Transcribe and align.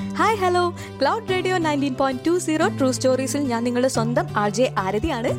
Hi 0.00 0.36
hello 0.42 0.62
cloud 1.00 1.28
radio 1.32 1.56
nineteen 1.58 1.94
point 2.00 2.22
two 2.26 2.32
zero 2.38 2.66
true 2.78 2.92
സ്റ്റോറീസിൽ 2.92 3.42
ഞാൻ 3.52 3.64
നിങ്ങളുടെ 3.64 3.88
സ്വന്തം 3.88 4.26
ആർ 4.36 4.50
ജെ 4.50 4.66
ആരതിയാണ്. 4.78 5.30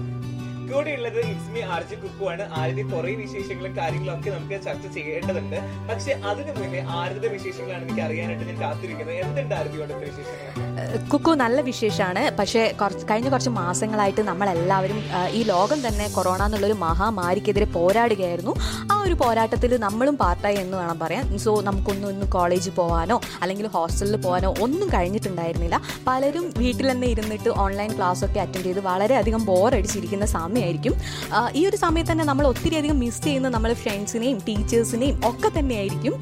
കൂടെ 0.72 0.92
ഉള്ളത് 0.98 1.20
ഇസ്മി 1.20 1.60
ആർജി 1.76 1.96
കുക്കുവാണ് 1.96 2.44
ആരതി 2.60 2.84
കുറെ 2.92 3.14
വിശേഷങ്ങളും 3.22 3.78
കാര്യങ്ങളും 3.78 4.14
ഒക്കെ 4.20 4.30
നമുക്ക് 4.30 4.58
ചർച്ച 4.66 4.86
ചെയ്യേണ്ടതുണ്ട്. 4.98 5.58
പക്ഷെ 5.90 6.12
അതിനു 6.30 6.52
മുന്നേ 6.60 6.82
ആരതിയുടെ 7.00 7.28
വിശേഷങ്ങളാണ് 7.28 7.84
എനിക്ക് 7.88 8.02
അറിയാനായിട്ട് 8.02 8.46
ഞാൻ 8.52 8.60
കാത്തിരിക്കുന്നത്. 8.62 9.18
എന്തുണ്ട് 9.26 9.56
ആരതിയോടെ 9.56 9.94
വിശേഷങ്ങൾ 10.06 10.71
കുക്കു 11.12 11.32
നല്ല 11.42 11.62
വിശേഷമാണ് 11.62 12.24
പക്ഷേ 12.40 12.62
കുറച്ച് 12.82 13.06
കഴിഞ്ഞ 13.12 13.30
കുറച്ച് 13.30 13.52
മാസങ്ങളായിട്ട് 13.60 14.22
നമ്മളെല്ലാവരും 14.22 15.00
ഈ 15.38 15.44
ലോകം 15.44 15.88
തന്നെ 15.88 16.08
കൊറോണ 16.16 16.42
എന്നുള്ളൊരു 16.46 16.74
മഹാമാരിക്കെതിരെ 16.74 17.66
പോരാടുകയായിരുന്നു. 17.66 18.54
ആ 18.92 18.96
ഒരു 19.06 19.16
പോരാട്ടത്തിൽ 19.22 19.72
നമ്മളും 19.86 20.18
പാർട്ടായി 20.18 20.58
എന്ന് 20.64 20.78
വേണം 20.78 21.00
പറയാൻ. 21.00 21.26
സോ 21.46 21.52
നമുക്കൊന്നും 21.62 22.08
ഒന്നും 22.10 22.30
കോളേജിൽ 22.30 22.74
പോകാനോ 22.80 23.18
അല്ലെങ്കിൽ 23.42 23.68
ഹോസ്റ്റലിൽ 23.76 24.18
പോകാനോ 24.26 24.54
ഒന്നും 24.66 24.88
കഴിഞ്ഞിട്ടുണ്ടായിരുന്നില്ല. 24.96 25.82
പലരും 26.08 26.46
വീട്ടിൽ 26.58 26.92
തന്നെ 26.92 27.08
ഇരുന്നിട്ട് 27.08 27.50
ഓൺലൈൻ 27.66 27.92
ക്ലാസ് 27.98 28.26
ഒക്കെ 28.26 28.40
അറ്റൻഡ് 28.40 28.66
ചെയ്ത് 28.66 28.80
വളരെയധികം 28.80 29.46
ബോറടിച്ചിരിക്കുന്ന 29.46 30.26
സമയമായിരിക്കും. 30.26 30.96
ഈ 31.54 31.64
ഒരു 31.70 31.76
സമയത്ത് 31.76 32.12
തന്നെ 32.12 32.26
നമ്മൾ 32.32 32.48
ഒത്തിരി 32.48 32.76
അധികം 32.76 33.00
മിസ് 33.00 33.24
ചെയ്യുന്ന 33.24 33.50
നമ്മൾ 33.50 33.74
ഫ്രണ്ട്സിനെയും 33.84 34.40
ടീച്ചേഴ്സിനെയും 34.48 35.18
ഒക്കെ 35.32 35.52
തന്നെയായിരിക്കും. 35.60 36.16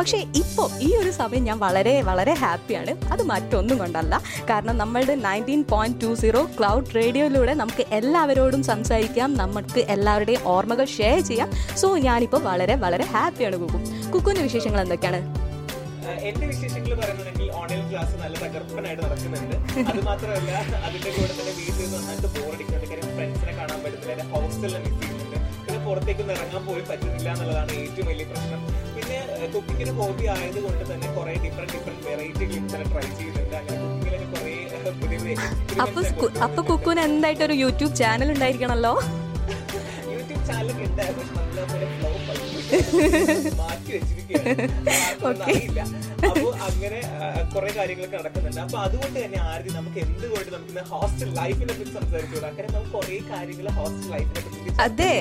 പക്ഷേ 0.00 0.18
ഇപ്പോൾ 0.42 0.68
ഈ 0.88 0.90
ഒരു 1.02 1.10
സമയം 1.20 1.44
ഞാൻ 1.44 1.58
വളരെ 1.66 1.94
വളരെ 2.10 2.34
ഹാപ്പിയാണ് 2.44 2.94
അത് 3.12 3.22
മറ്റൊന്നും 3.32 3.78
കൊണ്ടല്ല. 3.84 4.14
കാരണം 4.50 4.76
നമ്മളുടെ 4.82 5.16
nineteen 5.26 5.62
point 5.72 6.00
two 6.04 6.10
zero 6.22 6.42
cloud 6.58 6.94
റേഡിയോയിലൂടെ 7.00 7.54
നമുക്ക് 7.62 7.84
എല്ലാവരോടും 7.98 8.62
സംസാരിക്കാം. 8.72 9.30
നമുക്ക് 9.42 9.80
എല്ലാവരുടെയും 9.96 10.42
ഓർമ്മകൾ 10.54 10.86
ഷെയർ 10.98 11.20
ചെയ്യാം. 11.30 11.50
സോ 11.82 11.88
ഞാനിപ്പോൾ 12.08 12.42
വളരെ 12.50 12.76
വളരെ 12.84 13.06
ഹാപ്പിയാണ് 13.14 13.56
കുക്കു. 13.62 13.80
കുക്കുവിന്റെ 14.12 14.44
വിശേഷങ്ങൾ 14.48 14.80
എന്തൊക്കെയാണ്? 14.84 15.20
എന്റെ 16.28 16.46
വിശേഷങ്ങൾ 16.50 16.92
പറയുന്നുണ്ടെങ്കിൽ 17.00 17.46
ഓൺലൈൻ 17.60 17.82
ക്ലാസ് 17.90 18.14
നല്ല 18.22 18.34
തകർപ്പനായിട്ട് 18.42 19.02
നടക്കുന്നുണ്ട്. 19.04 19.56
അത് 19.90 20.00
മാത്രമല്ല 20.08 20.50
അതിന്റെ 20.86 21.10
കൂടെ 21.16 21.32
തന്നെ 21.38 21.52
വീട്ടിൽ 21.58 21.86
നന്നായിട്ട് 21.94 22.28
ബോറടിക്കുന്നുണ്ട് 22.34 22.86
കാര്യം 22.90 23.10
ഫ്രണ്ട്സിനെ 23.16 23.52
കാണാൻ 23.60 23.78
പറ്റുന്നില്ല 23.84 24.24
ഹോസ്റ്റലിൽ 24.34 24.78
മിസ് 24.84 25.00
ചെയ്യുന്നുണ്ട്. 25.02 25.38
പിന്നെ 25.84 25.92
പുറത്തേക്കൊന്നും 25.92 26.34
ഇറങ്ങാൻ 26.36 26.62
പോലും 26.66 26.84
പറ്റുന്നില്ല 26.88 27.28
എന്നുള്ളതാണ് 27.32 27.72
ഏറ്റവും 27.80 28.06
വലിയ 28.08 28.24
പ്രശ്നം. 28.30 28.60
പിന്നെ 28.94 29.16
കുക്കിങ്ങിന് 29.54 29.92
ഹോബി 29.98 30.24
ആയതുകൊണ്ട് 30.34 30.84
തന്നെ 30.90 31.08
കുറെ 31.16 31.32
different 31.44 31.72
different 31.74 32.04
variety 32.06 32.44
clips 32.44 32.78
try 32.86 33.04
ചെയ്യുന്നുണ്ട് 33.10 33.56
അങ്ങനെ 33.58 33.76
കുക്കിങ്ങിലൊക്കെ 33.82 34.28
കുറെ 34.34 34.54
പുതിയ 35.02 35.18
അപ്പൊ 35.84 36.00
അപ്പൊ 36.46 36.60
കുക്കുവിന് 36.70 37.02
എന്തായിട്ടൊരു 37.08 37.56
യൂട്യൂബ് 37.62 37.94
ചാനൽ 37.94 38.28
ഉണ്ടായിരിക്കണല്ലോ? 38.34 38.94
പക്ഷെ 40.46 41.34
നല്ലപോലെ 41.38 41.86
മാറ്റി 43.60 43.90
വെച്ചിരിക്കുകയാണ്. 43.94 44.64
അപ്പൊ 46.28 46.48
അങ്ങനെ 46.68 46.98
കുറെ 47.54 47.70
കാര്യങ്ങളൊക്കെ 47.78 48.16
നടക്കുന്നുണ്ട്. 48.20 48.60
അപ്പൊ 48.64 48.78
അതുകൊണ്ട് 48.86 49.18
തന്നെ 49.24 49.38
ആരതി 49.50 49.70
നമുക്ക് 49.78 49.98
എന്തുകൊണ്ട് 50.04 50.50
നമുക്ക് 50.56 50.82
ഹോസ്റ്റൽ 50.92 51.30
ലൈഫിനെ 51.40 51.72
പറ്റി 51.78 51.92
സംസാരിച്ചുകൂടാ? 51.98 52.50
കാരണം 52.58 52.74
നമുക്ക് 52.76 52.92
കുറെ 52.96 53.18
കാര്യങ്ങൾ 53.32 53.66
ഹോസ്റ്റൽ 53.78 54.08
ലൈഫിനെ 54.14 54.40
പറ്റി 54.44 54.74
അതെ. 54.86 55.12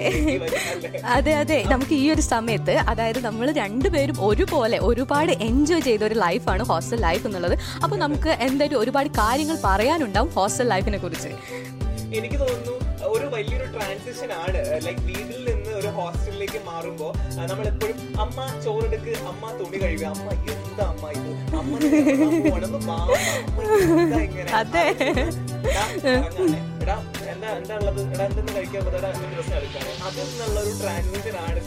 അതെ 1.18 1.34
അതെ. 1.42 1.60
നമുക്ക് 1.74 1.96
ഈ 2.04 2.06
ഒരു 2.14 2.24
സമയത്ത് 2.34 2.76
അതായത് 2.94 3.20
നമ്മൾ 3.28 3.48
രണ്ടുപേരും 3.62 4.20
ഒരുപോലെ 4.30 4.80
ഒരുപാട് 4.90 5.34
എൻജോയ് 5.50 5.86
ചെയ്ത 5.90 6.04
ഒരു 6.10 6.18
ലൈഫാണ് 6.26 6.66
ഹോസ്റ്റൽ 6.72 7.02
ലൈഫ് 7.08 7.26
എന്നുള്ളത്. 7.30 7.56
അപ്പോൾ 7.84 7.98
നമുക്ക് 8.06 8.32
എന്തായാലും 8.48 8.80
ഒരുപാട് 8.84 9.12
കാര്യങ്ങൾ 9.22 9.60
പറയാനുണ്ടാവും 9.70 10.32
ഹോസ്റ്റൽ 10.38 10.70
ലൈഫിനെ 10.76 11.00
കുറിച്ച്. 11.06 11.32
എനിക്ക് 12.20 12.38
തോന്നുന്നു 12.42 12.73
ട്രാൻസിഷൻ 13.84 14.30
ആണ്. 14.36 14.60
ലൈക് 14.86 15.02
വീട്ടിൽ 15.08 15.40
നിന്ന് 15.48 15.72
ഒരു 15.80 15.90
ഹോസ്റ്റലിലേക്ക് 15.98 16.60
മാറുമ്പോ 16.68 17.08
നമ്മൾ 17.50 17.66
എപ്പോഴും 17.72 17.98
അമ്മ 18.20 18.38
ചോറെടുക്ക് 18.66 19.14
അമ്മ 19.32 19.52
തുണി 19.60 19.78
കഴുകുക 19.84 20.08
അമ്മ 20.14 20.28
എന്താ 20.54 20.86
അമ്മ 20.92 21.10
ഇത്? 21.18 21.32
അമ്മ 21.58 21.74
അമ്മ 22.76 22.92
ഇങ്ങനെ? 24.24 24.50
എന്താ 25.64 27.50
എന്താ 27.54 27.76
ഉള്ളത് 27.80 28.00
എടാ 28.06 28.26
ആണ് 31.42 31.60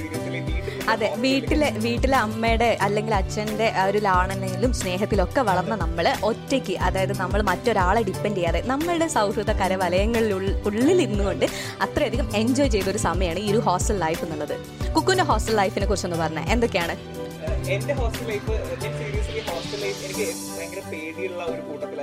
അതെ 0.92 1.08
വീട്ടിലെ 1.22 1.68
വീട്ടിലെ 1.84 2.16
അമ്മയുടെ 2.18 2.68
അല്ലെങ്കിൽ 2.80 3.14
അച്ഛന്റെ 3.18 3.68
ആ 3.74 3.84
ഒരു 3.90 3.98
ലാളനയിലും 3.98 4.72
സ്നേഹത്തിലൊക്കെ 4.80 5.42
വളർന്ന 5.48 5.76
നമ്മൾ 5.76 6.06
ഒറ്റയ്ക്ക് 6.30 6.74
അതായത് 6.86 7.14
നമ്മൾ 7.20 7.42
മറ്റൊരാളെ 7.42 8.02
ഡിപ്പെൻഡ് 8.08 8.38
ചെയ്യാതെ 8.38 8.62
നമ്മളുടെ 8.66 9.08
സൗഹൃദ 9.16 9.52
കരവലയങ്ങളിൽ 9.60 10.32
ഉള്ളിൽ 10.68 11.00
ഇന്നുകൊണ്ട് 11.06 11.46
അത്രയധികം 11.86 12.28
എൻജോയ് 12.40 12.72
ചെയ്ത 12.76 12.88
ഒരു 12.94 13.02
സമയമാണ് 13.06 13.40
ഈ 13.40 13.50
ഒരു 13.52 13.62
ഹോസ്റ്റൽ 13.68 13.98
ലൈഫ് 13.98 14.22
എന്നുള്ളത്. 14.26 14.56
കുക്കുവിന്റെ 14.94 15.26
ഹോസ്റ്റൽ 15.30 15.56
ലൈഫിനെ 15.56 15.86
കുറിച്ചൊന്ന് 15.86 16.18
പറഞ്ഞാൽ 16.22 16.46
എന്തൊക്കെയാണ്? 16.54 16.96
എന്റെ 17.74 17.94
ഹോസ്റ്റൽ 17.94 18.26
ലൈഫ് 18.30 18.52
ഞാൻ 18.74 18.92
സീരിയസ്ലി 18.98 19.40
ഹോസ്റ്റൽ 19.48 19.80
ലൈഫ് 19.84 20.00
എനിക്ക് 20.06 20.26
ഭയങ്കര 20.50 20.82
പേടിയുള്ള 20.90 21.40
ഒരു 21.46 21.62
കൂട്ടത്തിലായിരുന്നു 21.62 21.95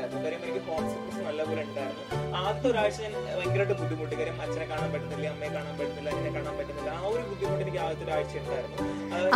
ആദ്യത്തെ 2.45 2.67
ഒരാഴ്ച 2.71 2.97
ഞാൻ 3.03 3.11
ഭയങ്കരമായിട്ട് 3.37 3.75
ബുദ്ധിമുട്ടി. 3.81 4.15
കാര്യം 4.19 4.37
അച്ഛനെ 4.43 4.65
കാണാൻ 4.71 4.89
പറ്റുന്നില്ല 4.93 5.27
അമ്മയെ 5.33 5.49
കാണാൻ 5.55 5.73
പറ്റുന്നില്ല 5.79 6.09
എന്നെ 6.17 6.31
കാണാൻ 6.37 6.53
പറ്റുന്നില്ല. 6.59 6.89
ആ 6.99 7.07
ഒരു 7.13 7.23
ബുദ്ധിമുട്ട് 7.29 7.63
എനിക്ക് 7.65 7.79
ആദ്യത്തെ 7.85 8.05
ഒരാഴ്ച 8.07 8.33
ഉണ്ടായിരുന്നു. 8.41 8.77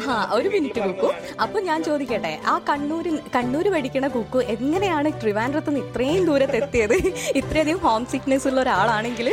ആഹ് 0.02 0.26
ഒരു 0.38 0.48
മിനിറ്റ് 0.54 0.80
കുക്കു. 0.88 1.10
അപ്പൊ 1.44 1.58
ഞാൻ 1.70 1.80
ചോദിക്കട്ടെ 1.90 2.34
ആ 2.52 2.56
കണ്ണൂരിൽ 2.70 3.18
കണ്ണൂർ 3.36 3.68
പഠിക്കണ 3.76 4.08
കുക്കു 4.16 4.40
എങ്ങനെയാണ് 4.56 5.10
ട്രിവാൻഡ്രത്ത് 5.22 5.72
നിന്ന് 5.72 5.84
ഇത്രയും 5.86 6.24
ദൂരത്ത് 6.30 6.58
എത്തിയത്? 6.62 6.96
ഇത്രയധികം 7.42 7.80
ഹോം 7.86 8.06
സിക്നെസ് 8.14 8.48
ഉള്ള 8.52 8.60
ഒരാളാണെങ്കിൽ. 8.66 9.28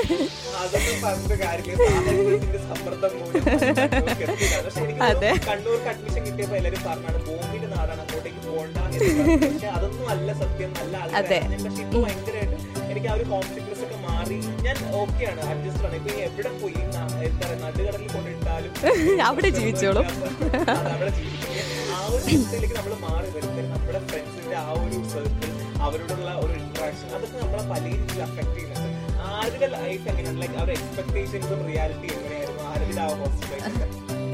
അതെ. 5.08 5.30
കണ്ണൂർ 5.48 5.74
കണ്ണൂർക്ക് 5.74 5.88
അഡ്മിഷൻ 5.92 6.22
കിട്ടിയപ്പോ 6.26 6.56
എല്ലാരും 6.60 6.82
പറഞ്ഞാണ് 6.88 7.18
ബോംബിന്റെ 7.26 7.68
നാടാണ് 7.74 8.00
അങ്ങോട്ടേക്ക് 8.04 8.40
പോകണ്ട 8.48 8.76
അതൊന്നും 9.76 10.06
അല്ല 10.14 10.28
സത്യം 10.42 10.72
നല്ല. 10.80 10.94
പക്ഷെ 11.64 11.84
ഭയങ്കരമായിട്ട് 11.94 12.73
എനിക്ക് 13.04 13.12
ആ 13.12 13.20
ഒരു 13.20 13.24
കോൺഫിഡൻസ് 13.30 13.82
ഒക്കെ 13.86 13.96
മാറി. 14.04 14.36
ഞാൻ 14.64 14.76
ഓക്കെയാണ് 14.98 15.40
അഡ്ജസ്റ്റ് 15.48 15.84
ആണ്. 15.86 15.96
ഇപ്പൊ 15.98 16.12
എവിടെ 16.26 16.50
പോയി? 16.60 16.76
എന്താ 16.84 17.00
പറയുക 17.10 17.56
നടുകടലിൽ 17.64 18.08
കൊണ്ടിട്ടാലും 18.14 18.70
അവിടെ 19.28 19.48
ജീവിച്ചോളും. 19.50 20.06
അവിടെ 20.92 21.10
ജീവിക്കും. 21.18 21.50
ആ 21.92 21.98
ഒരു 22.08 22.22
ചിന്തയിലേക്ക് 22.28 22.76
നമ്മൾ 22.78 22.94
മാറി 23.04 23.28
വരുന്നത് 23.34 23.68
നമ്മുടെ 23.74 24.00
ഫ്രണ്ട്സിന്റെ 24.08 24.56
ആ 24.62 24.70
ഒരു 24.80 24.98
സർക്കിൾ 25.12 25.50
അവരോടുള്ള 25.86 26.30
ഒരു 26.44 26.54
ഇന്ററാക്ഷൻ 26.62 27.08
അതൊക്കെ 27.16 27.36
നമ്മളെ 27.38 27.64
പല 27.72 27.82
രീതിയിൽ 27.92 28.22
അഫക്ട് 28.22 28.54
ചെയ്യുന്നുണ്ട്. 28.54 28.90
ആരുടെ 29.34 29.68
ലൈഫ് 29.76 30.04
എങ്ങനെയാണ്? 30.12 30.40
ലൈക്ക് 30.42 30.58
അവരുടെ 30.58 30.76
എക്സ്പെക്ടേഷൻസും 30.78 31.62
റിയാലിറ്റി 31.68 32.08
എങ്ങനെയായിരുന്നു? 32.16 32.64
ആരുടെ 32.72 33.02
ആ 33.02 33.10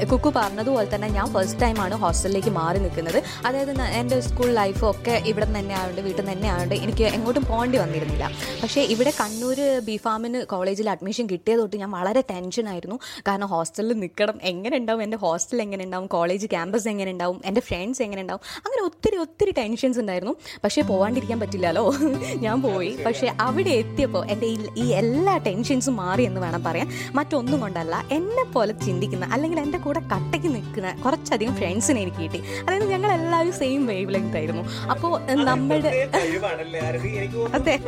കുക്കു 0.05 0.33
പറഞ്ഞതുപോലെ 0.35 0.95
തന്നെ 0.95 1.07
ഞാൻ 1.07 1.33
ഫസ്റ്റ് 1.33 1.61
ടൈമാണ് 1.61 1.95
ഹോസ്റ്റലിലേക്ക് 1.95 2.49
മാറി 2.49 2.79
നിൽക്കുന്നത്. 2.79 3.23
അതായത് 3.45 3.81
എന്റെ 3.81 4.19
സ്കൂൾ 4.19 4.51
ലൈഫും 4.51 4.89
ഒക്കെ 4.89 5.21
ഇവിടെ 5.25 5.45
നിന്ന് 5.45 5.59
തന്നെ 5.59 5.75
ആയതുകൊണ്ട് 5.75 6.01
വീട്ടിൽ 6.01 6.21
നിന്ന് 6.21 6.33
തന്നെ 6.33 6.49
ആയതുകൊണ്ട് 6.49 6.75
എനിക്ക് 6.75 7.03
എങ്ങോട്ടും 7.03 7.45
പോകേണ്ടി 7.45 7.77
വന്നിരുന്നില്ല. 7.77 8.31
പക്ഷേ 8.63 8.81
ഇവിടെ 8.81 9.13
കണ്ണൂർ 9.21 9.79
ബി 9.79 9.97
ഫാമിന് 9.97 10.45
കോളേജിൽ 10.45 10.89
അഡ്മിഷൻ 10.89 11.27
കിട്ടിയത് 11.29 11.59
തൊട്ട് 11.59 11.77
ഞാൻ 11.77 11.91
വളരെ 11.91 12.21
ടെൻഷനായിരുന്നു 12.21 12.99
കാരണം 13.27 13.47
ഹോസ്റ്റലിൽ 13.47 13.99
നിൽക്കണം 13.99 14.33
എങ്ങനെ 14.41 14.77
ഉണ്ടാവും? 14.77 15.03
എന്റെ 15.03 15.17
ഹോസ്റ്റൽ 15.17 15.61
എങ്ങനെ 15.61 15.85
ഉണ്ടാവും? 15.85 16.07
കോളേജ് 16.07 16.47
ക്യാമ്പസ് 16.47 16.87
എങ്ങനെ 16.87 17.11
ഉണ്ടാവും? 17.11 17.41
എന്റെ 17.45 17.61
ഫ്രണ്ട്സ് 17.61 18.01
എങ്ങനെ 18.01 18.21
ഉണ്ടാവും? 18.21 18.39
അങ്ങനെ 18.57 18.85
ഒത്തിരി 18.85 19.17
ഒത്തിരി 19.17 19.51
ടെൻഷൻസ് 19.51 19.99
ഉണ്ടായിരുന്നു. 19.99 20.35
പക്ഷേ 20.63 20.81
പോകാണ്ടിരിക്കാൻ 20.81 21.39
പറ്റില്ലല്ലോ. 21.39 21.93
ഞാൻ 22.35 22.61
പോയി. 22.61 22.97
പക്ഷേ 23.05 23.33
അവിടെ 23.41 23.69
എത്തിയപ്പോൾ 23.69 24.25
എന്റെ 24.25 24.45
ഈ- 24.45 24.69
ഈ 24.77 24.87
എല്ലാ 24.87 25.37
ടെൻഷൻസും 25.37 25.95
മാറി 25.95 26.23
എന്ന് 26.23 26.41
വേണം 26.41 26.63
പറയാൻ. 26.63 26.91
മറ്റൊന്നും 27.13 27.59
കൊണ്ടല്ല 27.59 28.05
എന്നെ 28.11 28.43
പോലെ 28.43 28.73
ചിന്തിക്കുന്ന 28.85 29.25
അല്ലെങ്കിൽ 29.25 29.59
എന്റെ 29.59 29.77
കൂടെ 29.91 29.99
കട്ടയ്ക്ക് 29.99 30.49
നിൽക്കുന്ന 30.55 30.91
കുറച്ചധികം 31.05 31.55
ഫ്രണ്ട്സിനെ 31.55 32.01
എനിക്ക് 32.01 32.17
കിട്ടി. 32.17 32.37
അതായത് 32.37 32.85
ഞങ്ങൾ 32.89 33.11
എല്ലാവരും 33.11 33.53
സെയിം 33.53 33.85
വേവ് 33.87 34.13
ലെങ്ത് 34.13 34.37
ആയിരുന്നു 34.37 34.63
അപ്പോൾ 34.89 35.21
നമ്മുടെ 35.43 35.89
അതെ. 37.53 37.79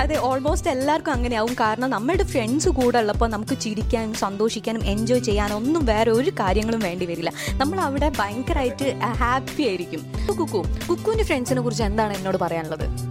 അത് 0.00 0.18
ഓൾമോസ്റ്റ് 0.18 0.70
എല്ലാവർക്കും 0.70 1.12
അങ്ങനെയാവും. 1.12 1.54
കാരണം 1.60 1.90
നമ്മുടെ 1.90 2.22
ഫ്രണ്ട്സ് 2.22 2.68
കൂടെ 2.68 2.98
ഉള്ളപ്പോൾ 2.98 3.28
നമുക്ക് 3.28 3.58
ചിരിക്കാനും 3.60 4.14
സന്തോഷിക്കാനും 4.14 4.84
എൻജോയ് 4.84 5.20
ചെയ്യാനും 5.20 5.56
ഒന്നും 5.56 5.84
വേറെ 5.84 6.10
ഒരു 6.10 6.30
കാര്യങ്ങളും 6.30 6.80
വേണ്ടി 6.80 7.06
വരില്ല. 7.06 7.32
നമ്മൾ 7.52 7.80
അവിടെ 7.80 8.12
ഭയങ്കരമായിട്ട് 8.18 8.88
ഹാപ്പി 9.04 9.62
ആയിരിക്കും. 9.62 10.02
കുക്കു 10.28 10.66
കുക്കുവിന്റെ 10.90 11.24
ഫ്രണ്ട്സിനെ 11.24 11.60
കുറിച്ച് 11.60 11.82
എന്താണ് 11.82 12.16
എന്നോട് 12.16 12.36
പറയാനുള്ളത്? 12.36 13.07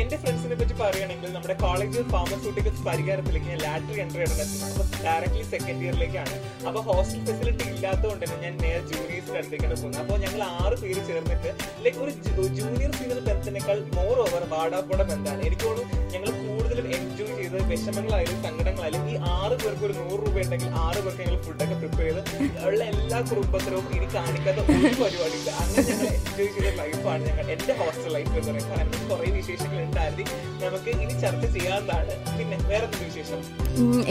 എന്റെ 0.00 0.16
ഫ്രണ്ട്സിനെ 0.22 0.56
പറ്റി 0.60 0.74
പറയുകയാണെങ്കിൽ 0.74 1.30
നമ്മുടെ 1.34 1.56
കോളേജ് 1.62 2.00
ഫാർമസ്യൂട്ടിക്കൽസ് 2.12 2.84
പരിഹാരത്തിലേക്ക് 2.88 3.48
ഞാൻ 3.52 3.60
ലാറ്ററി 3.64 4.00
എൻട്രി 4.04 4.24
ചെയ്തിട്ടുണ്ട് 4.24 4.66
അപ്പൊ 4.68 4.84
ഡയറക്ട്ലി 5.04 5.44
സെക്കൻഡ് 5.52 5.82
ഇയറിലേക്കാണ് 5.86 6.34
അപ്പൊ 6.68 6.80
ഹോസ്റ്റൽ 6.88 7.22
ഫെസിലിറ്റി 7.28 7.66
ഇല്ലാത്തതുകൊണ്ട് 7.74 8.24
തന്നെ 8.24 8.38
ഞാൻ 8.44 8.54
നേരെ 8.64 8.80
ജൂനിയേഴ്സിന്റെ 8.90 9.38
അടുത്തേക്കാണ് 9.40 9.74
പോകുന്നത്. 9.74 10.00
അപ്പോൾ 10.02 10.18
ഞങ്ങൾ 10.24 10.42
ആറ് 10.58 10.76
പേര് 10.82 11.02
ചേർന്നിട്ട് 11.08 11.50
ലൈക്ക് 11.84 12.00
ഒരു 12.02 12.12
ജൂനിയർ 12.58 12.92
സീനിയർ 12.98 13.20
ബന്ധത്തിനേക്കാൾ 13.28 13.78
മോർ 13.98 14.16
ഓവർ 14.26 14.44
വാടാപ്പോടെ 14.54 15.06
ബന്ധമാണ് 15.12 15.42
എനിക്ക് 15.48 15.70
ഞങ്ങൾ 16.14 16.28
കൂടുതലും 16.40 16.69
എൻജോയ് 16.98 17.34
ചെയ്ത് 17.38 17.58
വിഷമങ്ങളായാലും 17.70 18.38
സങ്കടങ്ങളായാലും 18.46 19.02
ഈ 19.12 19.16
ആറ് 19.36 19.56
പേർക്ക് 19.62 19.84
ഒരു 19.88 19.94
നൂറ് 20.00 20.20
രൂപ 20.26 20.36
ഉണ്ടെങ്കിൽ 20.44 20.70
ആറ് 20.84 21.00
പേർക്ക് 21.04 21.22
ഞങ്ങൾ 21.24 21.38
ഫുഡൊക്കെ 21.46 21.76
പ്രിപ്പയർ 21.82 22.16
ചെയ്ത് 22.30 22.66
ഉള്ള 22.68 22.80
എല്ലാ 22.92 23.18
കുടുംബത്തിലും 23.30 23.84
ഇനി 23.96 24.08
കാണിക്കാത്ത 24.16 24.58
ഒരു 24.64 24.94
പരിപാടിയില്ല. 25.02 25.50
അങ്ങനെ 25.62 25.84
ഞങ്ങൾ 25.90 26.06
എൻജോയ് 26.18 26.50
ചെയ്ത 26.56 26.74
ലൈഫാണ് 26.80 27.22
ഞങ്ങൾ 27.28 27.46
എന്റെ 27.54 27.74
ഹോസ്റ്റൽ 27.80 28.12
ലൈഫ് 28.16 28.32
എന്ന് 28.38 28.52
പറയുന്നത്. 28.52 28.76
കാരണം 28.76 29.02
കുറെ 29.10 29.30
വിശേഷങ്ങൾ 29.38 29.78
ഉണ്ടായിരുന്നു. 29.86 30.26
നമുക്ക് 30.64 30.90
ഇനി 31.04 31.14
ചർച്ച 31.24 31.44
ചെയ്യാവുന്നതാണ്. 31.56 32.14
പിന്നെ 32.38 32.58
വേറെ 32.72 32.86
വിശേഷം? 33.06 33.40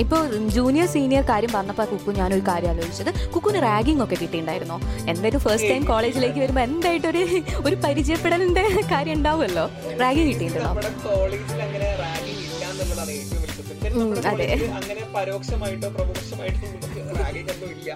ഇപ്പോൾ 0.03 0.21
ജൂനിയർ 0.57 0.87
സീനിയർ 0.95 1.23
കാര്യം 1.31 1.51
പറഞ്ഞപ്പോൾ 1.57 1.87
കുക്കു 1.93 2.11
ഞാനൊരു 2.21 2.43
കാര്യം 2.51 2.71
ആലോചിച്ചത്. 2.73 3.11
കുക്കുന് 3.33 3.61
റാഗിംഗ് 3.69 4.03
ഒക്കെ 4.05 4.15
കിട്ടിയിട്ടുണ്ടായിരുന്നോ? 4.21 4.77
എന്തായാലും 5.11 5.43
ഫസ്റ്റ് 5.47 5.69
ടൈം 5.71 5.83
കോളേജിലേക്ക് 5.91 6.39
വരുമ്പോൾ 6.43 6.65
എന്തായിട്ടൊരു 6.69 7.23
ഒരു 7.67 7.75
പരിചയപ്പെടലിന്റെ 7.85 8.65
കാര്യം 8.93 9.15
ഉണ്ടാവുമല്ലോ? 9.19 9.65
റാഗിംഗ് 10.03 10.29
കിട്ടിയിട്ടുണ്ടോ 10.31 10.69
നമ്മുടെ 10.69 10.91
കോളേജിൽ 11.07 11.61
അങ്ങനെ 11.67 11.87
ഇല്ല 12.33 12.38
എന്നുള്ളതാണ് 12.89 13.11
ഏറ്റവും 13.89 14.09
വലിയ 14.39 14.67
അങ്ങനെ 14.79 15.03
പരോക്ഷമായിട്ടോ 15.15 15.89
പ്രമോക്ഷമായിട്ടോ 15.97 16.65
നമുക്ക് 16.73 17.01
റാഗിങ് 17.19 17.67
ഇല്ല 17.75 17.91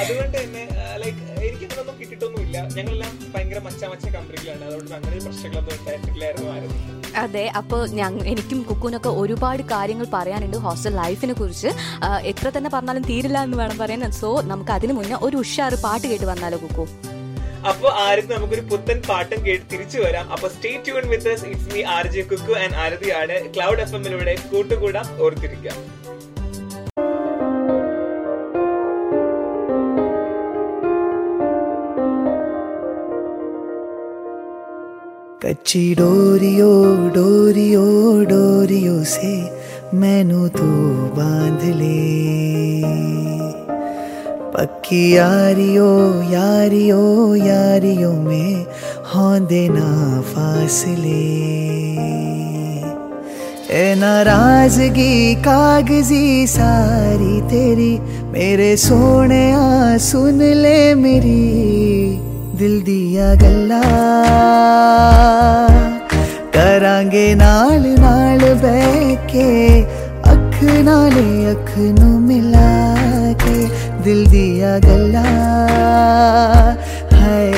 അതുകൊണ്ട് 0.00 0.36
തന്നെ 0.40 0.62
ലൈക്ക് 1.02 1.22
എനിക്ക് 1.46 1.64
ഇതൊന്നും 1.68 1.94
കിട്ടിയിട്ടൊന്നും 2.00 2.40
ഇല്ല 2.46 2.56
ഞങ്ങളെല്ലാം 2.76 3.12
ഭയങ്കര 3.34 3.60
മച്ച 3.66 3.84
മച്ച 3.92 4.06
കമ്പനികളാണ്. 4.16 4.64
അതുകൊണ്ട് 4.68 4.94
അങ്ങനെ 4.98 5.16
പ്രശ്നങ്ങളൊന്നും 5.26 5.74
ഉണ്ടായിട്ടില്ലായിരുന്നു 5.78 6.50
ആരും. 6.54 6.72
അതെ 7.22 7.44
അപ്പോൾ 7.60 7.82
ഞങ്ങൾ 8.00 8.22
എനിക്കും 8.32 8.60
കുക്കുനൊക്കെ 8.68 9.10
ഒരുപാട് 9.22 9.62
കാര്യങ്ങൾ 9.74 10.06
പറയാനുണ്ട് 10.16 10.58
ഹോസ്റ്റൽ 10.66 10.94
ലൈഫിനെ 11.02 11.34
കുറിച്ച്. 11.40 11.70
എത്ര 12.32 12.46
തന്നെ 12.56 12.70
പറഞ്ഞാലും 12.76 13.04
തീരില്ല 13.10 13.40
എന്ന് 13.48 13.58
വേണം 13.62 13.78
പറയാൻ. 13.82 14.04
സോ 14.20 14.30
നമുക്ക് 14.52 14.74
അതിനു 14.78 14.94
മുന്നേ 15.00 15.18
ഒരു 15.28 15.36
ഉഷാറ് 15.44 15.78
പാട്ട് 15.86 16.06
കേട്ട് 16.12 16.28
വന്നാലോ 16.32 16.58
കുക്കു? 16.64 16.86
അപ്പൊ 17.69 17.87
ആരതി 18.03 18.29
നമുക്കൊരു 18.33 18.63
പുത്തൻ 18.71 18.99
പാട്ടും 19.09 19.39
കേട്ട് 19.45 19.65
തിരിച്ചു 19.73 19.99
വരാം 19.99 20.27
അപ്പൊ 20.31 20.49
stay 20.49 20.73
tune 20.85 21.05
with 21.13 21.33
it's 21.45 21.73
me 21.73 21.83
R 21.97 22.07
J 22.07 22.23
Kukku 22.23 22.55
and 22.63 22.77
ആരതിയാണ് 22.85 23.37
cloud 23.55 23.83
F 23.85 23.95
എമ്മിലൂടെ 23.95 24.35
കൂട്ടുകൂടാം 24.51 25.07
ഓർത്തിരിക്കാം 25.25 25.79
कच्ची 35.41 35.83
डोरियो 35.95 36.71
डोरियो 37.15 37.83
डोरियो 38.23 38.95
से 39.05 39.31
मैनू 39.95 40.47
तू 40.57 40.67
बांध 41.15 41.61
ले 41.75 41.97
पक्की 44.54 45.16
यारियो 45.16 45.86
यारियो 46.32 47.34
यारियो 47.34 48.12
में 48.12 48.66
हों 49.14 49.46
देना 49.46 50.20
फासले। 50.20 51.24
ए 53.70 53.94
नाराज़गी, 53.94 55.34
कागज़ी, 55.34 56.46
सारी 56.46 57.40
तेरी, 57.40 57.98
मेरे 58.32 58.76
सोने 58.76 59.52
आ 59.52 59.96
सुन 59.96 60.42
ले 60.42 60.94
मेरी, 60.94 62.16
दिल 62.58 62.82
दिया 62.82 63.34
गल्ला। 63.34 63.82
करांगे 66.50 67.34
नाल 67.34 67.86
नाल 67.86 68.38
बह 68.38 69.14
के, 69.14 69.80
अख 70.30 70.62
नाले 70.62 71.50
अख 71.50 71.78
नु 71.78 72.18
मिला। 72.18 72.93
दिल 74.04 74.26
दिया 74.26 74.78
गल्ला। 74.78 75.24
है 77.14 77.52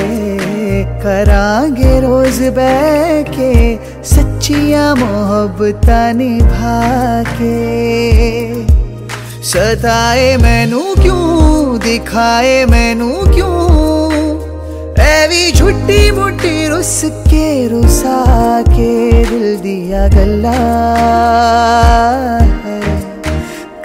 करांगे 1.03 1.99
रोज 1.99 2.39
बह 2.57 3.21
के 3.29 3.53
सच्चिया 4.05 4.83
मोहब्बत 4.95 5.87
निभा 6.15 6.77
के 7.31 7.57
सताए 9.43 10.35
मैनू 10.37 10.83
क्यों, 11.01 11.79
दिखाए 11.79 12.65
मैनू 12.65 13.11
क्यों? 13.27 13.57
ऐवी 15.05 15.51
छुट्टी 15.51 15.99
मुट्टी 16.11 16.67
रुस 16.67 17.01
के 17.27 17.67
रुसा 17.67 18.17
के 18.61 18.93
दिल 19.25 19.55
दिया 19.57 20.07
गल्ला। 20.07 20.57
है 22.41 22.66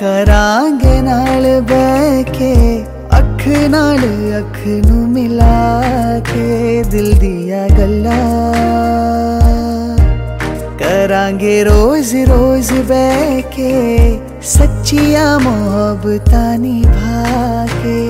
करांगे 0.02 1.00
नाल 1.06 1.44
बह 1.70 2.22
के 2.36 2.54
अख 3.18 3.42
नाल 3.74 4.00
अख 4.38 4.56
नु 4.86 4.96
मिला 5.16 5.58
के 6.28 6.46
दिल 6.94 7.12
दिया 7.20 7.60
गल्ला 7.76 8.16
करांगे 10.82 11.54
रोज 11.70 12.14
रोज 12.30 12.72
बह 12.90 13.40
के 13.56 13.70
सच्चिया 14.54 15.26
मोहब्बत 15.46 16.30
निभा 16.64 17.22
के 17.76 18.00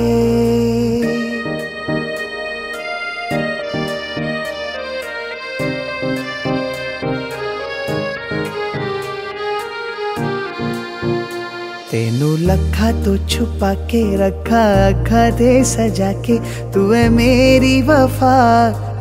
तेनू 11.91 12.29
लखा 12.37 12.89
तो 13.03 13.11
छुपा 13.31 13.71
के 13.91 14.01
रखा 14.21 14.63
अखा 14.87 15.21
दे 15.37 15.51
सजा 15.63 16.11
के 16.25 16.35
तू 16.73 16.81
है 16.91 17.03
मेरी 17.09 17.77
वफा 17.89 18.37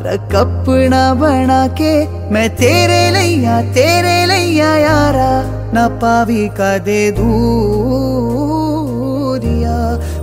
रख 0.06 0.34
अपना 0.40 1.02
बना 1.22 1.62
के 1.80 1.94
मैं 2.34 2.48
तेरे 2.56 3.02
लैया 3.10 3.56
तेरे 3.74 4.16
लैया 4.26 4.70
यारा 4.76 5.32
ना 5.74 5.84
पावी 6.02 6.44
का 6.58 6.70
दे 6.86 7.00
दूरिया 7.18 7.38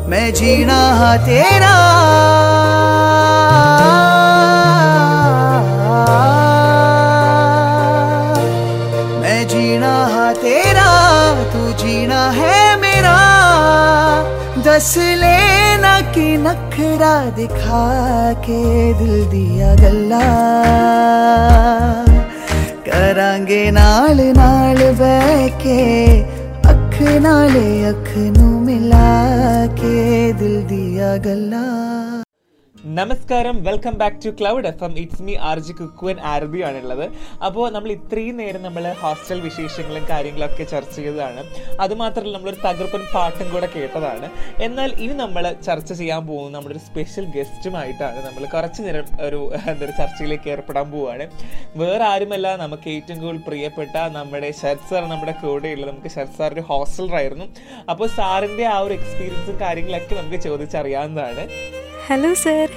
मैं 0.09 0.27
जीना 0.33 0.79
हा 0.99 1.11
तेरा 1.27 1.73
दस 14.78 14.96
लेना 14.98 16.00
कि 16.14 16.36
नखरा 16.36 17.14
दिखा 17.30 17.86
के 18.32 18.58
दिल 18.94 19.24
दिया 19.30 19.74
गल्ला। 19.74 20.20
करांगे 22.86 23.70
नाल 23.70 24.20
नाल 24.20 24.78
बह 25.00 25.48
के, 25.64 25.80
अख 26.70 27.02
नाले 27.26 27.68
अख 27.84 28.14
नु 28.38 28.46
मिला 28.60 29.10
के 29.66 30.32
दिल 30.32 30.62
दिया 30.62 31.16
गल्ला। 31.26 31.66
നമസ്കാരം 32.96 33.56
welcome 33.66 33.94
back 34.00 34.18
to 34.24 34.30
cloud 34.38 34.68
F 34.68 34.84
M 34.86 34.92
it's 35.00 35.24
me 35.26 35.32
R 35.48 35.58
J 35.66 35.72
Aarathi 36.32 36.60
ആണുള്ളത്. 36.68 37.04
അപ്പോൾ 37.46 37.64
നമ്മൾ 37.74 37.90
ഇത്രയും 37.94 38.36
നേരം 38.40 38.62
നമ്മൾ 38.66 38.84
ഹോസ്റ്റൽ 39.00 39.38
വിശേഷങ്ങളും 39.46 40.04
കാര്യങ്ങളൊക്കെ 40.10 40.64
ചർച്ച 40.72 40.94
ചെയ്തതാണ്. 40.98 41.42
അതുമാത്രമല്ല 41.84 42.34
നമ്മളൊരു 42.36 42.60
തകർപ്പൻ 42.66 43.02
പാട്ടും 43.14 43.48
കൂടെ 43.54 43.68
കേട്ടതാണ്. 43.74 44.28
എന്നാൽ 44.66 44.92
ഇനി 45.04 45.16
നമ്മൾ 45.22 45.46
ചർച്ച 45.66 45.90
ചെയ്യാൻ 46.00 46.22
പോകുന്നത് 46.28 46.54
നമ്മുടെ 46.56 46.74
ഒരു 46.76 46.82
സ്പെഷ്യൽ 46.88 47.26
ഗസ്റ്റുമായിട്ടാണ് 47.36 48.22
നമ്മൾ 48.28 48.44
കുറച്ച് 48.54 48.82
നേരം 48.86 49.08
ഒരു 49.26 49.40
എന്താ 49.56 49.74
പറയുക 49.82 49.98
ചർച്ചയിലേക്ക് 50.02 50.50
ഏർപ്പെടാൻ 50.54 50.88
പോവുകയാണ് 50.94 51.26
വേറെ 51.82 52.06
ആരുമല്ല 52.12 52.54
നമുക്ക് 52.64 52.88
ഏറ്റവും 52.96 53.20
കൂടുതൽ 53.24 53.42
പ്രിയപ്പെട്ട 53.48 53.96
നമ്മുടെ 54.18 54.52
ശരത് 54.62 54.88
സാർ 54.92 55.04
നമ്മുടെ 55.14 55.34
കൂടെയുള്ള 55.42 55.86
നമുക്ക് 55.92 56.12
ശരത് 56.16 56.40
ഒരു 56.52 56.64
ഹോസ്റ്റലറായിരുന്നു 56.70 57.48
അപ്പോൾ 57.94 58.08
സാറിന്റെ 58.20 58.66
ആ 58.76 58.78
ഒരു 58.86 58.96
എക്സ്പീരിയൻസും 59.00 59.58
കാര്യങ്ങളൊക്കെ 59.66 60.14
നമുക്ക് 60.22 60.40
ചോദിച്ചറിയാവുന്നതാണ്. 60.48 61.44
ഹലോ 62.08 62.28
സർ 62.42 62.68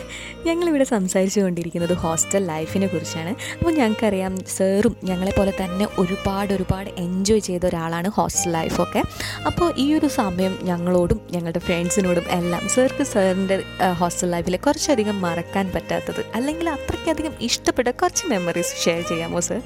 ഞങ്ങളിവിടെ 0.46 0.84
സംസാരിച്ചു 0.84 1.40
കൊണ്ടിരിക്കുന്നത് 1.40 1.94
ഹോസ്റ്റൽ 1.94 2.46
ലൈഫിനെ 2.46 2.88
കുറിച്ചാണ്. 2.88 3.36
അപ്പോൾ 3.60 3.72
ഞങ്ങൾക്കറിയാം 3.72 4.36
സാറും 4.58 4.96
ഞങ്ങളെപ്പോലെ 5.04 5.54
തന്നെ 5.64 5.88
ഒരുപാട് 6.00 6.54
ഒരുപാട് 6.54 6.90
എൻജോയ് 6.98 7.40
ചെയ്ത 7.40 7.66
ഒരാളാണ് 7.66 8.10
ഹോസ്റ്റൽ 8.10 8.52
ലൈഫൊക്കെ 8.52 9.04
അപ്പോൾ 9.46 9.74
ഈ 9.78 9.94
ഒരു 9.94 10.08
സമയം 10.08 10.58
ഞങ്ങളോടും 10.64 11.20
ഞങ്ങളുടെ 11.32 11.60
ഫ്രണ്ട്സിനോടും 11.60 12.26
എല്ലാം 12.32 12.70
സാർക്ക് 12.70 13.04
സാറിന്റെ 13.04 13.64
ഹോസ്റ്റൽ 13.94 14.32
ലൈഫിൽ 14.32 14.58
കുറച്ചധികം 14.58 15.22
മറക്കാൻ 15.22 15.72
പറ്റാത്തത് 15.76 16.26
അല്ലെങ്കിൽ 16.36 16.70
അത്രയ്ക്കധികം 16.70 17.34
ഇഷ്ടപ്പെട്ട 17.42 17.88
കുറച്ച് 18.02 18.26
മെമ്മറീസ് 18.28 18.76
ഷെയർ 18.84 19.02
ചെയ്യാമോ 19.02 19.40
സർ 19.40 19.62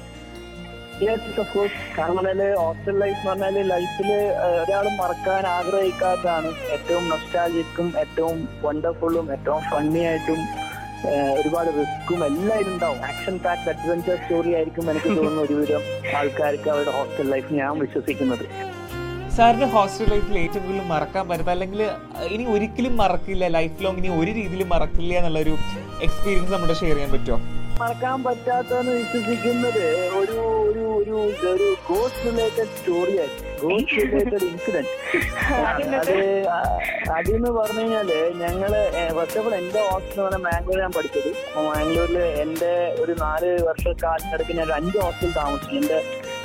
യെസ് 1.04 1.32
ഓഫ് 1.40 1.50
കോഴ്സ് 1.54 1.80
കാരണം 1.96 2.38
ഹോസ്റ്റൽ 2.60 2.96
ലൈഫ് 2.98 3.18
എന്ന് 3.18 3.30
പറഞ്ഞാൽ 3.32 3.68
ലൈഫിൽ 3.68 4.08
ഒരാൾ 4.60 4.86
മറക്കാൻ 5.00 5.44
ആഗ്രഹിക്കാത്തതാണ് 5.56 6.50
ഏറ്റവും 6.72 7.04
നൊസ്റ്റാലജിക്കും 7.08 7.88
ഏറ്റവും 7.98 8.38
വണ്ടർഫുള്ളും 8.64 9.26
ഏറ്റവും 9.32 9.62
ഫണ്ണി 9.70 10.02
ആയിട്ടും 10.10 10.40
ഒരുപാട് 11.38 11.70
റിസ്ക്കും 11.78 12.20
എല്ലാം 12.24 12.60
ഇതുണ്ടാവും 12.60 13.00
ആക്ഷൻ 13.08 13.34
പാക്ട് 13.38 13.68
അഡ്വഞ്ചർ 13.72 14.16
സ്റ്റോറി 14.16 14.52
ആയിരിക്കും 14.54 14.86
എനിക്ക് 14.90 15.10
തോന്നുന്നു 15.10 15.42
ഒരുവിധം 15.42 15.82
ആൾക്കാർക്ക് 16.16 16.70
അവരുടെ 16.70 16.94
ഹോസ്റ്റൽ 16.96 17.28
ലൈഫ് 17.30 17.50
ഞാൻ 17.52 17.74
വിശ്വസിക്കുന്നത്. 17.78 18.44
സാറിന്റെ 19.36 19.66
ഹോസ്റ്റൽ 19.66 20.08
ലൈഫിൽ 20.10 20.36
ഏറ്റവും 20.38 20.62
കൂടുതൽ 20.66 20.86
മറക്കാൻ 20.92 21.24
പറ്റുന്നത് 21.28 21.52
അല്ലെങ്കിൽ 21.54 21.80
ഇനി 22.34 22.44
ഒരിക്കലും 22.54 22.94
മറക്കില്ല 22.96 23.48
ലൈഫ് 23.58 23.84
ലോങ് 23.84 23.98
ഇനി 23.98 24.10
ഒരു 24.20 24.30
രീതിയിലും 24.30 24.68
മറക്കില്ല 24.68 25.14
എന്നുള്ള 25.14 25.40
ഒരു 25.40 25.54
എക്സ്പീരിയൻസ് 26.02 26.52
നമ്മുടെ 26.52 26.76
ഷെയർ 26.80 26.94
ചെയ്യാൻ 26.94 27.12
പറ്റുമോ 27.12 27.38
മറക്കാൻ 27.80 28.18
പറ്റാത്തെന്ന് 28.24 28.92
വിശ്വസിക്കുന്നത് 28.98 29.84
ഒരു 30.18 30.36
ഒരു 30.68 30.84
ഒരു 30.98 31.14
ഒരു 31.52 31.66
ഗോസ്റ്റ് 31.88 32.22
റിലേറ്റഡ് 32.28 32.70
സ്റ്റോറിയായിരുന്നു 32.76 33.42
ഗോസ്റ്റ് 33.62 33.98
റിലേറ്റഡ് 34.04 34.46
ഇൻസിഡന്റ് 34.50 34.92
അത് 36.00 36.16
അതെന്ന് 37.16 37.50
പറഞ്ഞു 37.58 37.82
കഴിഞ്ഞാൽ 37.82 38.10
ഞങ്ങൾ 38.42 38.70
ഫസ്റ്റ് 39.18 39.38
ഓഫ് 39.40 39.46
ഓൾ 39.48 39.54
എന്റെ 39.60 39.80
ഹോസ്റ്റൽ 39.90 40.12
എന്ന് 40.12 40.24
പറഞ്ഞാൽ 40.24 40.42
മാംഗ്ലൂർ 40.46 40.78
ഞാൻ 40.84 40.92
പഠിച്ചത്. 40.96 41.30
അപ്പൊ 41.48 41.62
മാംഗ്ലൂരിൽ 41.70 42.18
എന്റെ 42.44 42.72
ഒരു 43.02 43.14
നാല് 43.24 43.50
വർഷക്കാലത്തിനടുക്ക് 43.68 44.56
ഞാൻ 44.58 44.64
ഒരു 44.68 44.76
അഞ്ച് 44.80 44.98
ഹോസ്റ്റൽ 45.04 45.32
താമസിച്ചു. 45.40 45.76
എന്റെ 45.82 45.98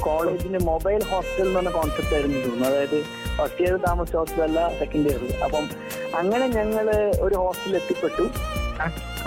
കോളേജിന് 0.08 0.62
മൊബൈൽ 0.72 1.02
ഹോസ്റ്റൽ 1.12 1.46
എന്ന് 1.48 1.60
പറഞ്ഞ 1.60 1.74
കോൺസെപ്റ്റ് 1.80 2.16
ആയിരുന്നു 2.18 2.42
തോന്നുന്നു. 2.46 2.68
അതായത് 2.72 2.98
ഫസ്റ്റ് 3.38 3.62
ഇയർ 3.66 3.78
താമസിച്ച 3.88 4.18
ഹോസ്റ്റൽ 4.22 4.44
അല്ല 4.50 4.60
സെക്കൻഡ് 4.82 5.10
ഇയറിൽ 5.12 5.34
അപ്പം 5.48 5.68
അങ്ങനെ 6.22 6.48
ഞങ്ങൾ 6.60 6.88
ഒരു 7.28 7.36
ഹോസ്റ്റലിൽ 7.44 7.78
എത്തിപ്പെട്ടു. 7.82 8.26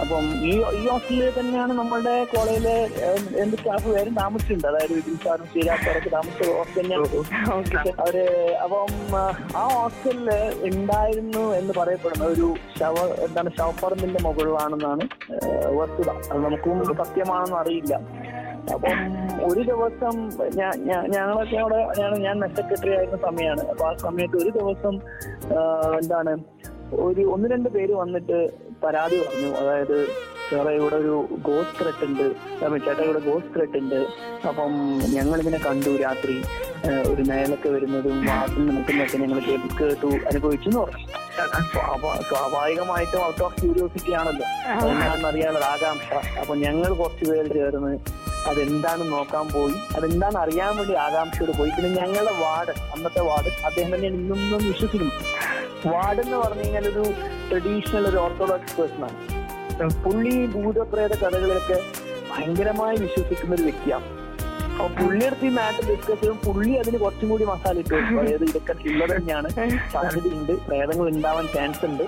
അപ്പം 0.00 0.24
ഈ 0.42 0.52
ഈ 0.74 0.82
ഹോസ്റ്റലിൽ 0.86 1.28
തന്നെയാണ് 1.36 1.72
നമ്മളുടെ 1.72 2.14
കോളേജിലെ 2.30 2.76
എന്ത് 3.38 3.56
സ്റ്റാഫ് 3.56 3.86
പേരും 3.88 4.14
താമസിച്ചിട്ടുണ്ട്. 4.16 4.66
അതായത് 4.70 4.92
വിപിൻ 4.92 5.16
സാറും 5.24 5.46
ശ്രീരാജ് 5.50 5.84
സാറൊക്കെ 5.84 6.10
താമസിച്ച 6.10 6.48
ഹോസ്റ്റൽ 6.52 6.80
തന്നെയാണ് 6.80 7.06
അവർ 7.98 8.16
അപ്പം 8.64 8.90
ആ, 9.16 9.64
ഹോസ്റ്റലിൽ 9.74 10.28
ഉണ്ടായിരുന്നു 10.68 11.44
എന്ന് 11.54 11.74
പറയപ്പെടുന്ന 11.78 12.26
ഒരു 12.26 12.48
ശവ 12.78 12.96
എന്താണ് 13.26 13.50
ശവപ്പറമ്പിന്റെ 13.58 14.22
മുകളിലാണെന്നാണ് 14.22 15.06
വസ്തുത. 15.78 16.08
അത് 16.30 16.40
നമുക്കും 16.46 16.72
സത്യമാണെന്ന് 17.02 17.58
അറിയില്ല. 17.62 17.94
അപ്പം 18.74 18.98
ഒരു 19.46 19.62
ദിവസം 19.64 20.14
ഞങ്ങളൊക്കെ 21.12 21.56
അവിടെ 21.58 21.78
ഞാൻ 22.22 22.36
മെസ് 22.38 22.56
സെക്രട്ടറി 22.56 22.92
ആയിരുന്ന 22.96 23.18
സമയമാണ് 23.24 23.62
അപ്പൊ 23.70 23.84
ആ 23.84 23.94
സമയത്ത് 24.02 24.36
ഒരു 24.36 24.50
ദിവസം 24.50 24.94
എന്താണ് 25.98 26.32
ഒരു 26.94 27.20
ഒന്ന് 27.20 27.48
രണ്ട് 27.48 27.68
പേര് 27.68 27.92
വന്നിട്ട് 27.92 28.50
പരാതി 28.84 29.18
പറഞ്ഞു. 29.18 29.56
അതായത് 29.56 30.06
സാറേ 30.50 30.74
ഇവിടെ 30.74 30.96
ഒരു 30.96 31.26
ഗോസ് 31.42 31.82
ത്രെട്ട് 31.82 32.04
ഉണ്ട്. 32.04 32.32
ചേട്ടാ 32.84 33.02
ഇവിടെ 33.02 33.18
ഗോസ് 33.18 33.56
ത്രെട്ട് 33.56 33.78
ഉണ്ട്. 33.78 34.06
അപ്പം 34.48 34.70
ഞങ്ങൾ 35.14 35.40
ഇതിനെ 35.40 35.58
കണ്ടു 35.58 35.96
രാത്രി. 35.96 36.42
ഒരു 37.08 37.22
നയലൊക്കെ 37.22 37.68
വരുന്നതും 37.68 38.26
വാട്ടിൽ 38.26 38.66
നിൽക്കുന്നതൊക്കെ 38.66 39.18
ഞങ്ങൾ 39.18 39.38
കേട്ടു 39.38 40.06
അനുഭവിച്ചു 40.06 40.68
എന്ന് 40.68 40.80
പറഞ്ഞു. 40.80 41.06
സ്വാഭാ- 41.72 42.22
സ്വാഭാവികമായിട്ടും 42.22 43.26
ഔട്ട് 43.26 43.42
ഓഫ് 43.42 43.60
ക്യൂരിയോസിറ്റി 43.60 44.12
ആണല്ലോ. 44.12 44.46
എന്താണെന്നറിയാനുള്ള 44.88 45.64
ആകാംക്ഷ. 45.64 46.38
അപ്പൊ 46.38 46.54
ഞങ്ങൾ 46.54 46.92
കുറച്ച് 46.94 47.30
പേര് 47.30 47.54
ചേർന്ന് 47.54 47.98
അതെന്താണെന്ന് 48.48 49.12
നോക്കാൻ 49.12 49.48
പോയി. 49.48 49.74
അതെന്താണെന്ന് 49.96 50.40
അറിയാൻ 50.40 50.76
വേണ്ടി 50.76 50.94
ആകാംക്ഷയോട് 50.94 51.58
പോയി. 51.58 51.70
പിന്നെ 51.70 52.02
ഞങ്ങളുടെ 52.02 52.32
വാർഡ് 52.40 52.70
അന്നത്തെ 52.70 53.20
വാർഡ് 53.20 53.66
അദ്ദേഹം 53.66 53.94
തന്നെ 53.94 54.08
ഇന്നും 54.08 54.52
വിശ്വസിക്കുന്നു 54.52 55.33
വാർഡൻ 55.86 56.22
എന്ന് 56.22 56.36
പറഞ്ഞു 56.36 56.64
കഴിഞ്ഞാൽ 56.64 56.88
ഒരു 56.88 57.04
ട്രഡീഷണൽ 57.48 58.08
ഒരു 58.08 58.16
ഓർത്തഡോക്സ് 58.16 58.76
പേഴ്സൺ 58.78 59.04
ആണ്. 59.04 59.18
പുള്ളി 60.04 60.46
ഭൂതപ്രേത 60.46 61.12
കഥകളിലൊക്കെ 61.22 61.78
ഭയങ്കരമായി 62.30 62.96
വിശ്വസിക്കുന്ന 62.96 63.54
ഒരു 63.54 63.62
വ്യക്തിയാണ്. 63.62 64.06
അപ്പൊ 64.74 64.86
പുള്ളിയെടുത്ത് 64.98 65.46
ഈ 65.46 65.48
മാറ്റർ 65.48 65.82
ഡിസ്കസ് 65.90 66.20
ചെയ്യും 66.20 66.38
പുള്ളി 66.44 66.72
അതിന് 66.72 66.98
കുറച്ചും 66.98 67.28
കൂടി 67.28 67.44
മസാല 67.44 67.78
ഇട്ട് 67.78 67.94
അതായത് 67.94 68.44
ഇതൊക്കെ 68.44 68.72
ഉള്ളത് 68.92 69.12
തന്നെയാണ്. 69.16 69.48
സാധ്യതയുണ്ട്. 69.92 70.52
പ്രേതങ്ങൾ 70.68 71.08
ഉണ്ടാവാൻ 71.08 71.46
ചാൻസ് 71.54 71.84
ഉണ്ട്. 71.90 72.04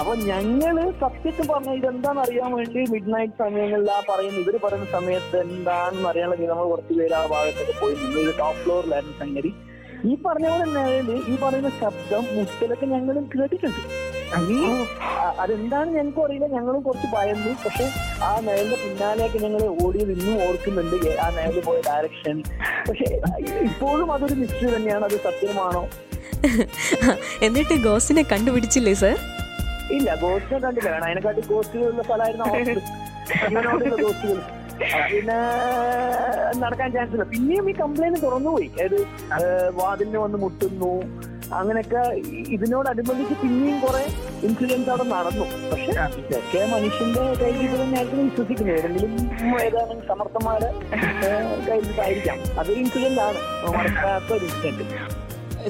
അപ്പൊ 0.00 0.14
ഞങ്ങൾ 0.14 0.76
സത്യത്തിൽ 1.00 1.46
പറഞ്ഞ 1.52 1.70
ഇതെന്താണെന്ന് 1.78 2.22
അറിയാൻ 2.24 2.50
വേണ്ടി 2.56 2.80
മിഡ് 2.90 3.14
നൈറ്റ് 3.14 3.32
സമയങ്ങളിൽ 3.38 3.90
ആ 3.90 4.00
പറയുന്ന 4.10 4.38
ഇവർ 4.38 4.56
പറയുന്ന 4.64 4.86
സമയത്ത് 4.96 5.36
എന്താണെന്ന് 5.46 6.08
അറിയാനുള്ള 6.08 6.46
നമ്മൾ 6.50 6.66
കുറച്ച് 6.72 6.94
പേര് 6.98 7.14
ആ 7.20 7.26
ഭാഗത്തൊക്കെ 7.26 7.74
പോയി. 7.80 7.94
നിന്ന് 7.94 8.34
ടോപ്പ് 8.38 8.60
ഫ്ലോറിലായിരുന്നു 8.64 9.16
സംഗതി. 9.24 9.50
ഈ 10.04 10.16
പറഞ്ഞ 10.22 10.48
പോലെ 10.48 10.64
നിലയിൽ 10.64 11.24
ഈ 11.28 11.38
പറയുന്ന 11.38 11.70
ശബ്ദം 11.80 12.36
മുസ്റ്റിലൊക്കെ 12.36 12.86
ഞങ്ങളും 12.86 13.30
കേട്ടിട്ടുണ്ട്. 13.34 14.08
ഈ 14.52 14.64
അ- 15.02 15.34
അതെന്താണെന്ന് 15.38 15.98
ഞങ്ങൾക്കും 15.98 16.24
അറിയില്ല. 16.24 16.46
ഞങ്ങളും 16.46 16.82
കുറച്ച് 16.82 17.06
ഭയന്നു. 17.16 17.52
പക്ഷെ 17.64 17.84
ആ 18.24 18.40
നയലിന്റെ 18.40 18.76
പിന്നാലെയൊക്കെ 18.76 19.38
ഞങ്ങൾ 19.38 19.86
ഓടിയത് 19.86 20.12
ഇന്നും 20.12 20.48
ഓർക്കുന്നുണ്ട്. 20.48 21.20
ആ 21.20 21.30
നയലിൽ 21.30 21.60
പോയ 21.60 21.80
ഡയറക്ഷൻ 21.86 22.42
പക്ഷെ 22.88 23.04
ഇപ്പോഴും 23.64 24.12
അതൊരു 24.12 24.34
മിസ്റ്ററി 24.34 24.76
തന്നെയാണ്. 24.76 25.04
അത് 25.04 25.20
സത്യമാണോ? 25.20 25.88
എന്നിട്ട് 27.42 27.74
ഗോസിനെ 27.74 28.22
കണ്ടുപിടിച്ചില്ലേ 28.32 28.94
സർ? 28.94 29.16
ഇല്ല 29.92 30.14
ഗോസിനെ 30.14 30.58
കണ്ടില്ല. 30.58 30.90
വേണം 30.90 31.04
അതിനെക്കാട്ടി 31.04 31.40
ഗോസ്റ്റുകളുള്ള 31.40 32.02
സ്ഥലമായിരുന്നു 32.02 32.44
ഗോസ്റ്റുകൾ 34.02 34.40
പിന്നെ 35.10 35.38
നടക്കാൻ 36.62 36.88
ചാൻസ് 36.96 37.14
ഇല്ല. 37.16 37.24
പിന്നെയും 37.32 37.66
ഈ 37.70 37.74
കംപ്ലൈന്റ് 37.80 38.20
തുറന്നുപോയി. 38.26 38.68
അതായത് 38.74 39.00
വാതിലിനെ 39.80 40.18
വന്ന് 40.24 40.38
മുട്ടുന്നു. 40.44 40.92
അങ്ങനെയൊക്കെ 41.58 42.00
ഇതിനോടനുബന്ധിച്ച് 42.54 43.34
പിന്നെയും 43.42 43.76
കുറെ 43.84 44.02
ഇൻസിഡൻസ് 44.46 44.90
അവിടെ 44.94 45.04
നടന്നു. 45.12 45.46
പക്ഷെ 45.70 45.92
ഇതൊക്കെ 46.22 46.60
മനുഷ്യന്റെ 46.72 47.22
കയ്യിൽ 47.42 47.72
തന്നെയായിരിക്കും 47.82 48.26
വിശ്വസിക്കുന്നത് 48.30 48.76
ഏതെങ്കിലും 48.78 49.12
ഏതാനും 49.66 50.00
സമർത്ഥന്മാരെ 50.10 50.70
കയ്യിൽ 50.90 51.64
കയ്യിലായിരിക്കാം 51.68 52.38
അതൊരു 52.60 52.78
ഇൻസിഡന്റ് 52.84 53.22
ആണ്. 53.28 53.40
മറക്കാത്ത 53.78 54.30
ഒരു 54.38 54.46
ഇൻസിഡന്റ് 54.50 54.84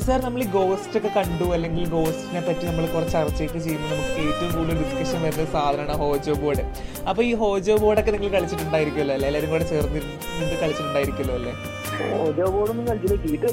സാർ 0.06 0.18
നമ്മൾ 0.20 0.40
ഈ 0.42 0.48
ഗോസ്റ്റ് 0.48 0.96
ഒക്കെ 0.98 1.10
കണ്ടു? 1.16 1.46
അല്ലെങ്കിൽ 1.54 1.84
ഗോസ്റ്റിനെ 1.88 2.40
പറ്റി 2.40 2.64
നമ്മൾ 2.66 2.84
കുറച്ച് 2.86 3.14
ചർച്ചയൊക്കെ 3.16 3.58
ചെയ്യുമ്പോൾ 3.58 3.90
നമുക്ക് 3.92 4.20
ഏറ്റവും 4.24 4.50
കൂടുതൽ 4.56 4.78
ഡിസ്കഷൻ 4.82 5.18
വരുന്ന 5.22 5.44
സാധനമാണ് 5.54 5.96
ഹോജോ 6.02 6.34
ബോർഡ്. 6.42 6.64
അപ്പോൾ 7.08 7.22
ഈ 7.22 7.32
ഹോജോ 7.42 7.76
ബോർഡൊക്കെ 7.76 8.12
നിങ്ങൾ 8.16 8.30
കളിച്ചിട്ടുണ്ടായിരിക്കുമല്ലോ 8.36 9.14
അല്ലേ? 9.16 9.28
എല്ലാവരും 9.30 9.50
കൂടെ 9.54 9.66
ചേർന്ന് 9.72 10.00
നിന്ന് 10.40 10.56
കളിച്ചിട്ടുണ്ടായിരിക്കുമല്ലോ 10.62 11.34
അല്ലേ? 11.40 11.54
ഓരോ 12.18 12.46
ബോർഡൊന്നും 12.54 12.84
കളിച്ചില്ല 12.86 13.46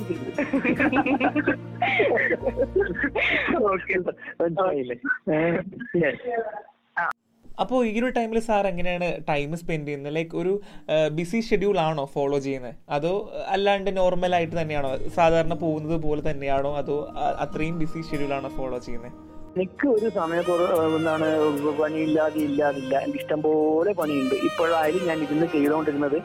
ഓക്കെ 3.73 3.97
മനസ്സിലായില്ലേ. 4.41 4.97
അപ്പോൾ 7.63 7.79
ഈ 7.89 7.91
ഒരു 7.99 8.09
ടൈമിൽ 8.17 8.39
സാർ 8.47 8.63
എങ്ങനെയാണ് 8.71 9.09
ടൈം 9.29 9.51
സ്പെൻഡ് 9.61 9.87
ചെയ്യുന്നത്? 9.87 10.13
ലൈക്ക് 10.17 10.35
ഒരു 10.41 10.53
ബിസി 11.19 11.39
ഷെഡ്യൂൾ 11.49 11.77
ആണോ 11.87 12.05
ഫോളോ 12.15 12.39
ചെയ്യുന്നത്? 12.47 12.75
അതോ 12.97 13.13
അല്ലാണ്ട് 13.55 13.91
നോർമൽ 13.99 14.35
ആയിട്ട് 14.39 14.55
തന്നെയാണോ? 14.61 14.91
സാധാരണ 15.19 15.53
പോകുന്നത് 15.63 15.97
പോലെ 16.07 16.23
തന്നെയാണോ? 16.31 16.73
അതോ 16.81 16.97
അത്രയും 17.45 17.77
ബിസി 17.83 18.01
ഷെഡ്യൂൾ 18.09 18.33
ആണോ 18.39 18.51
ഫോളോ 18.57 18.79
ചെയ്യുന്നത്? 18.87 19.13
എനിക്ക് 19.63 19.87
ഒരു 19.95 20.07
സമയക്കുറ 20.15 20.63
എന്താണ് 20.95 21.27
പണിയില്ലാതെ 21.77 22.39
ഇല്ലാതില്ല. 22.47 22.93
എനിക്ക് 23.03 23.19
ഇഷ്ടം 23.21 23.39
പോലെ 23.45 23.91
പണിയുണ്ട്. 23.99 24.35
ഇപ്പോഴായാലും 24.47 25.03
ഞാൻ 25.09 25.19
ഇരുന്ന് 25.25 25.47
ചെയ്തുകൊണ്ടിരുന്നത് 25.53 26.17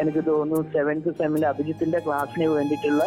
എനിക്ക് 0.00 0.22
തോന്നുന്നു 0.28 0.58
സെവൻത് 0.74 1.08
സെമ്മിലെ 1.18 1.46
അഭിജിത്തിന്റെ 1.52 1.98
ക്ലാസ്സിന് 2.06 2.46
വേണ്ടിയിട്ടുള്ള 2.54 3.02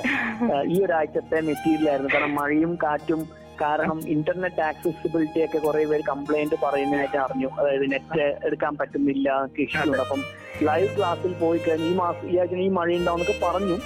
ഈ 0.74 0.78
ഒരാഴ്ചത്തെ 0.86 1.38
മെറ്റീരിയൽ 1.50 1.90
ആയിരുന്നു. 1.92 2.12
കാരണം 2.14 2.34
മഴയും 2.40 2.74
കാറ്റും 2.84 3.22
കാരണം 3.62 4.00
ഇന്റർനെറ്റ് 4.16 4.62
ആക്സസിബിലിറ്റി 4.70 5.40
ഒക്കെ 5.46 5.60
കുറെ 5.66 5.84
പേര് 5.92 6.04
കംപ്ലൈന്റ് 6.12 6.58
പറയുന്നതായിട്ട് 6.64 7.18
അറിഞ്ഞു. 7.26 7.50
അതായത് 7.60 7.86
നെറ്റ് 7.94 8.26
എടുക്കാൻ 8.48 8.74
പറ്റുന്നില്ല 8.82 9.28
ഇഷ്യൂ 9.66 9.94
അപ്പം 10.06 10.24
ലൈവ് 10.70 10.90
ക്ലാസ്സിൽ 10.98 11.34
പോയി 11.44 11.60
കഴിഞ്ഞാൽ 11.68 11.92
ഈ 11.92 11.94
മാസം 12.02 12.26
ഈ 12.34 12.36
ആഴ്ച 12.42 12.58
ഈ 12.66 12.70
മഴ 12.80 12.90
ഉണ്ടാവുന്നൊക്കെ 13.02 13.38
പറഞ്ഞു. 13.46 13.78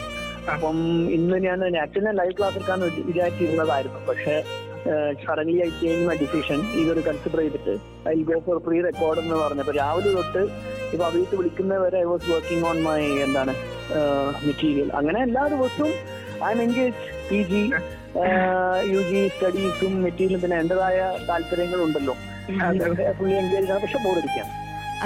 അപ്പം 0.54 0.78
ഇന്ന് 1.18 1.38
ഞാൻ 1.46 1.60
ആക്ച്വലി 1.84 2.06
ഞാൻ 2.10 2.18
ലൈവ് 2.22 2.34
ക്ലാസ് 2.38 2.58
എടുക്കാൻ 2.60 2.80
വിചാരിച്ചിരുന്നതായിരുന്നു 3.10 4.02
പക്ഷെ 4.10 4.36
സഡൻലി 5.24 5.56
ഐ 5.66 5.70
ചേഞ്ച് 5.80 6.16
ഡിസിഷൻ 6.22 6.60
ഇതൊരു 6.82 7.02
കൺസിഡർ 7.08 7.40
ചെയ്തിട്ട് 7.44 7.74
I 8.10 8.14
go 8.30 8.38
for 8.46 8.58
pre 8.68 8.78
record 8.88 9.20
എന്ന് 9.24 9.36
പറഞ്ഞു. 9.44 9.62
അപ്പൊ 9.66 9.76
രാവിലെ 9.80 10.12
തൊട്ട് 10.18 10.44
ഇപ്പൊ 10.94 11.04
വിളിക്കുന്ന 11.06 11.40
വിളിക്കുന്നവരെ 11.40 11.98
I 12.04 12.08
was 12.12 12.32
working 12.34 12.66
on 12.70 12.78
my 12.88 13.02
എന്താണ് 13.28 13.54
മെറ്റീരിയൽ 14.48 14.90
അങ്ങനെ 15.00 15.20
എല്ലാ 15.28 15.44
ദിവസവും 15.56 15.94
I'm 16.56 16.62
engage 16.66 17.02
P 17.30 17.40
G 17.52 17.62
U 18.92 19.02
G 19.02 19.28
സ്റ്റഡീസും 19.28 20.04
മെറ്റീരിയലും 20.04 20.42
പിന്നെ 20.42 20.58
എന്റേതായ 20.58 20.98
താല്പര്യങ്ങളുണ്ടല്ലോ. 21.30 22.16
ഫുള്ളി 23.18 23.34
എൻഗേജ് 23.34 23.72
ആണ് 23.72 23.82
പക്ഷെ 23.82 23.98
ബോർഡിരിക്കാം 24.04 24.48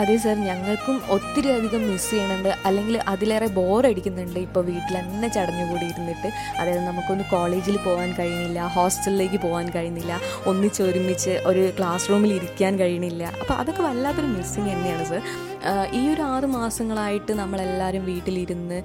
അതെ 0.01 0.15
സാർ 0.21 0.37
ഞങ്ങൾക്കും 0.47 0.95
ഒത്തിരി 1.15 1.49
അധികം 1.55 1.81
മിസ് 1.89 2.09
ചെയ്യണുണ്ട് 2.11 2.49
അല്ലെങ്കിൽ 2.67 2.95
അതിലേറെ 3.11 3.47
ബോറടിക്കുന്നുണ്ട് 3.57 4.39
ഇപ്പോൾ 4.39 4.63
വീട്ടിൽ 4.69 4.95
തന്നെ 4.97 5.27
ചടഞ്ഞുകൂടി 5.35 5.85
ഇരുന്നിട്ട് 5.91 6.29
അതായത് 6.59 6.81
നമുക്കൊന്ന് 6.89 7.25
കോളേജിൽ 7.33 7.77
പോകാൻ 7.87 8.09
കഴിയുന്നില്ല 8.19 8.59
ഹോസ്റ്റലിലേക്ക് 8.75 9.39
പോകാൻ 9.45 9.67
കഴിയുന്നില്ല 9.75 10.13
ഒന്നിച്ചൊരുമിച്ച് 10.51 11.33
ഒരു 11.49 11.63
ക്ലാസ് 11.77 12.09
റൂമിൽ 12.11 12.33
ഇരിക്കാൻ 12.39 12.73
കഴിയുന്നില്ല. 12.81 13.23
അപ്പോൾ 13.41 13.55
അതൊക്കെ 13.63 13.83
വല്ലാത്തൊരു 13.89 14.29
മിസ്സിങ് 14.37 14.71
തന്നെയാണ് 14.73 15.05
സർ. 15.11 15.21
ഈ 15.99 16.01
ഒരു 16.13 16.23
ആറ് 16.33 16.47
മാസങ്ങളായിട്ട് 16.55 17.33
നമ്മളെല്ലാവരും 17.41 18.03
വീട്ടിലിരുന്ന് 18.11 18.79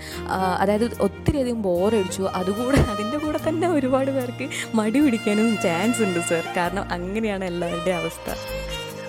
അതായത് 0.63 0.87
ഒത്തിരി 1.07 1.39
അധികം 1.43 1.63
ബോറടിച്ചു 1.69 2.25
അതുകൂടെ 2.41 2.81
അതിന്റെ 2.93 3.19
കൂടെ 3.25 3.41
തന്നെ 3.49 3.69
ഒരുപാട് 3.77 4.11
പേർക്ക് 4.19 4.49
മടി 4.81 5.01
പിടിക്കാനും 5.05 5.49
ചാൻസ് 5.67 6.03
ഉണ്ട് 6.09 6.21
സർ. 6.31 6.45
കാരണം 6.59 6.85
അങ്ങനെയാണ് 6.97 7.47
എല്ലാവരുടെയും 7.53 7.99
അവസ്ഥ. 8.03 8.29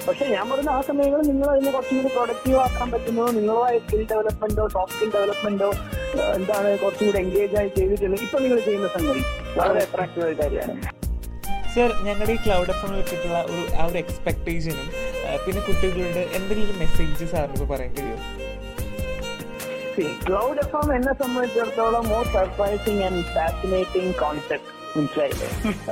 പക്ഷെ 0.09 0.25
ഞാൻ 0.27 0.45
പറയുന്ന 0.49 0.71
ആ 0.71 0.81
സമയങ്ങളിൽ 0.81 1.25
നിങ്ങൾ 1.27 1.47
അതിനെ 1.49 1.71
കുറച്ചും 1.71 1.97
കൂടി 1.97 2.09
പ്രൊഡക്റ്റീവ് 2.13 2.57
ആക്കാൻ 2.57 2.87
പറ്റുന്നത് 2.93 3.29
നിങ്ങളുമായ 3.35 3.73
സ്കിൽ 3.79 4.01
ഡെവലപ്മെന്റോ 4.11 4.63
സോഫ്റ്റ് 4.75 4.95
സ്കിൽ 4.97 5.09
ഡെവലപ്മെന്റോ 5.15 5.69
എന്താണ് 6.37 6.69
കുറച്ചും 6.77 7.05
കൂടി 7.07 7.19
എൻഗേജ് 7.19 7.57
ആയി 7.59 7.69
ചെയ്തിട്ടുള്ളത് 7.75 8.23
ഇപ്പൊ 8.23 8.39
നിങ്ങൾ 8.39 8.59
ചെയ്യുന്ന 8.59 8.87
സംഗതി 8.95 9.21
വളരെ 9.57 9.81
അട്രാക്റ്റീവ് 9.85 10.25
ആയ 10.27 10.35
കാര്യമാണ്. 10.41 10.81
സർ 11.73 11.89
ഞങ്ങളുടെ 12.07 12.33
ഈ 12.33 12.39
ക്ലൗഡ് 12.45 12.71
എഫ് 12.73 12.87
വെച്ചിട്ടുള്ള 12.93 13.39
ഒരു 13.49 13.63
ആ 13.75 13.85
ഒരു 13.85 13.97
എക്സ്പെക്ടേഷനും 13.97 14.87
പിന്നെ 15.45 15.61
കുട്ടികളുടെ 15.67 16.23
എന്തെങ്കിലും 16.37 16.77
മെസ്സേജ് 16.79 17.27
സാറിന് 17.33 17.55
ഇപ്പോൾ 17.57 17.69
പറയാൻ 17.73 17.91
കഴിയുമോ? 17.95 18.17
ക്ലൗഡ് 20.25 20.59
എഫ് 20.59 20.75
എം 20.77 20.89
എന്നെ 20.95 21.13
സംബന്ധിച്ചിടത്തോളം 21.21 22.03
more 22.09 22.25
surprising 22.33 23.03
and 23.03 23.23
fascinating 23.33 24.13
concept 24.19 24.75
മനസ്സിലായില്ലേ? 24.91 25.47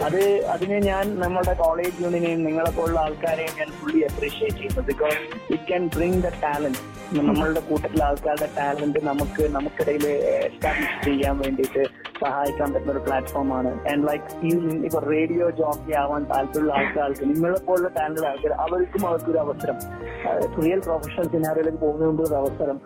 അത് 0.06 0.22
അതിനെ 0.54 0.78
ഞാൻ 0.88 1.06
നമ്മുടെ 1.20 1.54
കോളേജ് 1.60 2.04
യൂണിയനെയും 2.04 2.42
നിങ്ങളെ 2.48 2.72
പോലുള്ള 2.72 3.00
ആൾക്കാരെയും 3.00 3.54
ഞാൻ 3.60 3.70
ഫുള്ളി 3.80 4.00
അപ്രീഷിയേറ്റ് 4.08 4.58
ചെയ്യുന്നു. 4.58 4.84
Because 4.90 5.20
it 5.50 5.64
can 5.68 5.84
bring 5.96 6.22
the 6.22 6.32
talent 6.44 6.82
നമ്മളുടെ 7.22 7.62
കൂട്ടത്തിലെ 7.68 8.04
ആൾക്കാരുടെ 8.08 8.50
ടാലന്റ് 8.58 9.00
നമുക്ക് 9.06 9.44
നമുക്കിടയിൽ 9.54 10.06
എസ്റ്റാബ്ലിഷ് 10.48 10.98
ചെയ്യാൻ 11.06 11.36
വേണ്ടിയിട്ട് 11.40 11.84
സഹായിക്കാൻ 12.22 12.68
പറ്റുന്ന 12.74 12.94
ഒരു 12.94 13.04
പ്ലാറ്റ്ഫോമാണ് 13.06 13.72
ആൻഡ് 13.92 14.04
ലൈക്ക് 14.08 14.30
ഈ 14.44 14.52
ഇപ്പൊ 14.88 15.00
റേഡിയോ 15.08 15.48
ജോക്കി 15.60 15.94
ആവാൻ 16.02 16.24
താല്പര്യമുള്ള 16.32 16.74
ആൾക്കാർക്ക് 16.78 17.26
നിങ്ങളെ 17.32 17.60
പോലുള്ള 17.68 17.92
ടാലന്റ് 17.98 18.28
ആൾക്കാർ 18.32 18.54
അവർക്കും 18.66 19.04
അവർക്കൊരു 19.10 19.40
അവസരം. 19.46 19.78
റിയൽ 20.60 20.80
പ്രൊഫഷണൽ 20.80 21.28
സിനാറിയിലേക്ക് 21.34 21.80
പോകുന്നതിന് 21.80 22.10
മുമ്പ് 22.10 22.24
ഒരു 22.28 22.36
അവസരം 22.42 22.78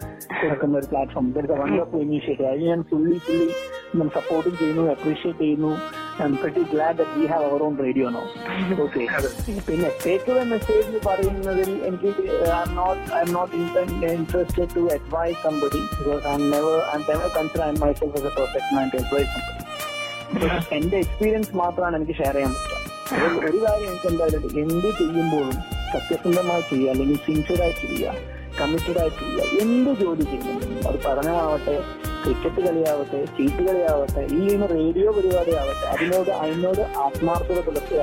കൊടുക്കുന്ന 0.41 0.75
ഒരു 0.77 0.89
പ്ലാറ്റ്ഫോം 0.91 1.27
ഇതൊരു 1.31 1.57
വണ്ടർഫുൾ 1.61 2.01
ഇനീഷ്യേറ്റീവ് 2.01 2.49
അത് 2.51 2.63
ഞാൻ 2.69 2.81
ഫുള്ളി 2.91 3.17
ഫുള്ളി 3.25 3.47
സപ്പോർട്ടും 4.11 4.53
ചെയ്യുന്നു 4.57 4.83
അപ്രീഷിയേറ്റ് 4.91 5.39
ചെയ്യുന്നു. 5.39 5.71
Very 6.43 6.63
glad 6.71 6.97
that 6.97 7.15
we 7.15 7.25
have 7.25 7.45
our 7.45 7.61
on 7.63 7.73
radio 7.79 8.07
no 8.09 8.21
okay 8.83 9.03
പിന്നെ 9.67 9.89
ടേക്ക് 10.03 10.31
എ 10.33 10.43
മെസ്സേജ് 10.51 10.99
പറയുന്നതിൽ 11.07 11.69
എനിക്ക് 11.87 12.09
I'm 12.59 12.73
not 12.75 13.01
I'm 13.21 13.31
not 13.33 13.55
interested 14.11 14.69
to 14.75 14.83
advise 14.95 15.39
somebody 15.43 15.81
because 15.91 16.23
I 16.27 16.37
never 16.45 16.77
I 16.89 16.99
never 17.03 17.27
consider 17.37 17.63
I 17.63 17.71
myself 17.81 18.17
as 18.19 18.27
a 18.27 18.35
perfect 18.37 18.71
man 18.75 18.87
to 18.93 18.99
advise 19.01 19.31
somebody 19.35 19.59
എന്റെ 20.75 20.97
experience 20.97 21.51
മാത്രമാണ് 21.61 21.95
എനിക്ക് 21.95 22.17
share 22.19 22.35
ചെയ്യാൻ 22.35 22.53
പറ്റുക. 22.55 22.77
ഒരു 23.47 23.57
കാര്യം 23.63 23.87
എനിക്ക് 23.89 24.07
എന്തായാലും 24.11 24.43
എന്ത് 24.61 24.89
ചെയ്യുമ്പോഴും 24.99 25.55
സത്യസന്ധമായി 25.93 26.63
ചെയ്യുക 26.69 26.91
അല്ലെങ്കിൽ 26.91 27.17
സിൻസിയർ 27.25 27.61
ആയി 27.63 27.75
ചെയ്യുക 27.81 28.13
കമ്മിറ്റഡ് 28.59 28.99
ആയി 29.01 29.11
ചെയ്യുക 29.17 29.41
എന്ത് 29.61 29.91
ജോലി 30.01 30.23
ചെയ്യുന്നുണ്ടെങ്കിലും 30.25 30.87
അത് 30.89 30.99
പഠനമാവട്ടെ 31.05 31.75
ക്രിക്കറ്റ് 32.23 32.61
കളിയാവട്ടെ 32.65 33.19
ചീട്ട് 33.35 33.61
കളിയാവട്ടെ 33.67 34.23
ഈ 34.39 34.41
റേഡിയോ 34.73 35.09
പരിപാടി 35.17 35.53
ആവട്ടെ 35.61 35.85
അതിനോട് 35.93 36.31
അതിനോട് 36.41 36.81
ആത്മാർത്ഥത 37.05 37.59
പുലർത്തുക. 37.67 38.01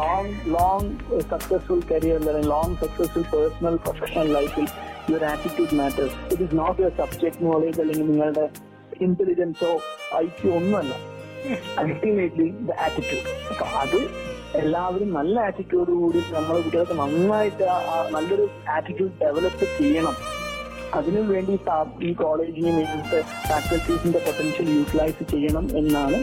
ലോങ് 0.00 0.32
ലോങ് 0.56 0.90
സക്സസ്ഫുൾ 1.32 1.80
കരിയറിൽ 1.90 2.28
അല്ലെങ്കിൽ 2.30 2.50
ലോങ് 2.54 2.76
സക്സസ്ഫുൾ 2.82 3.24
പേഴ്സണൽ 3.32 3.76
പ്രൊഫഷണൽ 3.84 4.28
ലൈഫിൽ 4.36 4.66
your 5.10 5.24
attitude 5.32 5.74
matters 5.80 6.16
it 6.32 6.42
is 6.46 6.56
not 6.60 6.78
your 6.82 6.94
subject 7.02 7.44
knowledge 7.48 7.78
അല്ലെങ്കിൽ 7.84 8.06
നിങ്ങളുടെ 8.12 8.46
ഇന്റലിജൻസോ 9.06 9.72
ഐക്യോ 10.22 10.52
ഒന്നുമല്ല. 10.60 10.94
അൾട്ടിമേറ്റ്ലി 11.80 12.48
ദ 12.68 12.78
ആറ്റിറ്റ്യൂഡ് 12.86 13.28
അപ്പൊ 13.50 13.66
അത് 13.82 13.98
എല്ലാവരും 14.62 15.10
നല്ല 15.18 15.36
ആറ്റിറ്റ്യൂഡ് 15.48 15.92
കൂടി 16.00 16.20
നമ്മളെ 16.36 16.60
കുട്ടികൾക്ക് 16.64 16.96
നന്നായിട്ട് 17.02 17.66
നല്ലൊരു 18.16 18.46
ആറ്റിറ്റ്യൂഡ് 18.76 19.14
ഡെവലപ്പ് 19.22 19.66
ചെയ്യണം. 19.78 20.16
അതിനു 20.98 21.20
വേണ്ടി 21.32 21.54
ഈ 22.08 22.12
കോളേജിനെ 22.22 22.70
ഇവിടുത്തെ 22.84 23.20
ഫാക്കൽറ്റീസിന്റെ 23.48 24.20
പൊട്ടൻഷ്യൽ 24.26 24.68
യൂട്ടിലൈസ് 24.76 25.24
ചെയ്യണം 25.32 25.66
എന്നാണ് 25.80 26.18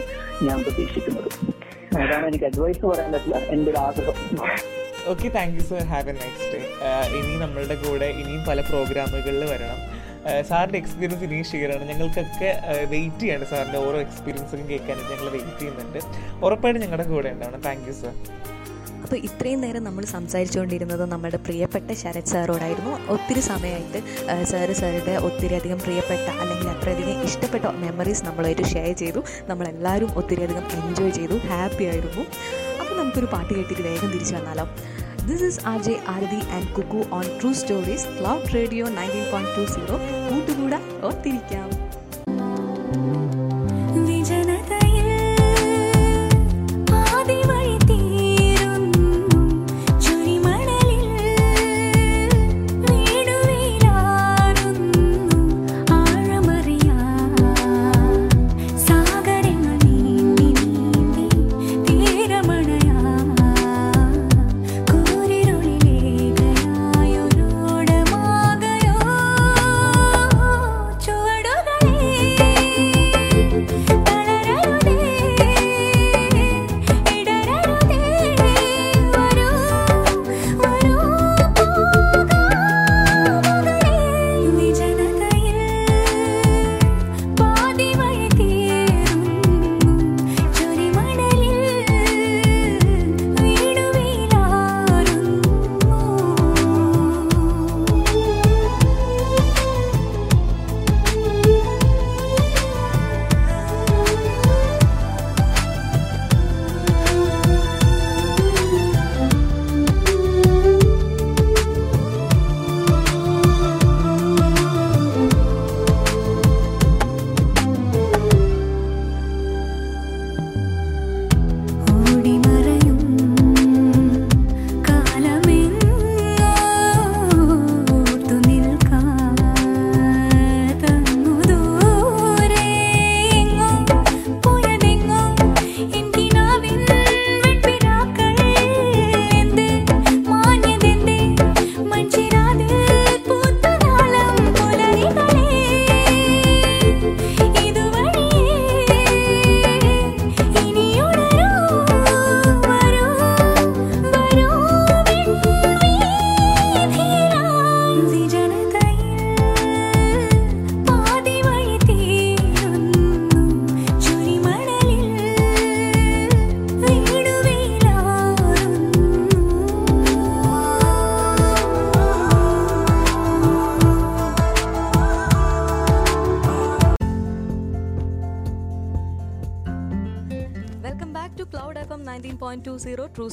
ഞാൻ 0.46 0.58
പ്രതീക്ഷിക്കുന്നത്. 0.66 1.28
അതാണ് 2.02 2.24
എനിക്ക് 2.30 2.46
അഡ്വൈസ് 2.50 2.84
പറയാൻ 2.90 3.10
പറ്റില്ല 3.14 3.36
എന്റെ 3.54 3.68
ഒരു 3.72 3.80
ആഗ്രഹം. 3.86 4.16
Okay 5.12 5.28
thank 5.36 5.56
you 5.58 5.64
sir 5.70 5.82
have 5.92 6.10
a 6.12 6.14
next 6.22 6.50
day 6.52 6.60
ഇനി 7.18 7.34
നമ്മളുടെ 7.44 7.76
കൂടെ 7.84 8.08
ഇനിയും 8.20 8.42
പല 8.48 8.60
പ്രോഗ്രാമുകളിൽ 8.70 9.44
വരണം. 9.52 9.80
സാറിന്റെ 10.48 10.78
എക്സ്പീരിയൻസ് 10.82 11.24
ഇനിയും 11.26 11.46
ഷെയർ 11.50 11.70
ആണ് 11.74 11.84
ഞങ്ങൾക്കൊക്കെ 11.90 12.50
വെയിറ്റ് 12.92 13.22
ചെയ്യാണ് 13.22 13.46
സാറിന്റെ 13.50 13.80
ഓരോ 13.86 13.98
എക്സ്പീരിയൻസും 14.06 14.62
കേൾക്കാനായിട്ട് 14.70 15.12
ഞങ്ങൾ 15.14 15.28
വെയിറ്റ് 15.34 15.56
ചെയ്യുന്നുണ്ട്. 15.60 15.98
ഉറപ്പായിട്ടും 16.46 16.80
ഞങ്ങളുടെ 16.84 17.06
കൂടെ 17.12 17.30
ഉണ്ടാവണം. 17.36 17.62
താങ്ക് 17.68 17.86
യു 17.90 17.94
സർ 18.02 18.14
അപ്പോൾ 19.04 19.18
ഇത്രയും 19.28 19.60
നേരം 19.64 19.82
നമ്മൾ 19.86 20.04
സംസാരിച്ചുകൊണ്ടിരുന്നത് 20.12 21.02
നമ്മുടെ 21.10 21.38
പ്രിയപ്പെട്ട 21.46 21.92
ശരത് 22.02 22.30
സാറോടായിരുന്നു. 22.32 22.92
ഒത്തിരി 23.14 23.42
സമയമായിട്ട് 23.48 24.00
സാറ് 24.50 24.74
സാറുടെ 24.80 25.14
ഒത്തിരി 25.26 25.54
അധികം 25.58 25.80
പ്രിയപ്പെട്ട 25.86 26.26
അല്ലെങ്കിൽ 26.42 26.68
അത്രയധികം 26.74 27.20
ഇഷ്ടപ്പെട്ട 27.28 27.66
മെമ്മറീസ് 27.82 28.24
നമ്മളായിട്ട് 28.28 28.64
ഷെയർ 28.74 28.94
ചെയ്തു. 29.02 29.22
നമ്മളെല്ലാവരും 29.50 30.10
ഒത്തിരി 30.20 30.42
അധികം 30.46 30.64
എൻജോയ് 30.78 31.12
ചെയ്തു. 31.18 31.38
ഹാപ്പി 31.50 31.86
ആയിരുന്നു. 31.92 32.24
അപ്പോൾ 32.80 32.94
നമുക്കൊരു 33.00 33.30
പാട്ട് 33.34 33.52
കേട്ടിട്ട് 33.54 33.84
വേഗം 33.88 34.10
തിരിച്ചു 34.14 34.34
വന്നാലോ. 34.38 34.66
This 35.28 35.44
is 35.50 35.60
R 35.72 35.78
J 35.88 35.94
Aarathi 36.14 36.40
and 36.56 36.68
Kukku 36.78 37.02
on 37.18 37.26
true 37.40 37.52
stories 37.60 38.08
cloud 38.18 38.50
radio 38.58 38.86
nineteen 38.98 39.26
point 39.32 39.54
two 39.58 39.64
zero 39.74 39.98
കൂട്ടുകൂടാ 40.30 40.80
ഓർത്തിരിക്കാം 41.08 41.68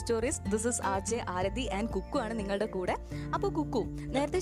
stories. 0.01 0.39
This 0.51 0.67
is 0.71 0.81
R 0.91 0.99
J 1.11 1.19
Aarathi 1.35 1.65
and 1.77 1.91
Kukku 1.95 2.19
ആണ് 2.25 2.33
നിങ്ങളുടെ 2.39 2.67
കൂടെ. 2.75 2.95
അപ്പോൾ 3.33 3.51
കുക്കു 3.59 3.81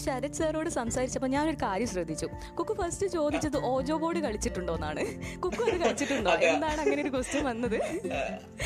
ശരത് 0.06 0.38
സാറോട് 0.40 0.70
സംസാരിച്ചപ്പോൾ 0.80 1.32
ഞാനൊരു 1.36 1.60
കാര്യം 1.66 1.90
ശ്രദ്ധിച്ചു. 1.94 2.28
കുക്കു 2.58 2.74
ഫസ്റ്റ് 2.80 3.08
ചോദിച്ചത് 3.18 3.58
ഓജോ 3.72 3.96
ബോർഡ് 4.04 4.20
കളിച്ചിട്ടുണ്ടോ 4.26 4.74
എന്നാണ്. 4.80 5.04
കുക്കു 5.44 5.62
അത് 5.70 5.78
കളിച്ചിട്ടുണ്ടോ? 5.84 6.34
എന്താണ് 6.52 6.80
അങ്ങനെ 6.84 7.02
ഒരു 7.06 7.12
ക്വസ്റ്റ്യൻ 7.16 7.44
വന്നത്? 7.50 7.78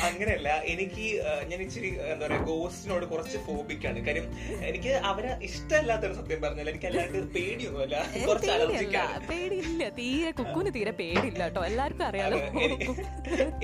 അങ്ങനെയല്ല. 0.08 0.48
എനിക്ക് 0.72 1.06
ഞാൻ 1.50 1.58
ഇച്ചിരി 1.66 1.90
എന്താ 2.12 2.24
പറയാ 2.26 2.40
ഗോസ്റ്റിനോട് 2.50 3.06
കുറച്ച് 3.12 3.38
ഫോബിക്കാണ് 3.46 4.02
കാര്യം 4.08 4.26
എനിക്ക് 4.70 4.92
അവരെ 5.10 5.32
ഇഷ്ടമല്ലാത്തൊരു 5.48 6.14
സത്യം 6.20 6.40
പറഞ്ഞാൽ 6.44 6.68
എനിക്ക് 6.72 6.88
അല്ലാണ്ട് 6.90 7.18
പേടിയൊന്നുമല്ല. 7.36 7.96
കുറച്ച് 8.28 8.50
പേടിയല്ല. 8.50 8.68
അലർജിക്കാണ് 8.68 9.28
പേടിയില്ല. 9.32 9.88
തീരെ 10.00 10.32
കുക്കുന് 10.40 10.72
തീരെ 10.78 10.94
പേടിയില്ല 11.02 11.42
കേട്ടോ. 11.44 11.62
എല്ലാവർക്കും 11.70 12.06
അറിയാലോ. 12.10 12.38
എനിക്ക് 12.66 12.88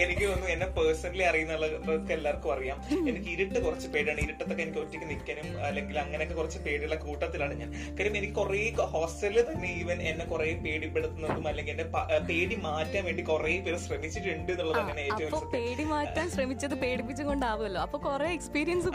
എനിക്ക് 0.04 0.24
തോന്നുന്നു 0.28 0.50
എന്നെ 0.56 0.68
പേഴ്സണലി 0.78 1.24
അറിയുന്നവർക്ക് 1.30 2.12
എല്ലാവർക്കും 2.18 2.52
അറിയാം. 2.56 2.78
എനിക്ക് 3.10 3.30
ഇരുട്ട് 3.36 3.58
കുറച്ച് 3.66 3.88
പേടിയാണ്. 3.94 4.20
ഇരുട്ടത്തൊക്കെ 4.26 4.62
എനിക്ക് 4.66 4.80
ഒറ്റയ്ക്ക് 4.84 5.08
നിൽക്കാനും 5.12 5.48
അല്ലെങ്കിൽ 5.68 5.98
അങ്ങനെയൊക്കെ 6.04 6.36
കുറച്ച് 6.40 6.60
പേടിയുള്ള 6.66 6.98
കൂട്ടത്തിലാണ് 7.06 7.56
ഞാൻ 7.62 7.70
കാര്യം 7.98 8.16
എനിക്ക് 8.20 8.36
കുറെ 8.40 8.58
ഹോസ്റ്റലിൽ 8.94 9.40
തന്നെ 9.50 9.68
ഈവൻ 9.80 9.98
എന്നെ 10.10 10.24
കുറെ 10.32 10.48
പേടിപ്പെടുത്തുന്നതും 10.66 11.46
അല്ലെങ്കിൽ 11.52 11.74
എന്റെ 11.74 11.86
പേടി 12.30 12.56
മാറ്റാൻ 12.66 13.02
വേണ്ടി 13.08 13.22
കുറെ 13.30 13.54
പേര് 13.66 13.78
ശ്രമിച്ചിട്ടുണ്ട് 13.86 14.52
എന്നുള്ളതാണ് 14.52 14.90
എന്നെ 14.92 15.04
ഏറ്റവും 15.08 15.48
പേടി 15.56 15.84
മാറ്റാൻ 15.94 16.26
ശ്രമിച്ചത് 16.34 16.74
പേടിപ്പിച്ചുകൊണ്ടാവുമല്ലോ. 16.84 17.80
അപ്പൊ 17.86 17.98
കുറെ 18.08 18.28
എക്സ്പീരിയൻസ് 18.38 18.88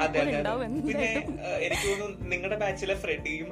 പിന്നെ 0.90 1.10
എനിക്ക് 1.66 1.86
തോന്നുന്നു 1.90 2.28
നിങ്ങളുടെ 2.34 2.58
ബാച്ചിലെ 2.64 2.96
ഫ്രെഡിയും 3.04 3.50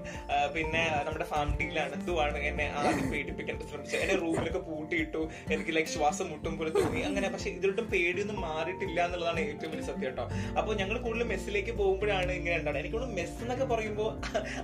പിന്നെ 0.55 0.83
നമ്മുടെ 1.07 1.27
ഫാമിലിയിലാണ് 1.33 1.89
അനന്തുമാണ് 1.89 2.37
എന്നെ 2.49 2.65
ആദ്യം 2.81 3.07
പേടിപ്പിക്കാൻ 3.13 3.55
ശ്രമിച്ചത്. 3.71 3.99
എന്നെ 4.03 4.15
റൂമിലൊക്കെ 4.23 4.61
പൂട്ടിയിട്ടു 4.69 5.21
എനിക്ക് 5.53 5.71
ലൈക് 5.77 5.91
ശ്വാസം 5.95 6.27
മുട്ടും 6.31 6.53
പോലെ 6.59 6.71
തോന്നി. 6.77 7.01
അങ്ങനെ 7.09 7.27
പക്ഷെ 7.33 7.49
ഇതിലൊട്ടും 7.55 7.87
പേടിയൊന്നും 7.93 8.39
മാറിയിട്ടില്ല 8.47 8.99
എന്നുള്ളതാണ് 9.07 9.39
ഏറ്റവും 9.51 9.71
വലിയ 9.73 9.85
സത്യം 9.89 10.01
കേട്ടോ. 10.05 10.25
അപ്പൊ 10.59 10.71
ഞങ്ങൾ 10.81 10.95
കൂടുതൽ 11.05 11.27
മെസ്സിലേക്ക് 11.33 11.73
പോകുമ്പോഴാണ് 11.81 12.31
ഇങ്ങനെ 12.39 12.55
ഉണ്ടാവുന്നത്. 12.59 12.81
എനിക്ക് 12.83 12.97
തോന്നുന്നു 12.97 13.19
മെസ്സ് 13.21 13.39
എന്നൊക്കെ 13.45 13.67
പറയുമ്പോൾ 13.73 14.09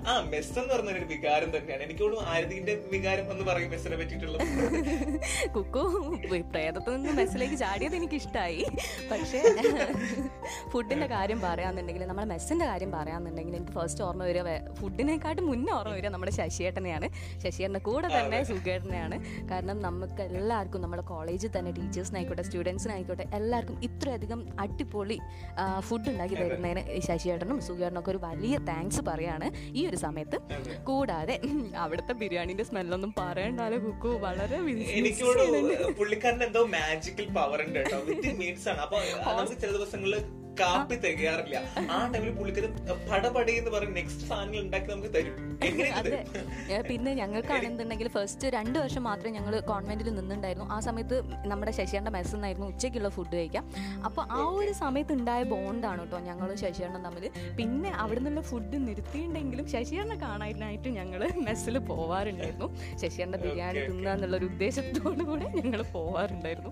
ആ 0.10 0.14
മെസ്സ് 0.40 0.58
എന്ന് 0.60 0.72
പറഞ്ഞ 0.74 0.90
ഒരു 1.00 1.08
വികാരം 1.14 1.50
തന്നെയാണ്. 1.56 1.84
എനിക്ക് 1.86 2.02
തോന്നുന്നു 2.02 2.26
ആരതിന്റെ 2.34 2.74
വികാരം 2.94 3.26
എന്ന് 3.34 3.46
പറയും 3.50 3.70
മെസ്സിനെ 3.74 3.96
പറ്റിയിട്ടുള്ളത്. 4.02 4.44
കുക്കു 5.56 5.82
പ്രേതത്തിൽ 6.52 6.92
നിന്ന് 6.96 7.12
മെസ്സിലേക്ക് 7.20 7.58
ചാടിയത് 7.62 7.96
എനിക്ക് 7.98 8.18
ഇഷ്ടമായി 8.22 8.62
പക്ഷേ 9.12 9.40
ഫുഡിന്റെ 10.74 11.08
കാര്യം 11.14 11.40
പറയാന്നുണ്ടെങ്കിൽ 11.46 12.04
നമ്മുടെ 12.12 12.28
മെസ്സിന്റെ 12.34 12.66
കാര്യം 12.72 12.92
പറയാന്നുണ്ടെങ്കിൽ 12.96 13.56
എനിക്ക് 13.60 13.74
ഫസ്റ്റ് 13.78 14.04
ഓർമ്മ 14.08 14.24
വരിക 14.30 14.54
ഫുഡിനെക്കാട്ടും 14.80 15.46
മുന്നേ 15.52 15.72
ഓർമ്മ 15.78 15.94
വരിക 15.98 16.12
നമ്മുടെ 16.16 16.34
ശശിയേട്ടനെയാണ്. 16.40 17.10
ശശിയേട്ടന്റെ 17.44 17.84
കൂടെ 17.90 18.08
തന്നെ 18.16 18.40
സുഖേട്ടനെയാണ്. 18.52 19.18
കാരണം 19.52 19.80
നമുക്ക് 19.88 20.24
എല്ലാവർക്കും 20.30 20.84
നമ്മുടെ 20.86 21.06
കോളേജിൽ 21.12 21.52
തന്നെ 21.58 21.74
ടീച്ചേഴ്സിനായിക്കോട്ടെ 21.80 22.46
സ്റ്റുഡൻസിനായിക്കോട്ടെ 22.50 23.28
എല്ലാവർക്കും 23.40 23.78
ഇത്രയധികം 23.90 24.42
അടിപൊളി 24.66 25.20
ഫുഡ് 25.90 26.10
ഉണ്ടാക്കി 26.14 26.36
തരുന്നതിന് 26.42 26.84
ശശിയേട്ടനും 27.10 27.60
സുഖേട്ടനും 27.70 28.02
ഒക്കെ 28.04 28.14
ഒരു 28.16 28.22
വലിയ 28.28 28.56
താങ്ക്സ് 28.72 29.04
പറയാണ്. 29.12 29.50
ഈ 29.80 29.84
ഒരു 29.90 30.00
സമയത്ത്. 30.20 30.84
കൂടാതെ 30.84 31.36
അവിടുത്തെ 31.78 32.14
ബിരിയാണിന്റെ 32.14 32.64
സ്മെല്ലൊന്നും 32.64 33.14
പറയണ്ടാലോ 33.18 33.78
കുക്കു. 33.86 34.08
വളരെ 34.08 34.58
എനിക്കോട് 34.98 35.44
പുള്ളിക്കാരന് 35.98 36.44
എന്തോ 36.44 36.64
മാജിക്കൽ 36.66 37.28
പവർ 37.30 37.62
ഉണ്ട് 37.62 37.80
കേട്ടോ. 37.80 37.98
ആണ്. 38.70 38.80
അപ്പൊ 38.80 38.98
ചില 39.56 39.72
ദിവസങ്ങളിൽ 39.72 40.18
കാപ്പി 40.62 40.96
തികയാറില്ല. 41.06 41.58
ആ 41.94 41.98
ടൈമിൽ 42.14 42.32
പുള്ളിക്കാരൻ 42.40 42.74
പടപടി 43.10 43.54
എന്ന് 43.62 43.72
പറഞ്ഞ് 43.76 43.96
നെക്സ്റ്റ് 44.00 44.26
സാധനങ്ങൾ 44.30 44.60
ഉണ്ടാക്കി 44.66 44.90
നമുക്ക് 44.94 45.12
തരും. 45.18 45.36
അതെ. 46.00 46.20
പിന്നെ 46.90 47.12
ഞങ്ങൾക്കാണെന്നുണ്ടെങ്കിൽ 47.22 48.10
ഫസ്റ്റ് 48.18 48.48
രണ്ട് 48.58 48.78
വർഷം 48.84 49.04
മാത്രമേ 49.10 49.34
ഞങ്ങൾ 49.38 49.54
കോൺവെന്റിൽ 49.72 50.10
നിന്നുണ്ടായിരുന്നു 50.20 50.68
ആ 50.76 50.78
സമയത്ത് 50.88 51.16
നമ്മുടെ 51.52 51.72
ശശിയേണ്ട 51.80 52.10
മെസ്സിൽ 52.18 52.38
നിന്നായിരുന്നു 52.38 52.68
ഉച്ചയ്ക്കുള്ള 52.74 53.10
ഫുഡ് 53.18 53.34
കഴിക്കാം. 53.40 53.66
അപ്പോൾ 54.10 54.24
ആ 54.40 54.42
ഒരു 54.60 54.74
സമയത്ത് 54.84 55.14
ഉണ്ടായ 55.20 55.44
ബോണ്ടാണ് 55.54 56.04
കേട്ടോ 56.06 56.20
ഞങ്ങൾ 56.30 56.50
ശശിയേണ്ടൻ 56.64 57.02
തമ്മിൽ 57.08 57.26
പിന്നെ 57.60 57.92
അവിടെ 58.04 58.20
നിന്നുള്ള 58.20 58.44
ഫുഡ് 58.52 58.78
നിർത്തിയിട്ടുണ്ടെങ്കിലും 58.88 59.68
ശശിയേണ്ണ 59.74 60.16
കാണാനായിട്ട് 60.26 60.90
ഞങ്ങൾ 61.00 61.22
മെസ്സിൽ 61.48 61.78
പോവാറുണ്ടായിരുന്നു. 61.92 62.70
ശശിയേണ്ട 63.04 63.36
ബിരിയാണി 63.46 63.80
തിന്നുക 63.90 64.14
എന്നുള്ള 64.16 64.36
ഒരു 64.42 64.48
ഉദ്ദേശത്തോടു 64.52 65.24
കൂടെ 65.32 65.48
ഞങ്ങൾ 65.60 65.82
പോവാറുണ്ടായിരുന്നു. 65.96 66.72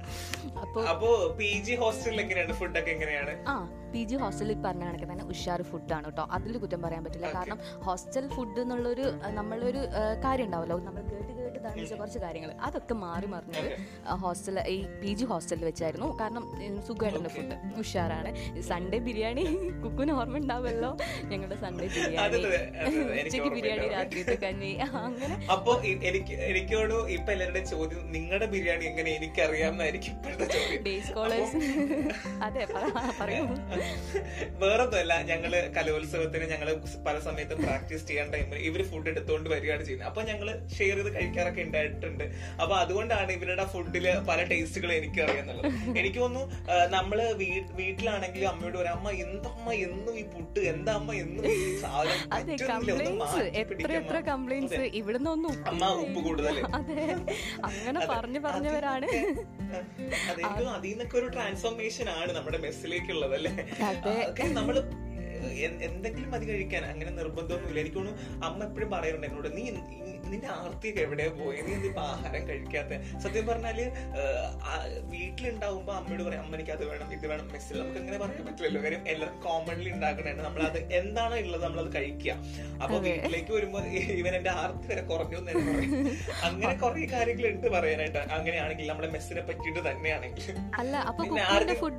അപ്പോൾ 0.64 0.84
അപ്പോൾ 0.94 1.16
പി 1.42 1.52
ജി 1.68 1.76
ഹോസ്റ്റലിൽ 1.84 2.22
എങ്ങനെയാണ്? 2.26 2.56
ഫുഡൊക്കെ 2.62 2.92
എങ്ങനെയാണ്? 2.96 3.36
ആ 3.54 3.56
പി 3.94 4.02
ജി 4.10 4.16
ഹോസ്റ്റലിൽ 4.16 4.60
പറഞ്ഞ 4.66 4.84
കണക്ക് 4.90 5.08
തന്നെ 5.12 5.26
ഉഷാർ 5.34 5.62
ഫുഡാണ് 5.62 6.06
കേട്ടോ. 6.06 6.24
അതിൽ 6.38 6.58
കുറ്റം 6.64 6.82
പറയാൻ 6.82 7.04
പറ്റില്ല. 7.04 7.30
കാരണം 7.38 7.60
ഹോസ്റ്റൽ 7.88 8.28
ഫുഡ് 8.36 8.60
എന്നുള്ളൊരു 8.66 9.06
നമ്മളൊരു 9.40 9.84
കാര്യം 10.26 10.46
ഉണ്ടാവല്ലോ. 10.46 10.78
നമ്മൾ 10.90 11.04
കേട്ട് 11.14 11.37
കേട്ട് 11.70 11.82
വെച്ചാൽ 11.82 12.00
കുറച്ച് 12.00 12.20
കാര്യങ്ങൾ 12.20 12.52
അതൊക്കെ 12.62 12.96
മാറി 13.02 13.28
മറിഞ്ഞത് 13.28 13.70
ഹോസ്റ്റൽ 14.22 14.58
ഈ 14.68 14.78
പി 15.02 15.12
ജി 15.14 15.26
ഹോസ്റ്റലിൽ 15.26 15.66
വെച്ചായിരുന്നു. 15.66 16.10
കാരണം 16.22 16.44
സുഖമായിട്ടുള്ള 16.88 17.30
ഫുഡ് 17.30 17.56
ഉഷാറാണ്. 17.82 18.30
സൺഡേ 18.70 19.00
ബിരിയാണി 19.08 19.44
കുക്കിന് 19.84 20.12
ഓർമ്മ 20.14 20.38
ഉണ്ടാവുമല്ലോ 20.38 20.92
ഞങ്ങളുടെ 21.32 21.58
സൺഡേ 21.58 21.88
ബിരിയാണി. 21.96 22.42
ഉച്ചയ്ക്ക് 23.20 23.52
ബിരിയാണി. 23.56 23.88
രാത്രിത്തെ 23.94 24.36
കഞ്ഞി. 24.44 24.72
അങ്ങനെ 25.02 25.36
അപ്പൊ 25.56 25.72
എനിക്ക് 26.08 26.36
എനിക്കോട് 26.50 26.96
ഇപ്പൊ 27.18 27.32
എല്ലാവരുടെ 27.32 27.64
ചോദ്യം 27.72 28.04
നിങ്ങളുടെ 28.12 28.48
ബിരിയാണി 28.48 28.86
എങ്ങനെ 28.86 29.12
എനിക്കറിയാമെന്നായിരിക്കും 29.18 30.14
ഇപ്പോഴത്തെ 30.18 30.48
ചോദ്യം. 30.56 30.82
ഡേ 30.86 30.96
സ്കോളേഴ്സ് 31.08 31.62
അതെ 32.44 32.66
പറ- 32.74 32.94
പറയൂ. 33.20 33.44
വേറൊന്നുമല്ല 34.62 35.14
ഞങ്ങൾ 35.30 35.52
കലോത്സവത്തിന് 35.78 36.46
ഞങ്ങൾ 36.48 36.70
പല 37.08 37.18
സമയത്തും 37.26 37.60
പ്രാക്ടീസ് 37.64 38.06
ചെയ്യാൻ 38.08 38.28
ടൈമിൽ 38.34 38.60
ഇവർ 38.68 38.82
ഫുഡ് 38.90 39.10
എടുത്തുകൊണ്ട് 39.10 39.48
വരികയാണ് 39.50 39.84
ചെയ്യുന്നത്. 39.84 40.10
അപ്പൊ 40.10 40.22
ഞങ്ങൾ 40.30 40.48
ഷെയർ 40.78 40.98
ചെയ്ത് 40.98 41.12
കഴിക്കാറൊക്കെ 41.16 41.57
ഉണ്ടായിട്ടുണ്ട്. 41.64 42.26
അപ്പൊ 42.62 42.74
അതുകൊണ്ടാണ് 42.76 43.32
ഇവരുടെ 43.32 43.66
ഫുഡിൽ 43.66 44.08
പല 44.30 44.40
ടേസ്റ്റുകൾ 44.44 44.92
എനിക്ക് 44.92 45.22
അറിയാന്നുള്ളത് 45.26 45.66
എനിക്ക് 46.00 46.20
തോന്നുന്നു 46.20 46.44
നമ്മൾ 46.90 47.18
വീട്ടിലാണെങ്കിൽ 47.42 47.76
വീട്ടിലാണെങ്കിലും 47.80 48.48
അമ്മയോട് 48.50 48.78
പറയാം 48.78 48.96
അമ്മ 48.98 49.10
എന്തമ്മ 49.26 49.74
എന്നും 49.88 50.14
ഈ 50.20 50.24
പുട്ട് 50.34 50.60
എന്താ 50.72 50.92
അമ്മ 50.94 51.14
എന്നും. 51.16 51.44
ഇവിടുന്ന് 55.00 55.30
ഒന്നും 55.30 55.54
അമ്മ 55.72 55.92
ഉപ്പ് 56.04 56.20
കൂടുതൽ 56.28 56.56
അതെ 56.80 56.98
അങ്ങനെ 57.68 58.00
പറഞ്ഞു 58.12 58.40
പറഞ്ഞവരാണ്. 58.40 59.08
അതിൽ 60.72 60.88
നിന്നൊക്കെ 60.88 61.18
ഒരു 61.18 61.28
ട്രാൻസ്ഫോർമേഷൻ 61.28 62.08
ആണ് 62.18 62.32
നമ്മുടെ 62.38 62.60
മെസ്സിലേക്കുള്ളത് 62.66 63.36
അല്ലേ? 63.40 63.54
അതെ. 63.90 64.16
എന്തെങ്കിലും 65.88 66.30
മതി 66.34 66.46
കഴിക്കാൻ. 66.52 66.84
അങ്ങനെ 66.94 67.12
നിർബന്ധമൊന്നുമില്ല. 67.20 67.80
എനിക്ക് 67.84 67.98
തോന്നുന്നു 68.00 68.46
അമ്മ 68.48 68.60
എപ്പോഴും 68.70 68.92
പറയാറുണ്ട് 68.96 69.28
എന്നോട് 69.30 69.50
നീ 69.58 69.64
നിന്റെ 70.32 70.48
ആർത്തിയൊക്കെ 70.60 71.02
എവിടെയാ 71.08 71.32
പോയി? 71.40 71.60
നീ 71.66 71.72
എന്തിപ്പോ 71.76 72.02
ആഹാരം 72.14 72.44
കഴിക്കാത്ത? 72.48 72.94
സത്യം 73.24 73.46
പറഞ്ഞാൽ 73.50 73.78
വീട്ടിലുണ്ടാവുമ്പോ 75.14 75.94
അമ്മയോട് 76.00 76.24
പറയാം 76.28 76.42
അമ്മ 76.46 76.56
എനിക്ക് 76.58 76.74
അത് 76.76 76.84
വേണം 76.90 77.14
ഇത് 77.18 77.26
വേണം. 77.32 77.46
മെസ്സിൽ 77.54 77.78
നമുക്ക് 77.82 78.00
അങ്ങനെ 78.02 78.18
പറയാൻ 78.24 78.44
പറ്റില്ലല്ലോ. 78.48 78.82
കാര്യം 78.86 79.04
എല്ലാവർക്കും 79.14 79.44
കോമൺലി 79.48 79.90
ഉണ്ടാക്കണതാണ്. 79.96 80.42
നമ്മളത് 80.48 80.80
എന്താണോ 81.00 81.38
ഉള്ളത് 81.46 81.64
നമ്മളത് 81.68 81.90
കഴിക്കുക. 81.98 82.34
അപ്പൊ 82.84 82.98
വീട്ടിലേക്ക് 83.08 83.52
വരുമ്പോ 83.58 83.82
ഇവൻ 84.22 84.34
എന്റെ 84.40 84.52
ആർത്തി 84.64 84.88
വരെ 84.92 85.04
കുറഞ്ഞു 85.12 85.38
എന്ന് 85.42 85.54
പറയും. 85.70 85.94
അങ്ങനെ 86.50 86.74
കുറെ 86.84 87.06
കാര്യങ്ങൾ 87.16 87.48
എടുത്ത് 87.52 87.72
പറയാനായിട്ട്. 87.78 88.20
അങ്ങനെയാണെങ്കിൽ 88.38 88.90
നമ്മുടെ 88.92 89.12
മെസ്സിനെ 89.16 89.44
പറ്റിയിട്ട് 89.52 89.84
തന്നെയാണെങ്കിൽ. 89.90 90.46
അല്ല 90.82 90.96
അപ്പൊ 91.12 91.22
പിന്നെ 91.24 91.44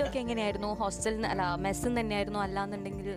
ഒക്കെ 0.08 0.18
എങ്ങനെയായിരുന്നു? 0.24 0.70
ഹോസ്റ്റലിൽ 0.82 1.24
അല്ല 1.32 1.42
മെസ്സിൽ 1.66 1.92
തന്നെയായിരുന്നു 2.00 2.40
അല്ലാന്നുണ്ടെങ്കിൽ 2.46 3.08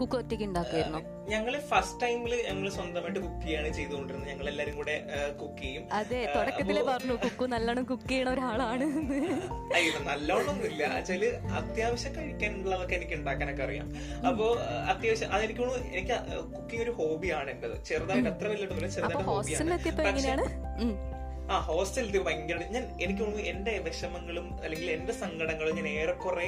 കുക്ക് 0.00 0.16
ഒറ്റയ്ക്ക് 0.20 0.46
ഉണ്ടാക്കുമായിരുന്നു 0.50 1.00
ഞങ്ങൾ 1.32 1.54
ഫസ്റ്റ് 1.70 1.98
ടൈമിൽ 2.02 2.32
ഞങ്ങൾ 2.46 2.66
സ്വന്തമായിട്ട് 2.76 3.20
കുക്ക് 3.24 3.42
ചെയ്യാണ് 3.46 3.68
ചെയ്തുകൊണ്ടിരുന്നത്. 3.78 4.28
ഞങ്ങൾ 4.30 4.46
എല്ലാരും 4.52 4.74
കൂടെ 4.80 4.94
കുക്ക് 5.40 5.60
ചെയ്യും. 5.62 5.84
അതെ 5.98 6.20
തുടക്കത്തിൽ 6.36 6.78
പറഞ്ഞു 6.88 7.14
കുക്കു 7.24 7.44
നല്ലോണം 7.54 7.84
കുക്ക് 7.90 8.08
ചെയ്യണ 8.12 8.30
ഒരാളാണ് 8.34 8.86
നല്ലോണം 9.74 10.04
നല്ലോണമൊന്നുമില്ല 10.10 10.82
വെച്ചാൽ 10.94 11.24
അത്യാവശ്യം 11.60 12.14
കഴിക്കാനുള്ളതൊക്കെ 12.18 12.96
എനിക്ക് 13.00 13.16
ഉണ്ടാക്കാനൊക്കെ 13.20 13.64
അറിയാം. 13.68 13.88
അപ്പോ 14.30 14.48
അത്യാവശ്യം 14.94 15.30
അതെനിക്ക് 15.36 15.62
എനിക്ക് 15.92 16.16
കുക്കിംഗ് 16.56 16.82
ഒരു 16.86 16.94
ഹോബിയാണ് 17.00 17.50
എന്റേത് 17.54 17.78
ചെറുതായിട്ട് 17.90 18.30
അത്ര 18.34 18.48
വലിയ 18.54 18.88
ചെറുതായിട്ട് 18.96 19.24
ഹോബിയാണ്. 19.32 19.78
ആ 21.50 21.56
ഹോസ്റ്റലിൽ 21.60 22.16
ഭയങ്കര 22.26 22.58
ഞാൻ 22.70 22.84
എനിക്ക് 23.00 23.20
തോന്നുന്നു 23.20 23.44
എന്റെ 23.50 23.72
വിഷമങ്ങളും 23.86 24.46
അല്ലെങ്കിൽ 24.62 24.90
എന്റെ 24.90 25.14
സങ്കടങ്ങളും 25.14 25.76
ഞാൻ 25.76 25.88
ഏറെക്കുറെ 25.94 26.46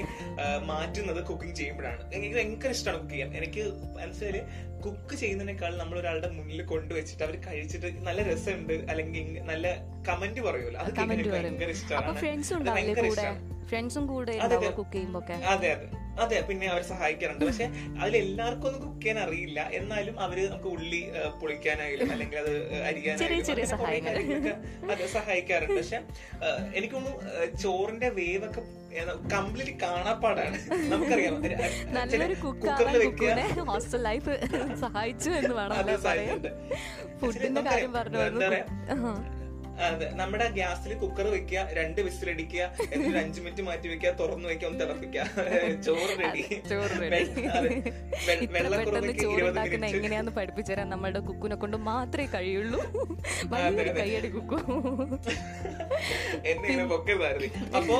മാറ്റുന്നത് 0.65 1.21
കുക്കിംഗ് 1.23 1.57
ചെയ്യുമ്പോഴാണ്. 1.57 2.03
എനിക്ക് 2.12 2.35
ഭയങ്കര 2.37 2.71
ഇഷ്ടമാണ് 2.71 3.01
കുക്ക് 3.01 3.15
ചെയ്യാൻ. 3.15 3.31
എനിക്ക് 3.35 3.65
മനസ്സിലായി 3.97 4.43
കുക്ക് 4.85 5.15
ചെയ്യുന്നതിനേക്കാൾ 5.17 5.73
നമ്മൾ 5.77 5.97
ഒരാളുടെ 5.99 6.29
മുന്നിൽ 6.37 6.61
കൊണ്ടുവച്ചിട്ട് 6.65 7.23
അവർ 7.23 7.35
കഴിച്ചിട്ട് 7.45 7.88
നല്ല 8.03 8.21
രസമുണ്ട് 8.31 8.75
അല്ലെങ്കിൽ 8.91 9.27
നല്ല 9.51 9.67
കമന്റ് 10.09 10.41
പറയുമല്ലോ 10.41 10.81
അത് 10.83 10.91
ഭയങ്കര 11.43 11.71
ഇഷ്ടമാണ് 11.77 12.07
ഭയങ്കര 12.71 13.07
ഇഷ്ടമാണ് 13.12 13.41
ഫ്രണ്ട്സും 13.72 14.06
കൂടെ 14.12 14.32
കുക്ക് 14.78 14.94
ചെയ്യുമ്പോ 14.94 15.20
ഒക്കെ 15.20 15.37
അതെ 15.54 15.70
അതെ. 15.74 15.88
അതെ 16.22 16.38
പിന്നെ 16.48 16.66
അവർ 16.72 16.82
സഹായിക്കാറുണ്ട്. 16.90 17.44
പക്ഷെ 17.48 17.66
അതിലെല്ലാവർക്കും 18.00 18.66
ഒന്നും 18.68 18.82
കുക്ക് 18.87 19.02
ചെയ്യാൻ 19.02 19.18
അറിയില്ല. 19.24 19.61
എന്നാലും 19.78 20.16
അവർ 20.24 20.38
നമുക്ക് 20.50 20.70
ഉള്ളി 20.76 21.00
പൊളിക്കാനായാലും 21.40 22.08
അല്ലെങ്കിൽ 22.14 22.38
അത് 22.42 22.52
അരിയാനായാലും 22.88 23.30
അത് 24.92 25.04
സഹായിക്കാറുണ്ട്. 25.16 25.78
പക്ഷെ 25.80 26.00
എനിക്കൊന്നും 26.78 27.14
എനിക്ക് 27.38 27.58
ചോറിന്റെ 27.64 28.08
വേവ് 28.18 28.44
ഒക്കെ 28.50 28.62
കംപ്ലീറ്റ് 29.35 29.74
കാണാപ്പാടാണ്. 29.82 30.58
നമുക്കറിയാം. 30.92 31.37
കുക്കറിൽ 32.44 32.96
വെക്കുക. 33.04 33.30
ഹോസ്റ്റൽ 33.70 34.02
ലൈഫ് 34.08 34.32
സഹായിച്ചു 34.82 35.30
എന്ന് 35.40 35.54
വേണം 35.61 35.76
എന്താ 35.80 35.96
പറയാ, 36.06 36.35
അതെ 39.87 40.06
നമ്മുടെ 40.20 40.46
ഗ്യാസിൽ 40.56 40.92
കുക്കർ 41.02 41.26
വെക്കുക 41.35 41.61
രണ്ട് 41.78 42.00
വിസിലടിക്കുക 42.06 42.62
എന്നിട്ട് 42.94 43.18
അഞ്ചു 43.22 43.40
മിനിറ്റ് 43.44 43.62
മാറ്റി 43.68 43.88
വെക്കുക 43.92 44.11
തുറന്നു 44.20 44.48
വെക്കുക 44.50 44.68
ഒന്ന് 44.68 44.80
തിളപ്പിക്കുക. 44.85 45.24
ചോറ് 45.87 46.14
റെഡി 46.22 46.42
ചോറ് 46.70 46.96
ready. 47.02 47.22
ഇത്ര 47.42 47.58
പെട്ടെന്ന് 48.26 48.52
വെള്ളക്കുറവയ്ക്ക് 48.56 49.22
ചോറ് 49.22 49.35
ഇരുപത് 49.37 49.50
ഉണ്ടാക്കുന്ന 49.50 49.85
മിനിറ്റ് 49.87 49.98
എങ്ങനെയാന്ന് 50.00 50.32
പഠിപ്പിച്ചു 50.38 50.72
തരാൻ 50.72 50.88
നമ്മളുടെ 50.94 51.20
കുക്കുനെ 51.28 51.56
കൊണ്ട് 51.62 51.76
മാത്രമേ 51.90 52.26
കഴിയുള്ളൂ. 52.35 52.80
കൈയടി 54.00 54.30
കുക്കു. 54.37 54.58
എന്നിങ്ങനെ 56.50 56.87
പൊക്കതാരതി 56.92 57.50
അപ്പോ 57.78 57.96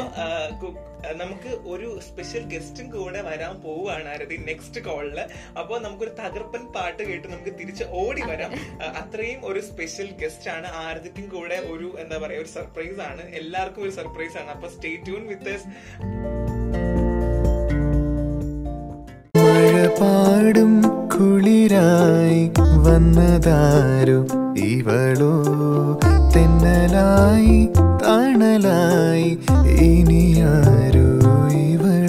നമുക്ക് 1.23 1.53
ഒരു 1.73 1.89
സ്പെഷ്യൽ 2.09 2.43
ഗസ്റ്റും 2.53 2.87
കൂടെ 2.91 3.21
വരാൻ 3.29 3.55
പോവുകയാണ് 3.63 4.09
ആരതി 4.15 4.37
നെക്സ്റ്റ് 4.49 4.81
കോളിൽ 4.89 5.19
അപ്പോ 5.61 5.75
നമുക്കൊരു 5.79 6.13
തകർപ്പൻ 6.21 6.65
പാട്ട് 6.77 7.03
കേട്ട് 7.09 7.27
നമുക്ക് 7.33 7.53
തിരിച്ച് 7.61 7.85
ഓടി 8.03 8.23
വരാം. 8.31 8.53
അത്രയും 9.03 9.41
ഒരു 9.51 9.61
സ്പെഷ്യൽ 9.71 10.09
ഗസ്റ്റ് 10.23 10.51
ആണ് 10.57 10.69
ആരതിക്കും 10.85 11.27
കൂടെ 11.35 11.59
ഒരു 11.71 11.97
എന്താ 11.99 12.19
പറയാ 12.19 12.39
ഒരു 12.39 12.49
സർപ്രൈസ് 12.49 13.01
ആണ്. 13.01 13.21
എല്ലാവർക്കും 13.21 13.83
ഒരു 13.83 13.91
സർപ്രൈസ് 13.91 14.39
ആണ്. 14.39 14.51
അപ്പൊ 14.51 14.69
സ്റ്റേ 14.69 14.97
ട്യൂൺ 14.97 15.27
വിത്ത് 15.27 15.59
പാടും 20.01 20.83
കുളിരായി 21.09 22.51
വന്നതാരു 22.59 24.27
ഇവളോ? 24.59 25.33
തെന്നലായി 26.37 27.69
തണലായി 28.03 29.39
ഇനിയാരോ 29.67 31.09
ഇവളോ 31.51 32.02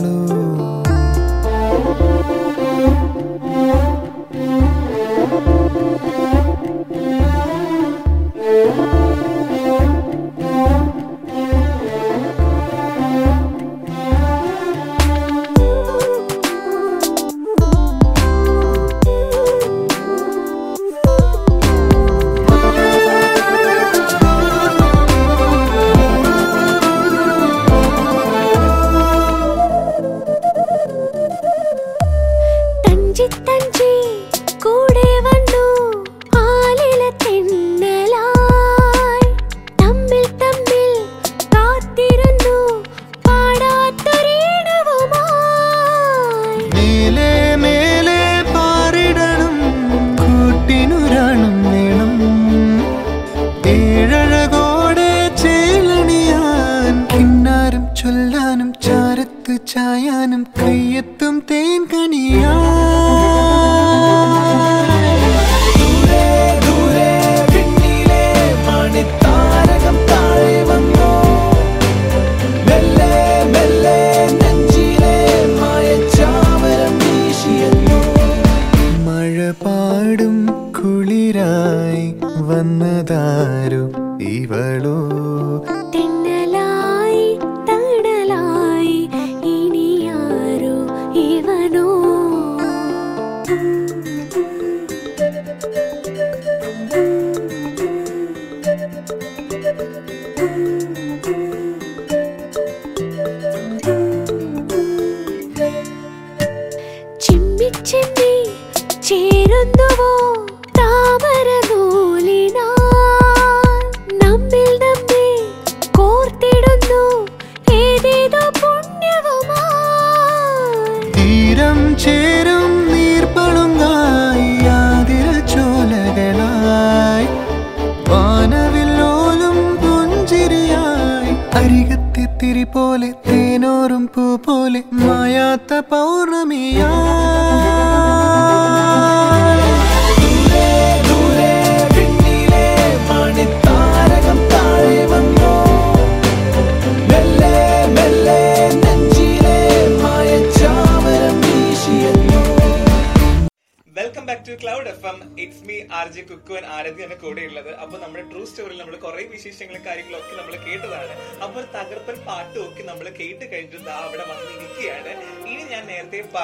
no 91.73 92.53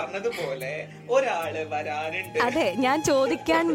പറഞ്ഞതുപോലെ 0.10 0.72
ഒരാൾ 1.10 1.56
വരാനുണ്ട്. 1.74 2.40
അതെ 2.48 2.68
ഞാൻ 2.86 2.98
ചോദിക്കാൻ 3.10 3.66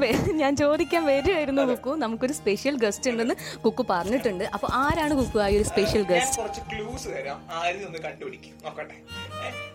ഞാൻ 0.42 0.52
ചോദിക്കാൻ 0.56 1.02
വരുമായിരുന്നു 1.06 1.62
കുക്കു. 1.62 1.92
നമുക്കൊരു 2.04 2.34
സ്പെഷ്യൽ 2.40 2.76
ഗസ്റ്റ് 2.84 3.10
ഉണ്ടെന്ന് 3.10 3.36
കുക്കു 3.64 3.84
പറഞ്ഞിട്ടുണ്ട്. 3.90 4.44
അപ്പൊ 4.54 4.68
ആരാണ് 4.84 5.14
കുക്കു 5.20 5.38
ആ 5.38 5.46
ഒരു 5.58 5.66
സ്പെഷ്യൽ 5.72 6.02
ഗസ്റ്റ് 6.12 6.40
കുറച്ച് 6.40 6.62
ക്ലൂസ് 6.72 7.08
തരാം. 7.16 7.40
ആരും 7.60 7.86
ഒന്ന് 7.86 7.98
കണ്ടുപിടിക്കും. 7.98 8.54
നോക്കട്ടെ. 8.64 8.96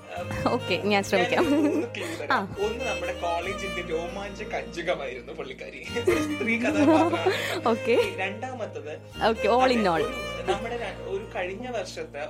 ഓക്കെ 0.53 0.75
ഞാൻ 0.85 1.01
ശ്രമിക്കാം. 1.03 1.45
ഒന്ന് 2.59 2.83
നമ്മുടെ 2.85 3.13
കോളേജിന്റെ 3.21 3.81
രോമാഞ്ച 3.89 4.39
കഞ്ചുകമായിരുന്നു 4.53 5.33
പുള്ളിക്കാരി. 5.33 5.81
സ്ത്രീ 6.27 6.55
കഥാപാത്രമാണ് 6.63 7.33
ഓക്കെ 7.67 7.95
രണ്ടാമത്തത് 8.19 8.93
ഓക്കെ 9.29 9.47
ഓൾ 9.55 9.71
ഇൻ 9.71 9.85
ഓൾ 9.93 10.03
നമ്മുടെ 10.49 10.77
ഒരു 11.09 11.25
കഴിഞ്ഞ 11.35 11.67
വർഷത്തെ 11.69 12.21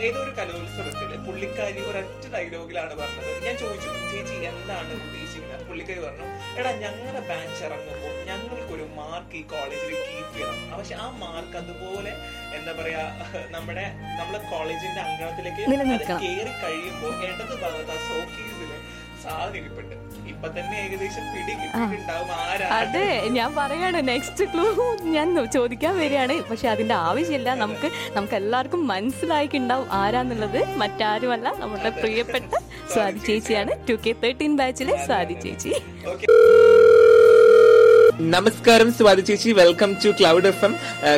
ഏതൊരു 0.00 0.32
കലോത്സവത്തിൽ 0.38 1.10
പുള്ളിക്കാരി 1.26 1.80
ഒരൊറ്റ 1.88 2.24
ഡയലോഗിലാണ് 2.34 2.94
പറഞ്ഞത്. 3.00 3.32
ഞാൻ 3.46 3.56
ചോദിച്ചു 3.62 3.88
ചേച്ചി 4.12 4.36
എന്താണ് 4.50 4.92
ഉദ്ദേശിക്കുന്നത് 4.98 5.26
പുള്ളിക്കാരി 5.68 6.00
പറഞ്ഞു 6.00 6.26
എടാ 6.58 6.70
ഞങ്ങളുടെ 6.82 7.22
ബാച്ച് 7.30 7.62
ഇറങ്ങുമ്പോൾ 7.66 8.14
ഞങ്ങൾക്കൊരു 8.28 8.86
മാർക്ക് 8.98 9.36
ഈ 9.36 9.42
കോളേജിൽ 9.52 9.94
കീപ്പ് 10.06 10.32
ചെയ്യണം. 10.34 10.58
പക്ഷെ 10.78 10.94
ആ 10.96 11.06
മാർക്ക് 11.22 11.56
അതുപോലെ 11.56 12.12
എന്താ 12.56 12.72
പറയാ 12.78 13.02
നമ്മുടെ 13.54 13.84
നമ്മുടെ 14.18 14.40
കോളേജിന്റെ 14.52 15.00
അങ്കണത്തിലേക്ക് 15.06 15.62
കയറി 16.24 16.52
കഴിയുമ്പോൾ 16.62 17.12
ഇടത് 17.28 17.54
ഭാഗത്ത് 17.64 17.94
ആ 17.96 18.00
സോക്കീസിൽ 18.08 18.57
സാധനം 19.24 19.64
ഇപ്പൊ 20.32 20.48
തന്നെ 20.56 20.76
ഏകദേശം 20.84 21.24
പിടി 21.32 21.52
കിട്ടിയിട്ടുണ്ടാവും 21.60 22.28
ആരാണ് 22.42 22.72
അതെ 22.78 23.06
ഞാൻ 23.36 23.50
പറയാണ് 23.56 24.00
നെക്സ്റ്റ് 24.08 24.44
ക്ലൂ 24.52 24.66
ഞാൻ 25.14 25.28
ചോദിക്കാൻ 25.56 25.94
വരികയാണ്. 26.02 26.36
പക്ഷെ 26.50 26.68
അതിന്റെ 26.74 26.94
ആവശ്യമില്ല. 27.08 27.54
നമുക്ക് 27.62 27.88
നമുക്ക് 28.16 28.36
എല്ലാവർക്കും 28.40 28.82
മനസ്സിലായിട്ടുണ്ടാവും 28.92 29.88
ആരാന്നുള്ളത്. 30.00 30.60
മറ്റാരുമല്ല 30.82 31.48
നമ്മുടെ 31.62 31.92
പ്രിയപ്പെട്ട 32.00 32.52
സ്വാതി 32.92 33.20
ചേച്ചിയാണ്. 33.28 33.72
ടു 33.88 33.96
കെ 34.04 34.12
തേർട്ടീൻ 34.22 34.52
ബാച്ചിലെ 34.60 34.94
സ്വാതി 35.06 35.36
ചേച്ചി. 35.44 35.72
നമസ്കാരം 38.20 38.88
സ്വാതി 38.98 39.22
ചേച്ചി. 39.26 39.50
Welcome 39.58 39.90
to 40.02 40.10
cloud 40.18 40.48
F 40.50 40.64
M 40.66 40.72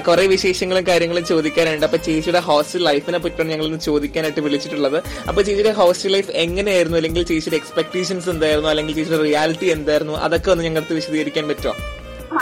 കുറെ 0.06 0.24
വിശേഷങ്ങളും 0.32 0.84
കാര്യങ്ങളും 0.88 1.24
ചോദിക്കാനുണ്ട്. 1.30 1.84
അപ്പൊ 1.86 1.98
ചേച്ചിയുടെ 2.06 2.40
ഹോസ്റ്റൽ 2.48 2.82
ലൈഫിനെ 2.88 3.18
പറ്റിയാണ് 3.24 3.50
ഞങ്ങൾ 3.52 3.66
ഇന്ന് 3.68 3.78
ചോദിക്കാനായിട്ട് 3.86 4.42
വിളിച്ചിട്ടുള്ളത്. 4.46 4.96
അപ്പൊ 5.28 5.40
ചേച്ചിയുടെ 5.46 5.72
ഹോസ്റ്റൽ 5.78 6.12
ലൈഫ് 6.14 6.30
എങ്ങനെയായിരുന്നു? 6.42 6.96
അല്ലെങ്കിൽ 7.00 7.24
ചേച്ചിയുടെ 7.30 7.58
എക്സ്പെക്ടേഷൻസ് 7.60 8.28
എന്തായിരുന്നു? 8.34 8.68
അല്ലെങ്കിൽ 8.72 8.94
ചേച്ചിയുടെ 8.98 9.22
റിയാലിറ്റി 9.28 9.70
എന്തായിരുന്നു? 9.76 10.16
അതൊക്കെ 10.26 10.50
ഒന്ന് 10.54 10.66
ഞങ്ങൾക്ക് 10.68 10.96
വിശദീകരിക്കാൻ 10.98 11.46
പറ്റുമോ? 11.52 11.74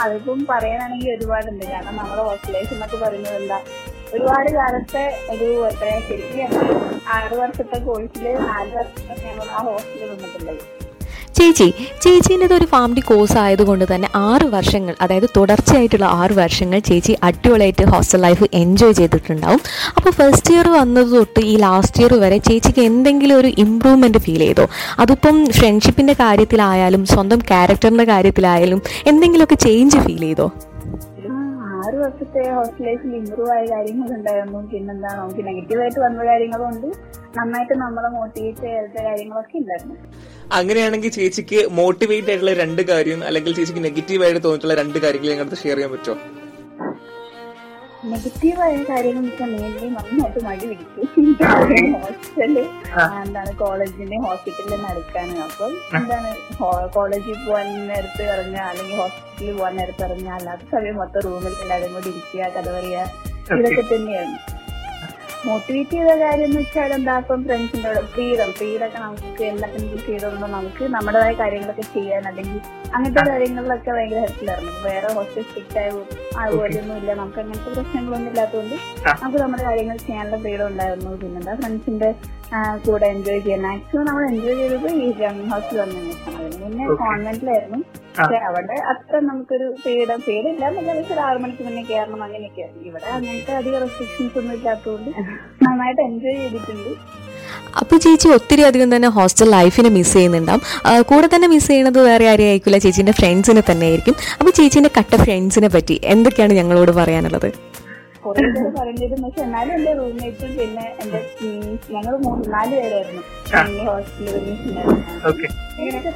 അതിപ്പം 0.01 0.41
പറയാനാണെങ്കിൽ 0.51 1.11
ഒരുപാടുണ്ട്. 1.15 1.65
കാരണം 1.71 1.95
നമ്മുടെ 2.01 2.25
ഹോസ്റ്റൽ 2.27 2.53
ലൈഫ് 2.57 2.71
എന്നൊക്കെ 2.77 2.99
പറയുന്നത് 3.05 3.37
എന്താ? 3.41 3.59
ഒരുപാട് 4.15 4.49
കാലത്തെ 4.59 5.05
ഒരു 5.35 5.47
ശരിക്കും 6.09 6.51
ആറ് 7.17 7.35
വർഷത്തെ 7.43 7.79
കോഴ്സിൽ 7.87 8.27
നാല് 8.49 8.71
വർഷത്തെ 8.79 9.15
ഞങ്ങൾ 9.29 9.47
ആ 9.57 9.61
ഹോസ്റ്റലിൽ 9.69 10.11
നിന്നിട്ടുള്ളത് 10.13 10.61
ചേച്ചി 11.39 11.67
ചേച്ചീന്റെത് 12.03 12.53
ഒരു 12.53 12.65
ഫാമിലി 12.65 12.99
കോഴ്സ് 12.99 13.37
ആയതുകൊണ്ട് 13.37 13.85
തന്നെ 13.95 14.07
ആറ് 14.15 14.43
വർഷങ്ങൾ 14.43 14.95
അതായത് 15.01 15.27
തുടർച്ചയായിട്ടുള്ള 15.37 16.05
ആറ് 16.05 16.31
വർഷങ്ങൾ 16.31 16.79
ചേച്ചി 16.79 17.17
അടിപൊളിയായിട്ട് 17.23 17.85
ഹോസ്റ്റൽ 17.85 18.21
ലൈഫ് 18.21 18.45
എൻജോയ് 18.53 18.93
ചെയ്തിട്ടുണ്ടാവും. 18.93 19.61
അപ്പോൾ 19.97 20.11
ഫസ്റ്റ് 20.11 20.53
ഇയർ 20.53 20.67
വന്നത് 20.67 21.11
തൊട്ട് 21.17 21.39
ഈ 21.39 21.57
ലാസ്റ്റ് 21.57 22.01
ഇയർ 22.01 22.13
വരെ 22.13 22.37
ചേച്ചിക്ക് 22.37 22.81
എന്തെങ്കിലും 22.81 23.37
ഒരു 23.37 23.47
ഇമ്പ്രൂവ്മെന്റ് 23.65 24.17
ഫീൽ 24.17 24.39
ചെയ്തോ? 24.39 24.65
അതിപ്പം 24.99 25.37
ഫ്രണ്ട്ഷിപ്പിന്റെ 25.59 26.13
കാര്യത്തിലായാലും 26.13 27.05
സ്വന്തം 27.05 27.39
ക്യാരക്ടറിന്റെ 27.51 28.03
കാര്യത്തിലായാലും 28.03 28.81
എന്തെങ്കിലുമൊക്കെ 29.05 29.55
ചേഞ്ച് 29.67 29.97
ഫീൽ 29.97 30.21
ചെയ്തോ? 30.21 30.47
ആറ് 31.79 31.97
വർഷത്തെ 32.03 32.43
ഹോസ്റ്റൽ 32.55 32.87
ഇമ്പ്രൂവ് 33.19 33.51
ആയ 33.55 33.63
കാര്യങ്ങളുണ്ടായിരുന്നു. 33.73 34.61
പിന്നെന്താ 34.73 35.11
നമുക്ക് 35.19 35.43
നെഗറ്റീവായിട്ട് 35.49 35.99
വന്ന 36.05 36.25
കാര്യങ്ങളുണ്ട്. 36.29 36.89
നന്നായിട്ട് 37.37 37.75
നമ്മളെ 37.83 38.09
മോട്ടിവേറ്റ് 38.17 38.65
ചെയ്ത 38.67 38.97
കാര്യങ്ങളൊക്കെ 39.09 39.57
ഉണ്ടായിരുന്നു. 39.61 39.95
അങ്ങനെയാണെങ്കിൽ 40.59 41.11
ചേച്ചിക്ക് 41.19 41.59
മോട്ടിവേറ്റ് 41.79 42.29
ആയിട്ടുള്ള 42.33 42.53
രണ്ട് 42.63 42.81
കാര്യം 42.91 43.19
അല്ലെങ്കിൽ 43.29 43.55
ചേച്ചിക്ക് 43.59 43.83
നെഗറ്റീവ് 43.89 44.23
ആയിട്ട് 44.27 44.41
തോന്നിയിട്ടുള്ള 44.45 44.75
രണ്ട് 44.81 44.99
കാര്യങ്ങൾ 45.05 45.29
ഞങ്ങൾക്ക് 45.33 45.59
ഷെയർ 45.63 45.77
ചെയ്യാൻ 45.79 45.91
പറ്റുമോ? 45.95 46.17
നെഗറ്റീവായ 48.03 48.73
കാര്യങ്ങൾ 48.89 49.23
വെച്ചാൽ 49.23 49.49
മെയിൻലി 49.53 49.87
നന്നായിട്ട് 49.95 50.41
മടി 50.45 50.65
പിടിച്ചു 50.69 51.01
ഹോസ്റ്റൽ 51.95 52.53
എന്താണ് 53.23 53.51
കോളേജിന്റെ 53.61 54.17
ഹോസ്പിറ്റലിൽ 54.25 54.81
നടക്കാണ് 54.85 55.35
അപ്പം 55.47 55.73
എന്താണ് 55.99 56.29
കോളേജിൽ 56.95 57.37
പോകാൻ 57.45 57.67
നേരത്ത് 57.89 58.23
ഇറങ്ങുക 58.33 58.61
അല്ലെങ്കിൽ 58.69 58.95
ഹോസ്പിറ്റലിൽ 59.01 59.53
പോകാൻ 59.57 59.75
നേരത്ത് 59.75 60.03
ഇറങ്ങുക 60.07 60.31
അല്ലാത്ത 60.37 60.69
സമയം 60.75 60.97
മൊത്തം 61.01 61.23
റൂമിൽ 61.27 61.55
എല്ലാവരും 61.63 61.93
കൂടി 61.95 62.09
ഇരിക്കുക 62.13 62.47
കഥ 62.55 62.67
പറയുക 62.69 63.03
ഇതൊക്കെ 63.53 63.83
തന്നെയാണ്. 63.91 64.35
മോട്ടിവേറ്റ് 65.45 65.91
ചെയ്ത 65.91 66.13
കാര്യം 66.21 66.45
എന്ന് 66.45 66.59
വെച്ചാൽ 66.59 66.91
എന്താ 66.95 67.13
ഇപ്പം 67.21 67.41
ഫ്രണ്ട്സിന്റെ 67.45 67.89
കൂടെ 67.89 68.01
ഫ്രീഡം 68.13 68.49
ഫ്രീഡൊക്കെ 68.57 68.99
നമുക്ക് 69.03 69.43
എന്തൊക്കെ 69.49 69.77
ചെയ്തോണ്ട് 70.07 70.47
നമുക്ക് 70.55 70.83
നമ്മുടേതായ 70.95 71.33
കാര്യങ്ങളൊക്കെ 71.39 71.85
ചെയ്യാൻ 71.93 72.23
അല്ലെങ്കിൽ 72.27 72.57
അങ്ങനത്തെ 72.93 73.23
കാര്യങ്ങളിലൊക്കെ 73.29 73.91
ഭയങ്കര 73.91 74.19
ഹെൽപ്പിലായിരുന്നു 74.25 74.73
വേറെ 74.87 75.09
ഹോസ്റ്റൽ 75.13 75.45
സ്ട്രിക്റ്റ് 75.49 75.79
ആയ 75.81 75.89
അതുപോലെയൊന്നും 76.41 76.97
ഇല്ല 77.01 77.13
നമുക്ക് 77.21 77.39
അങ്ങനത്തെ 77.43 77.71
പ്രശ്നങ്ങളൊന്നും 77.75 78.29
ഇല്ലാത്തതുകൊണ്ട് 78.31 78.75
നമുക്ക് 79.21 79.39
നമ്മുടെ 79.43 79.63
കാര്യങ്ങൾ 79.63 79.97
ചെയ്യാനുള്ള 80.05 80.39
ഫ്രീഡം 80.43 80.67
ഉണ്ടായിരുന്നു. 80.67 81.13
പിന്നെന്താ 81.21 81.55
ഫ്രണ്ട്സിന്റെ 81.61 82.09
കൂടെ 82.85 83.05
എൻജോയ് 83.13 83.41
ചെയ്യാൻ. 83.41 83.61
മാക്സിമം 83.67 84.05
നമ്മൾ 84.09 84.23
എൻജോയ് 84.31 84.57
ചെയ്തത് 84.61 84.87
ഈ 84.99 85.09
ഗവൺമെന്റ് 85.19 85.51
ഹോസ്റ്റൽ 85.53 85.79
വന്നതിന് 85.81 86.13
പിന്നെ 86.17 86.37
അതിന് 86.39 86.59
മുന്നേ 86.63 86.85
കോൺവെന്റിലായിരുന്നു 87.01 87.79
പക്ഷെ 88.17 88.37
അവിടെ 88.47 88.77
അത്ര 88.91 89.15
നമുക്കൊരു 89.29 89.67
പേട 89.83 90.09
പേടില്ല. 90.27 90.63
പക്ഷെ 90.75 91.13
ഒരു 91.15 91.21
ആറു 91.27 91.39
മണിക്ക് 91.43 91.63
മുന്നേ 91.67 91.83
കയറണം. 91.89 92.21
അങ്ങനെയൊക്കെയായിരുന്നു 92.27 92.83
ഇവിടെ 92.89 93.07
അങ്ങനത്തെ 93.17 93.53
അധികം 93.61 93.79
റെസ്ട്രിക്ഷൻസ് 93.85 94.37
ഒന്നും 94.41 94.53
ഇല്ലാത്തതുകൊണ്ട് 94.57 95.09
നന്നായിട്ട് 95.65 96.01
എൻജോയ് 96.09 96.37
ചെയ്തിട്ടുണ്ട്. 96.43 96.91
അപ്പോൾ 97.79 97.97
ചേച്ചി 98.03 98.27
ഒത്തിരി 98.35 98.61
അധികം 98.69 98.89
തന്നെ 98.95 99.09
ഹോസ്റ്റൽ 99.17 99.49
ലൈഫിനെ 99.55 99.89
മിസ് 99.97 100.13
ചെയ്യുന്നുണ്ടാവും. 100.17 100.61
കൂടെ 101.09 101.27
തന്നെ 101.33 101.47
മിസ് 101.53 101.69
ചെയ്യുന്നത് 101.71 101.99
വേറെ 102.09 102.25
ആരെയും 102.31 102.49
ആയിരിക്കില്ല. 102.51 102.77
ചേച്ചീന്റെ 102.85 103.15
ഫ്രണ്ട്സിനെ 103.19 103.63
തന്നെ 103.71 103.85
ആയിരിക്കും. 103.89 104.15
അപ്പോൾ 104.39 104.51
ചേച്ചീന്റെ 104.59 104.91
കട്ട 104.97 105.13
ഫ്രണ്ട്സിനെ 105.25 105.69
പറ്റി 105.75 105.97
എന്തൊക്കെയാണ് 106.13 106.53
ഞങ്ങളോട് 106.59 106.91
പറയാനുള്ളത്? 106.99 107.49
കുറെ 108.23 108.41
പേര് 108.53 108.69
പറഞ്ഞിരുന്നു. 108.77 109.25
പക്ഷെ 109.25 109.41
എന്നാലും 109.45 109.73
എന്റെ 109.77 109.91
റൂംമേറ്റും 109.99 110.51
പിന്നെ 110.59 110.85
എന്റെ 111.01 111.19
ഞങ്ങൾ 111.95 112.13
മൂന്ന് 112.25 112.45
നാല് 112.53 112.73
പേരായിരുന്നു. 112.81 113.23
ഹോസ്റ്റലിൽ 113.89 114.47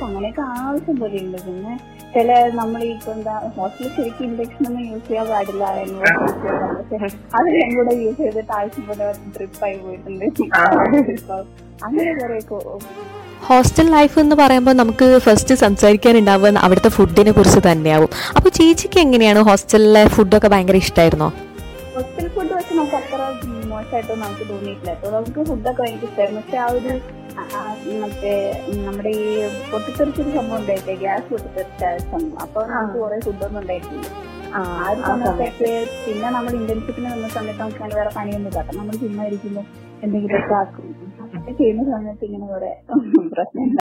അങ്ങനെയൊക്കെ 0.08 0.44
ആവശ്യം 0.62 0.96
പോലെ 1.02 1.18
ഉണ്ട് 1.26 1.38
പിന്നെ 1.48 1.74
ചില 2.16 2.32
നമ്മൾ 2.60 2.82
ഇപ്പൊ 2.94 3.12
എന്താ 3.18 3.36
ഹോസ്റ്റലിൽ 3.58 3.92
ശരിക്കും 3.98 4.26
ഇൻഡക്ഷൻ 4.30 4.64
ഒന്നും 4.70 4.84
യൂസ് 4.90 5.06
ചെയ്യാൻ 5.08 5.26
പാടില്ല 5.32 5.64
എന്ന്. 5.84 6.02
പക്ഷെ 6.78 6.98
അത് 7.38 7.48
ഞാൻ 7.58 7.70
കൂടെ 7.78 7.94
യൂസ് 8.04 8.20
ചെയ്തിട്ട് 8.24 8.54
ആവശ്യം 8.60 8.86
പോലെ 8.90 9.06
ട്രിപ്പായി 9.38 9.78
പോയിട്ടുണ്ട്. 9.86 10.26
അങ്ങനെ 11.88 12.12
കുറെ 12.20 12.40
ഹോസ്റ്റൽ 13.48 13.88
ലൈഫ് 13.94 14.16
എന്ന് 14.24 14.36
പറയുമ്പോൾ 14.42 14.76
നമുക്ക് 14.82 15.08
ഫസ്റ്റ് 15.24 15.56
സംസാരിക്കാനുണ്ടാവുക 15.64 16.60
അവിടുത്തെ 16.66 16.92
ഫുഡിനെ 16.98 17.32
കുറിച്ച് 17.38 17.62
തന്നെയാവും. 17.66 18.12
അപ്പോൾ 18.38 18.52
ചേച്ചിക്ക് 18.58 19.00
എങ്ങനെയാണ് 19.06 19.40
ഹോസ്റ്റലിലെ 19.50 20.04
ഫുഡൊക്കെ 20.18 20.50
ഭയങ്കര 20.54 20.78
ഇഷ്ടമായിരുന്നോ 20.86 21.30
ഹോസ്റ്റൽ 21.96 22.28
ഫുഡ് 22.36 22.54
വെച്ച് 22.58 22.74
നമുക്ക് 22.80 22.98
അത്ര 23.00 23.22
മോശമായിട്ട് 23.72 24.14
നമുക്ക് 24.24 24.46
തോന്നിയിട്ടില്ല. 24.52 24.92
അപ്പോൾ 24.96 25.12
നമുക്ക് 25.18 25.40
ഫുഡൊക്കെ 25.50 25.82
ഭയങ്കര 25.84 26.08
ഇഷ്ടമായിരുന്നു 26.10 26.42
പക്ഷെ 26.42 26.58
ആ 26.64 26.68
ഒരു 26.78 26.94
മറ്റേ 28.04 28.34
നമ്മുടെ 28.88 29.12
ഈ 29.22 29.26
പൊട്ടിത്തെറിച്ചൊരു 29.72 30.32
സംഭവം 30.38 30.58
ഉണ്ടായിട്ടില്ല 30.62 30.96
ഗ്യാസ് 31.04 31.26
പൊട്ടിത്തെറിച്ച 31.34 31.84
സംഭവം. 32.14 32.38
അപ്പൊ 32.46 32.60
നമുക്ക് 32.74 32.98
കുറെ 33.04 33.20
ഫുഡൊന്നും 33.28 33.60
ഉണ്ടായിട്ടില്ല. 33.64 34.06
ആ 34.58 34.60
ഒരു 34.90 35.02
സമയത്തൊക്കെ 35.10 35.72
പിന്നെ 36.06 36.28
നമ്മൾ 36.38 36.52
ഇന്റേൺഷിപ്പിന് 36.62 37.08
നിന്ന 37.14 37.30
സമയത്ത് 37.38 37.62
നമുക്ക് 37.64 37.82
അങ്ങനെ 37.84 37.96
വേറെ 38.02 38.12
പണിയൊന്നും 38.18 38.52
കാട്ടാം 38.58 38.78
നമ്മൾ 38.82 38.98
ചുമ്മാ 39.04 39.24
ഇരിക്കുമ്പോൾ 39.30 39.66
എന്തെങ്കിലുമൊക്കെ 40.06 40.56
ആക്കും. 40.62 40.86
അങ്ങനെ 41.24 41.56
ചെയ്യുന്ന 41.62 41.84
സമയത്ത് 41.96 42.26
ഇങ്ങനെ 42.30 42.48
കുറെ 42.54 42.72
പ്രശ്നം 43.36 43.72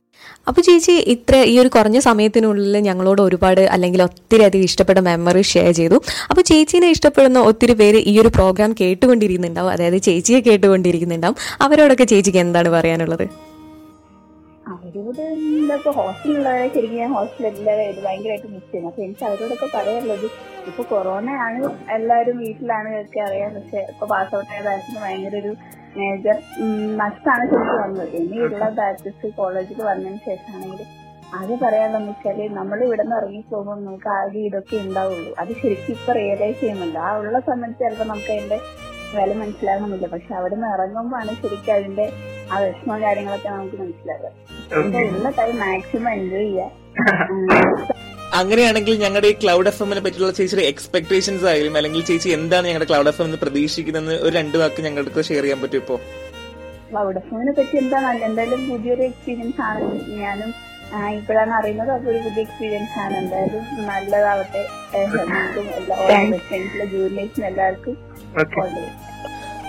അപ്പോൾ 0.47 0.61
ചേച്ചി 0.61 0.95
ഇത്ര 1.15 1.35
ഈ 1.53 1.59
ഒരു 1.61 1.69
കുറഞ്ഞ 1.69 1.99
സമയത്തിനുള്ളിൽ 1.99 2.77
ഞങ്ങളോട് 2.89 3.23
ഒരുപാട് 3.23 3.61
അല്ലെങ്കിൽ 3.75 4.03
ഒത്തിരി 4.03 4.43
അധികം 4.49 4.65
ഇഷ്ടപ്പെട്ട 4.65 4.99
മെമ്മറി 4.99 5.43
ഷെയർ 5.53 5.73
ചെയ്തു. 5.81 5.97
അപ്പോൾ 6.31 6.43
ചേച്ചീനെ 6.43 6.91
ഇഷ്ടപ്പെടുന്ന 6.97 7.41
ഒത്തിരി 7.51 7.73
പേര് 7.73 7.99
ഈ 8.13 8.15
ഒരു 8.21 8.29
പ്രോഗ്രാം 8.29 8.73
കേട്ടുകൊണ്ടിരിക്കുന്നുണ്ടാവും. 8.81 9.73
അതായത് 9.73 10.03
ചേച്ചിയെ 10.03 10.41
കേട്ടുകൊണ്ടിരിക്കുന്നുണ്ടാവും. 10.41 11.37
അവരോടൊക്കെ 11.67 12.05
ചേച്ചിക്ക് 12.05 12.39
എന്താണ് 12.39 12.69
പറയാനുള്ളത്? 12.69 13.52
ഇപ്പൊ 14.93 15.91
ഹോസ്റ്റലിലുള്ളവരെ 15.99 16.65
ശരിക്കും 16.75 16.99
ഞാൻ 17.03 17.13
ഹോസ്റ്റലിലെ 17.17 17.75
ഇത് 17.91 18.01
ഭയങ്കരമായിട്ട് 18.07 18.49
മിസ് 18.55 18.67
ചെയ്യുന്നു. 18.71 18.89
അപ്പൊ 18.91 19.01
എനിക്ക് 19.05 19.25
അവരോടൊക്കെ 19.29 19.69
പറയാനുള്ളത് 19.75 20.27
ഇപ്പൊ 20.71 20.83
കൊറോണ 20.91 21.29
ആണ് 21.45 21.61
എല്ലാവരും 21.97 22.37
വീട്ടിലാണ് 22.43 22.91
ഒക്കെ 23.03 23.21
അറിയാം. 23.27 23.51
പക്ഷെ 23.57 23.81
ഇപ്പൊ 23.93 24.07
പാസ് 24.13 24.35
ഔട്ട് 24.39 24.51
ആയ 24.55 24.61
ബാച്ചിന് 24.67 24.99
ഭയങ്കര 25.05 25.37
ഒരു 25.43 25.53
മേജർ 25.99 26.37
നഷ്ടമാണ് 27.03 27.45
ശരിക്കും 27.53 27.79
വന്നത് 27.85 28.13
ഇനിയുള്ള 28.21 28.69
ബാച്ചസ് 28.81 29.31
കോളേജിൽ 29.39 29.81
വന്നതിന് 29.91 30.21
ശേഷമാണെങ്കിൽ 30.29 30.83
അത് 31.39 31.53
പറയാനുള്ളതെന്ന് 31.65 32.13
വെച്ചാൽ 32.13 32.41
നമ്മൾ 32.59 32.79
ഇവിടെ 32.87 33.05
നിന്ന് 33.05 33.17
ഇറങ്ങി 33.21 33.43
പോകുമ്പോൾ 33.51 33.79
നമുക്ക് 33.87 34.11
ആകെ 34.19 34.41
ഇതൊക്കെ 34.49 34.77
ഉണ്ടാവുള്ളൂ. 34.87 35.31
അത് 35.43 35.53
ശരിക്കും 35.63 35.93
ഇപ്പൊ 35.99 36.13
റിയലൈസ് 36.21 36.59
ചെയ്യുന്നുണ്ട്. 36.63 36.99
ആ 37.07 37.11
ഉള്ള 37.21 37.37
സമയത്ത് 37.51 37.81
ചിലപ്പോൾ 37.85 38.09
നമുക്ക് 38.13 38.33
അതിന്റെ 38.37 38.59
വില 39.15 39.31
മനസ്സിലാകണമെന്നില്ല 39.41 40.07
പക്ഷെ 40.13 40.33
അവിടെ 40.41 40.55
നിന്ന് 40.57 40.69
ഇറങ്ങുമ്പോഴാണ് 40.75 41.33
ശരിക്കും 41.41 41.73
അതിന്റെ 41.79 42.07
ആ 42.53 42.59
വിഷമവും 42.65 43.01
കാര്യങ്ങളൊക്കെ 43.07 43.49
നമുക്ക് 43.57 43.77
മനസ്സിലാവുക. 43.83 44.29
അപ്പൊ 44.59 44.62
ഉള്ള 44.71 45.31
ടൈം 45.39 45.55
മാക്സിമം 45.65 46.09
എൻജോയ് 46.19 46.47
ചെയ്യാം? 46.49 46.71
അങ്ങനെയാണെങ്കിൽ 48.41 48.95
ഞങ്ങളുടെ 49.03 49.29
ഈ 49.33 49.37
ക്ലൗഡ് 49.43 49.69
എഫ് 49.71 49.83
എമ്മിനെ 49.85 50.01
പറ്റിയുള്ള 50.05 50.33
ചേച്ചിയുടെ 50.39 50.65
എക്സ്പെക്ടേഷൻസ് 50.73 51.47
ആയാലും 51.51 51.75
അല്ലെങ്കിൽ 51.79 52.03
ചേച്ചി 52.11 52.29
എന്താണ് 52.39 52.67
ഞങ്ങളുടെ 52.69 52.89
ക്ലൗഡ് 52.91 53.11
എഫ് 53.13 53.23
എം 53.25 53.33
പ്രതീക്ഷിക്കുന്നത് 53.45 54.15
ഒരു 54.25 54.33
രണ്ട് 54.39 54.57
വാക്ക് 54.63 54.83
ഞങ്ങൾക്ക് 54.87 55.23
ഷെയർ 55.29 55.43
ചെയ്യാൻ 55.47 55.61
പറ്റും 55.63 55.81
ഇപ്പോ? 55.83 55.97
ക്ലൗഡ് 56.91 57.19
എഫ് 57.21 57.31
എമ്മിനെ 57.35 57.53
പറ്റി 57.59 57.77
എന്താണ് 57.83 58.07
നല്ല 58.09 58.25
എന്തായാലും 58.31 58.63
പുതിയൊരു 58.71 59.03
എക്സ്പീരിയൻസ് 59.11 59.61
ആണ്. 59.69 59.85
ഞാനും 60.23 60.51
ഇപ്പോഴാണ് 61.19 61.53
അറിയുന്നത് 61.59 61.91
അപ്പൊ 61.97 62.09
ഒരു 62.13 62.19
പുതിയ 62.25 62.43
എക്സ്പീരിയൻസ് 62.47 62.97
ആണ്. 63.05 63.15
എന്തായാലും 63.23 63.63
നല്ലതാവട്ടെ. 63.91 64.63
എല്ലാ 66.59 66.85
ജൂനിയേഴ്സിനും 66.93 67.47
എല്ലാവർക്കും. 67.51 67.97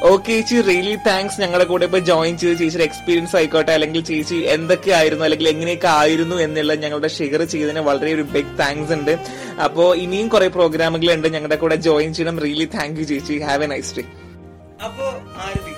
ഓക്കെ 0.10 0.34
ചേച്ചി 0.38 0.58
റിയലി 0.68 0.94
താങ്ക്സ് 1.06 1.38
ഞങ്ങളുടെ 1.42 1.66
കൂടെ 1.70 1.86
ഇപ്പൊ 1.88 2.00
ജോയിൻ 2.08 2.34
ചെയ്ത് 2.40 2.56
ചേച്ചിയുടെ 2.62 2.86
എക്സ്പീരിയൻസ് 2.88 3.36
ആയിക്കോട്ടെ 3.40 3.72
അല്ലെങ്കിൽ 3.76 4.02
ചേച്ചി 4.10 4.38
എന്തൊക്കെ 4.56 4.92
ആയിരുന്നു 4.98 5.24
അല്ലെങ്കിൽ 5.28 5.48
എങ്ങനെയൊക്കെ 5.52 5.90
ആയിരുന്നു 6.00 6.38
എന്നുള്ളത് 6.46 6.82
ഞങ്ങളുടെ 6.86 7.10
ഷെയർ 7.18 7.42
ചെയ്തതിന് 7.54 7.82
വളരെ 7.90 8.12
ഒരു 8.18 8.26
ബിഗ് 8.34 8.54
താങ്ക്സ് 8.62 8.94
ഉണ്ട്. 8.98 9.14
അപ്പോ 9.66 9.86
ഇനിയും 10.04 10.28
കുറെ 10.34 10.48
പ്രോഗ്രാമുകൾ 10.58 11.12
ഉണ്ട് 11.16 11.28
ഞങ്ങളുടെ 11.36 11.58
കൂടെ 11.64 11.78
ജോയിൻ 11.88 12.12
ചെയ്യണം. 12.18 12.42
റിയലി 12.46 12.68
താങ്ക് 12.76 13.00
യു 13.02 13.06
ചേച്ചി. 13.14 13.38
ഹാവ് 13.50 13.66
എ 13.68 13.72
നൈസ് 13.74 13.96
ഡേ 13.98 14.04
അപ്പോ 14.88 15.06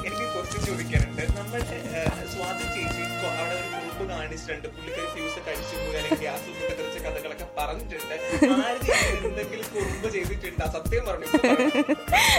എനിക്ക് 0.08 0.26
ചോദിക്കാനുണ്ട്. 0.68 1.24
നമ്മുടെ 1.38 1.64
ചേച്ചി 1.70 3.04
കാണിച്ചിട്ടുണ്ട്. 4.10 4.68
പുള്ളിക്കാരി 4.76 5.08
ഫ്യൂസ് 5.14 5.40
കഴിച്ചു 5.48 5.76
പോയി 5.86 6.18
ഗ്യാസ് 6.24 6.50
പറഞ്ഞിട്ടുണ്ട്. 7.60 8.16
സത്യം. 10.76 11.04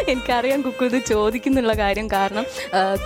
എനിക്കറിയാം 0.09 0.61
കുക്കു 0.63 0.85
ഇത് 0.85 0.99
ചോദിക്കുന്നുള്ള 1.07 1.73
കാര്യം 1.73 2.07
കാരണം 2.11 2.45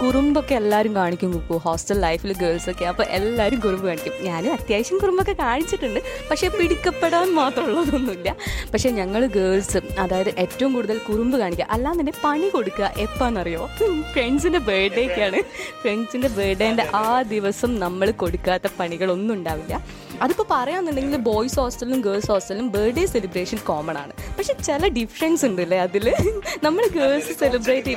കുറുമ്പൊക്കെ 0.01 0.55
എല്ലാവരും 0.55 0.93
കാണിക്കും 0.97 1.31
കുക്കു. 1.33 1.57
ഹോസ്റ്റൽ 1.65 1.99
ലൈഫിൽ 2.01 2.33
ഗേൾസൊക്കെ 2.41 2.85
അപ്പോൾ 2.85 3.07
എല്ലാവരും 3.19 3.61
കുറുമ്പ് 3.61 3.87
കാണിക്കും. 3.87 4.15
ഞാനും 4.23 4.53
അത്യാവശ്യം 4.53 4.99
കുറുമ്പൊക്കെ 4.99 5.33
കാണിച്ചിട്ടുണ്ട്. 5.33 6.01
പക്ഷേ 6.31 6.49
പിടിക്കപ്പെടാൻ 6.49 7.35
മാത്രമുള്ളതൊന്നുമില്ല. 7.41 8.37
പക്ഷേ 8.73 8.91
ഞങ്ങൾ 9.01 9.27
ഗേൾസ് 9.39 9.81
അതായത് 9.99 10.31
ഏറ്റവും 10.45 10.73
കൂടുതൽ 10.75 10.99
കുറുമ്പ് 11.09 11.39
കാണിക്കുക. 11.39 11.67
അല്ലാന്നുണ്ടെങ്കിൽ 11.71 12.23
പണി 12.25 12.49
കൊടുക്കുക. 12.49 12.93
എപ്പാന്നറിയോ? 12.99 13.69
ഫ്രണ്ട്സിന്റെ 14.13 14.59
ബർത്ത്ഡേക്കാണ് 14.71 15.41
ഫ്രണ്ട്സിന്റെ 15.83 16.29
ബർത്ത്ഡേന്റെ 16.29 16.87
ആ 16.95 17.23
ദിവസം 17.35 17.81
നമ്മൾ 17.85 18.11
കൊടുക്കാത്ത 18.11 18.67
പണികളൊന്നും 18.81 19.35
ഉണ്ടാവില്ല. 19.35 19.75
അതിപ്പോൾ 20.23 20.47
പറയാന്നുണ്ടെങ്കിൽ 20.51 21.17
ബോയ്സ് 21.29 21.59
ഹോസ്റ്റലിലും 21.61 22.01
ഗേൾസ് 22.01 22.31
ഹോസ്റ്റലിലും 22.33 22.69
ബർത്ത്ഡേ 22.75 23.07
സെലിബ്രേഷൻ 23.07 23.59
കോമൺ 23.69 23.99
ആണ്. 23.99 24.13
പക്ഷെ 24.39 24.55
ചില 24.69 24.89
ഡിഫറൻസ് 24.99 25.45
ഉണ്ടല്ലേ 25.47 25.79
അതിൽ 25.87 26.07
നമ്മൾ 26.65 26.85
ഗേൾസ് 26.99 27.33
സെലിബ്രേറ്റ് 27.43 27.95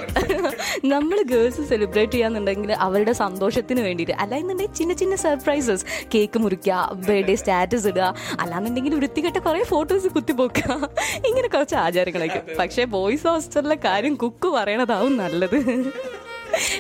നമ്മൾ 0.94 1.18
ഗേൾസ് 1.32 1.64
സെലിബ്രേറ്റ് 1.72 2.14
ചെയ്യാന്നുണ്ടെങ്കിൽ 2.14 2.72
അവരുടെ 2.88 3.14
സന്തോഷത്തിന് 3.24 3.82
വേണ്ടിയിട്ട് 3.88 4.16
അല്ലാന്നുണ്ടെങ്കിൽ 4.24 4.76
ചിന്ന 4.80 4.94
ചിന്ന 5.02 5.16
സർപ്രൈസസ് 5.26 5.86
കേക്ക് 6.16 6.40
മുറിക്കുക 6.40 6.90
ബർത്ത്ഡേ 7.08 7.36
സ്റ്റാറ്റസ് 7.44 7.88
ഇടുക 7.94 8.08
അല്ലാന്നുണ്ടെങ്കിൽ 8.40 8.96
വൃത്തികെട്ട 8.96 9.38
കുറേ 9.48 9.64
ഫോട്ടോസ് 9.74 10.08
കുത്തിപ്പോക്കുക. 10.08 10.72
ഇങ്ങനെ 11.30 11.48
കുറച്ച് 11.48 11.76
ആചാരങ്ങളൊക്കെ. 11.86 12.42
പക്ഷേ 12.60 12.86
ബോയ്സ് 12.96 13.28
ഹോസ്റ്റലിലെ 13.28 13.78
കാര്യം 13.86 14.16
കുക്ക് 14.16 14.48
പറയണതാവും 14.48 15.14
നല്ലത്. 15.18 15.58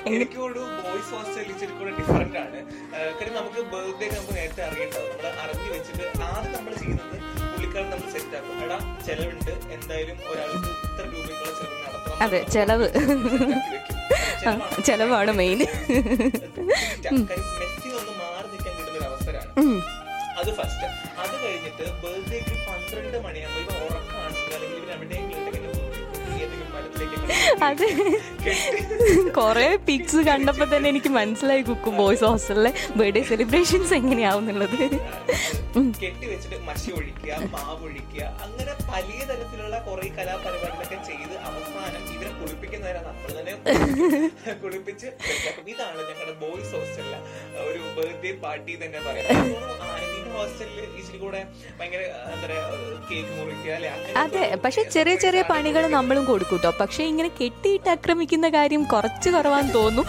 എനിക്ക് 0.10 0.38
ബോയ്സ് 0.38 1.12
ഹോസ്റ്റലിൽ 1.16 1.50
ഇച്ചിരി 1.54 1.72
ആണ്. 2.14 2.60
കാര്യം 3.20 3.36
നമുക്ക് 3.38 3.62
ബർത്ത്ഡേ 3.72 4.08
നമുക്ക് 4.16 4.34
നേരത്തെ 4.38 4.64
അറിയണ്ടാവും. 4.68 5.23
ചെലവുണ്ട്. 9.08 9.52
എന്തായാലും 9.76 10.18
ഒരാൾക്ക് 10.32 10.70
ഇത്ര 10.88 11.06
രൂപയ്ക്കുള്ള 11.14 11.52
ചെലവ് 11.60 11.80
നടത്തണം. 11.86 12.18
അതെ 12.26 12.40
ചെലവ്. 12.56 12.88
ചെലവാണ്. 14.88 15.32
മെയിൻ 15.42 15.60
മെസ്സി 17.30 17.90
ഒന്ന് 18.00 18.14
മാറി 18.22 18.48
നിൽക്കാൻ 18.52 18.74
കിട്ടുന്ന 18.78 18.98
ഒരു 19.00 19.06
അവസരമാണ്. 19.10 19.52
അത് 20.42 20.50
ഫസ്റ്റ് 20.60 20.88
അത് 21.24 21.36
കഴിഞ്ഞിട്ട് 21.44 21.86
ബർത്ത്ഡേക്ക് 22.04 22.56
പന്ത്രണ്ട് 22.68 23.18
മണിയാകുമ്പോൾ 23.26 23.76
ഉറക്കാണ് 23.88 24.38
അല്ലെങ്കിൽ 24.56 24.78
ഇവർ 24.82 24.92
അത്. 27.64 27.86
കുറെ 29.32 29.78
പിക്സ് 29.88 30.22
കണ്ടപ്പോൾ 30.30 30.76
തന്നെ 30.76 30.90
എനിക്ക് 30.90 31.10
മനസ്സിലായി 31.10 31.62
കുക്കു 31.62 31.90
ബോയ്സ് 31.90 32.24
ഹോസ്റ്റലിലെ 32.24 32.72
ബർത്ത്ഡേ 32.96 33.24
സെലിബ്രേഷൻസ് 33.24 33.94
എങ്ങനെയാവും 33.94 34.50
എന്നുള്ളത് 34.50 34.78
കെട്ടി 36.02 36.26
വെച്ചിട്ട് 36.28 36.58
മഷി 36.68 36.92
ഒഴിക്കുക 36.92 37.38
മാവ് 37.52 37.86
അങ്ങനെ 38.44 38.74
പല 38.92 39.08
അവസാനം 41.50 42.04
ഇവരെ 42.16 42.32
തന്നെ 43.38 43.54
കുളിപ്പിച്ച് 44.64 45.08
ഇതാണ് 45.68 46.02
ഞങ്ങളുടെ 46.10 46.36
ബോയ്സ് 46.42 46.74
ഹോസ്റ്റലിലെ 46.76 47.20
ഒരു 47.70 47.82
ബർത്ത്ഡേ 47.98 48.32
പാർട്ടി 48.44 48.76
തന്നെ 48.84 49.00
പറയാം. 49.00 49.50
ഹോസ്റ്റലിൽ 50.36 50.80
ഇച്ചിരി 51.00 51.20
കൂടെ 51.24 51.42
ഭയങ്കര 51.80 52.02
എന്താ 52.34 52.46
പറയാ 52.46 52.64
കേക്ക് 53.10 53.32
മുറിക്കുക 53.40 53.72
അല്ലെ? 53.78 53.92
അതെ 54.24 54.44
പക്ഷെ 54.66 54.84
ചെറിയ 54.96 55.16
ചെറിയ 55.24 55.42
പണികൾ 55.54 55.84
നമ്മളും 55.98 56.24
കൊടുക്കൂട്ടോ 56.32 56.52
കേട്ടോ 56.54 56.72
പക്ഷെ 56.82 57.04
ഇങ്ങനെ 57.12 57.30
കെട്ടിയിട്ട് 57.40 57.90
ആക്രമിക്കുന്ന 57.94 58.48
കാര്യം 58.56 58.82
കുറച്ച് 58.94 59.30
കുറവാന്ന് 59.36 59.74
തോന്നുന്നു. 59.78 60.04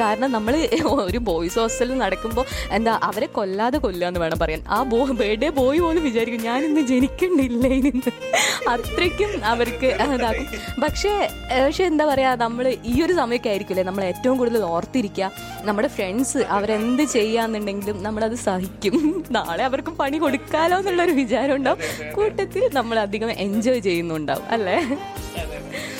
കാരണം 0.00 0.30
നമ്മൾ 0.36 0.54
ഒരു 1.06 1.20
ബോയ്സ് 1.28 1.58
ഹോസ്റ്റലിൽ 1.60 1.96
നടക്കുമ്പോൾ 2.04 2.44
എന്താ 2.76 2.92
അവരെ 3.08 3.28
കൊല്ലാതെ 3.38 3.78
കൊല്ലുക 3.84 4.08
എന്ന് 4.10 4.20
വേണം 4.24 4.38
പറയാൻ. 4.42 4.62
ആ 4.76 4.78
ബോ 4.92 5.00
ബർത്ത്ഡേ 5.20 5.48
ബോയ് 5.58 5.80
പോലും 5.84 6.02
വിചാരിക്കും 6.08 6.42
ഞാൻ 6.48 6.60
ഇന്ന് 6.68 6.82
ജനിക്കണ്ടില്ല 6.90 7.66
ഇന്ന് 7.80 8.12
അത്രയ്ക്കും 8.74 9.32
അവർക്ക് 9.52 9.90
ഇതാക്കും. 10.16 10.46
പക്ഷേ 10.84 11.12
പക്ഷെ 11.64 11.84
എന്താ 11.90 12.06
പറയാ 12.12 12.30
നമ്മൾ 12.44 12.66
ഈ 12.92 12.94
ഒരു 13.06 13.14
സമയമൊക്കെ 13.20 13.50
ആയിരിക്കില്ലേ 13.52 13.84
നമ്മൾ 13.90 14.04
ഏറ്റവും 14.10 14.36
കൂടുതൽ 14.40 14.62
ഓർത്തിരിക്കുക. 14.74 15.30
നമ്മുടെ 15.68 15.88
ഫ്രണ്ട്സ് 15.96 16.40
അവരെന്ത് 16.56 17.04
ചെയ്യാന്നുണ്ടെങ്കിലും 17.16 17.98
നമ്മളത് 18.06 18.36
സഹിക്കും. 18.46 18.96
നാളെ 19.36 19.65
അവർക്ക് 19.66 19.92
പണി 20.00 20.18
കൊടുക്കാലോ 20.18 20.76
എന്നുള്ളൊരു 20.80 21.14
വിചാരം 21.20 21.54
ഉണ്ടാവും 21.58 21.80
കൂട്ടത്തിൽ 22.16 22.64
നമ്മൾ 22.74 22.96
അധികം 23.04 23.30
എൻജോയ് 23.44 23.82
ചെയ്യുന്നുണ്ടാവും 23.86 24.46
അല്ലേ. 24.56 24.76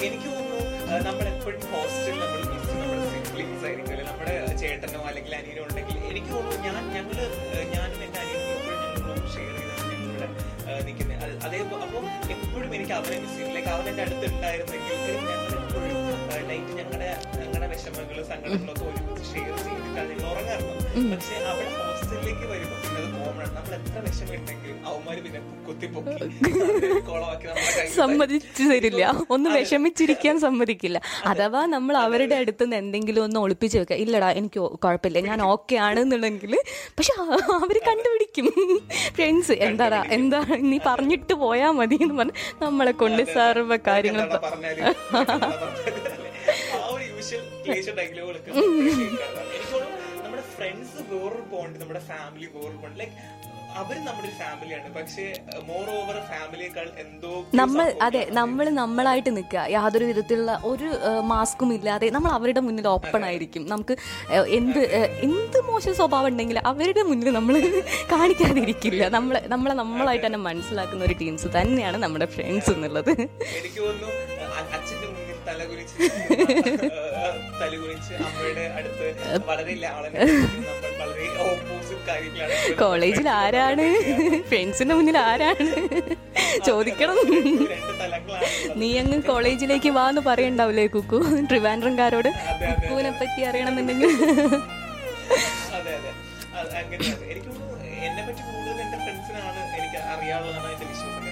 എനിക്ക് 0.06 0.28
തോന്നുന്നു 0.28 0.98
നമ്മളെപ്പോഴും 1.06 1.62
ഹോസ്റ്റലിൽ 1.72 2.20
നമ്മൾ 2.22 2.40
നമ്മുടെ 2.70 3.06
സിബ്ലിങ്സ് 3.14 3.64
ആയിരിക്കും 3.68 3.92
അല്ലെ? 3.94 4.04
നമ്മുടെ 4.10 4.32
ചേട്ടനോ 4.62 5.00
അല്ലെങ്കിൽ 5.08 5.34
അനിയനോ 5.38 5.62
ഉണ്ടെങ്കിൽ 5.66 5.98
എനിക്ക് 6.10 6.30
തോന്നുന്നു 6.34 6.62
ഞാൻ 6.66 6.74
ഞാനും 7.74 8.00
എന്റെ 8.04 8.20
അനിയനും 8.22 8.50
എപ്പോഴും 8.54 8.78
ഞങ്ങൾ 8.84 9.26
ഷെയർ 9.34 9.54
ചെയ്താണ് 9.56 9.92
ഞങ്ങളിവിടെ 9.92 10.28
നിൽക്കുന്നത്. 10.86 11.14
അതേ 11.46 11.58
അപ്പോൾ 11.64 12.04
എപ്പോഴും 12.34 12.70
എനിക്ക് 12.76 12.94
അവനെ 12.98 13.16
മിസ് 13.22 13.34
ചെയ്യും. 13.34 13.52
ലൈക്ക് 13.56 13.70
അവൻ 13.74 13.84
എന്റെ 13.92 14.04
അടുത്ത് 14.06 14.26
ഉണ്ടായിരുന്നെങ്കിൽ 14.30 14.94
ഞങ്ങൾ 15.24 15.56
എപ്പോഴും 15.58 16.02
നൈറ്റ് 16.50 16.72
ഞങ്ങളുടെ 16.80 17.10
ഞങ്ങളുടെ 17.40 17.68
വിഷമങ്ങളും 17.72 18.24
സങ്കടങ്ങളൊക്കെ 18.30 18.84
ഒരുമിച്ച് 18.88 19.24
ഷെയർ 19.30 19.56
ചെയ്തിട്ടാണ് 19.60 20.08
ഞങ്ങൾ 20.12 20.28
ഉറങ്ങാറുള്ളത്. 20.32 20.82
പക്ഷെ 21.12 21.36
അവിടെ 21.50 21.70
ഹോസ്റ്റലിലേക്ക് 21.96 22.46
വരുമ്പോൾ 22.52 22.80
അത് 22.96 23.06
കോമൺ 23.16 23.40
ആണ്. 23.42 23.52
നമ്മൾ 23.56 23.72
എത്ര 23.76 24.00
വിഷമിട്ടെങ്കിലും 24.06 24.78
അവന്മാര് 24.88 25.20
പിന്നെ 25.26 25.40
കുത്തിപ്പൊക്കി 25.66 26.26
സമ്മതിച്ചു 27.98 28.64
തരില്ല. 28.70 29.02
ഒന്ന് 29.34 29.48
വിഷമിച്ചിരിക്കാൻ 29.56 30.34
സമ്മതിക്കില്ല. 30.44 30.98
അഥവാ 31.30 31.60
നമ്മൾ 31.74 31.94
അവരുടെ 32.04 32.36
അടുത്ത് 32.42 32.64
നിന്ന് 32.64 32.76
എന്തെങ്കിലും 32.82 33.22
ഒന്ന് 33.26 33.38
ഒളിപ്പിച്ച് 33.44 33.76
വെക്കുക 33.80 33.98
ഇല്ലടാ 34.04 34.28
എനിക്ക് 34.40 34.60
കുഴപ്പമില്ല. 34.84 35.22
ഞാൻ 35.28 35.38
ഓക്കെ 35.52 35.76
ആണെന്നുണ്ടെങ്കിൽ 35.86 36.54
പക്ഷെ 36.98 37.14
അവർ 37.58 37.76
കണ്ടുപിടിക്കും. 37.88 38.48
ഫ്രണ്ട്സ് 39.18 39.56
എന്താടാ 39.68 40.00
എന്താ 40.18 40.40
നീ 40.70 40.78
പറഞ്ഞിട്ട് 40.90 41.36
പോയാ 41.44 41.70
മതി 41.80 41.98
എന്ന് 42.06 42.16
പറഞ്ഞ് 42.20 42.36
നമ്മളെ 42.64 42.94
കൊണ്ട് 43.02 43.22
സർവ 43.36 43.70
കാര്യങ്ങൾ 43.88 44.22
ആ 46.76 46.88
ഒരു 46.94 47.04
യൂഷ്വൽ 47.12 47.42
ക്ലേശ 47.64 47.88
ഫ്രണ്ട്സ് 50.56 51.02
വേറൊരു 51.10 51.44
പോണ്ട് 51.52 51.76
നമ്മുടെ 51.82 52.02
ഫാമിലി 52.12 52.48
വേറൊരു 52.54 52.78
പോണ്ട് 52.82 52.98
ലൈക് 53.02 53.16
അവർ 53.80 53.96
നമ്മുടെ 54.04 54.28
ഫാമിലിയാണ് 54.38 54.88
പക്ഷേ 54.94 55.24
മോർ 55.68 55.86
ഓവർ 55.96 56.16
ഫാമിലിയേക്കാൾ 56.28 56.86
എന്തോ 57.02 57.32
നമ്മൾ 57.60 57.86
അതെ 58.06 58.22
നമ്മൾ 58.38 58.66
നമ്മളായിട്ട് 58.78 59.30
നിൽക്കുക. 59.38 59.64
യാതൊരു 59.74 60.06
വിധത്തിലുള്ള 60.10 60.52
ഒരു 60.70 60.88
മാസ്കും 61.32 61.70
ഇല്ലാതെ 61.76 62.08
നമ്മൾ 62.16 62.30
അവരുടെ 62.36 62.62
മുന്നിൽ 62.66 62.86
ഓപ്പൺ 62.94 63.24
ആയിരിക്കും. 63.28 63.64
നമുക്ക് 63.72 63.96
എന്ത് 64.58 64.80
എന്ത് 65.28 65.58
മോശം 65.68 65.94
സ്വഭാവം 66.00 66.28
ഉണ്ടെങ്കിലും 66.30 66.68
അവരുടെ 66.72 67.04
മുന്നിൽ 67.10 67.30
നമ്മൾ 67.38 67.54
കാണിക്കാതിരിക്കില്ല. 68.14 69.02
നമ്മളെ 69.16 69.42
നമ്മളെ 69.54 69.76
നമ്മളായിട്ട് 69.82 70.26
തന്നെ 70.28 70.42
മനസ്സിലാക്കുന്ന 70.48 71.04
ഒരു 71.10 71.16
ടീംസ് 71.22 71.50
തന്നെയാണ് 71.58 72.00
നമ്മുടെ 72.06 72.28
ഫ്രണ്ട്സ് 72.36 72.72
എന്നുള്ളത്. 72.76 73.12
എനിക്ക് 73.58 73.80
തോന്നുന്നു 73.82 75.25
അമ്മയുടെ 78.18 78.64
അടുത്ത് 78.76 79.06
വളരെ 79.48 79.74
വളരെ 81.00 81.26
ഓപ്പോസിറ്റ് 81.44 82.02
കാര്യങ്ങളാണ് 82.08 82.54
കോളേജിൽ 82.82 83.26
ആരാണ്? 83.38 83.84
ഫ്രണ്ട്സിന്റെ 84.50 84.94
മുന്നിൽ 84.98 85.18
ആരാണ്? 85.24 85.66
ചോദിക്കണം. 86.68 87.18
നീ 88.80 88.88
അങ്ങ് 89.00 89.18
കോളേജിലേക്ക് 89.28 89.90
വാ 89.96 90.04
എന്ന് 90.10 90.22
പറയണ്ടാവില്ലേ 90.28 90.86
കുക്കു? 90.96 91.18
ട്രിവാൻഡ്രംകാരോട് 91.50 92.30
കുക്കുവിനെ 92.70 93.12
പറ്റി 93.12 93.42
അറിയണമെന്നുണ്ടെങ്കിൽ. 93.50 94.10
അതെ 95.76 95.94
അതെ. 95.98 96.12
അങ്ങനെയാണ്. 96.80 97.24
എനിക്ക് 97.32 97.50
എന്നെ 98.06 98.22
പറ്റി 98.26 98.42
കൂടുതൽ 98.48 98.78
എന്റെ 98.84 98.98
ഫ്രണ്ട്സിനാണ് 99.04 99.60
എനിക്ക് 99.78 99.98
അറിയാവുന്നതാണ് 100.14 100.68
എന്റെ 100.74 100.86
വിശ്വാസം. 100.92 101.25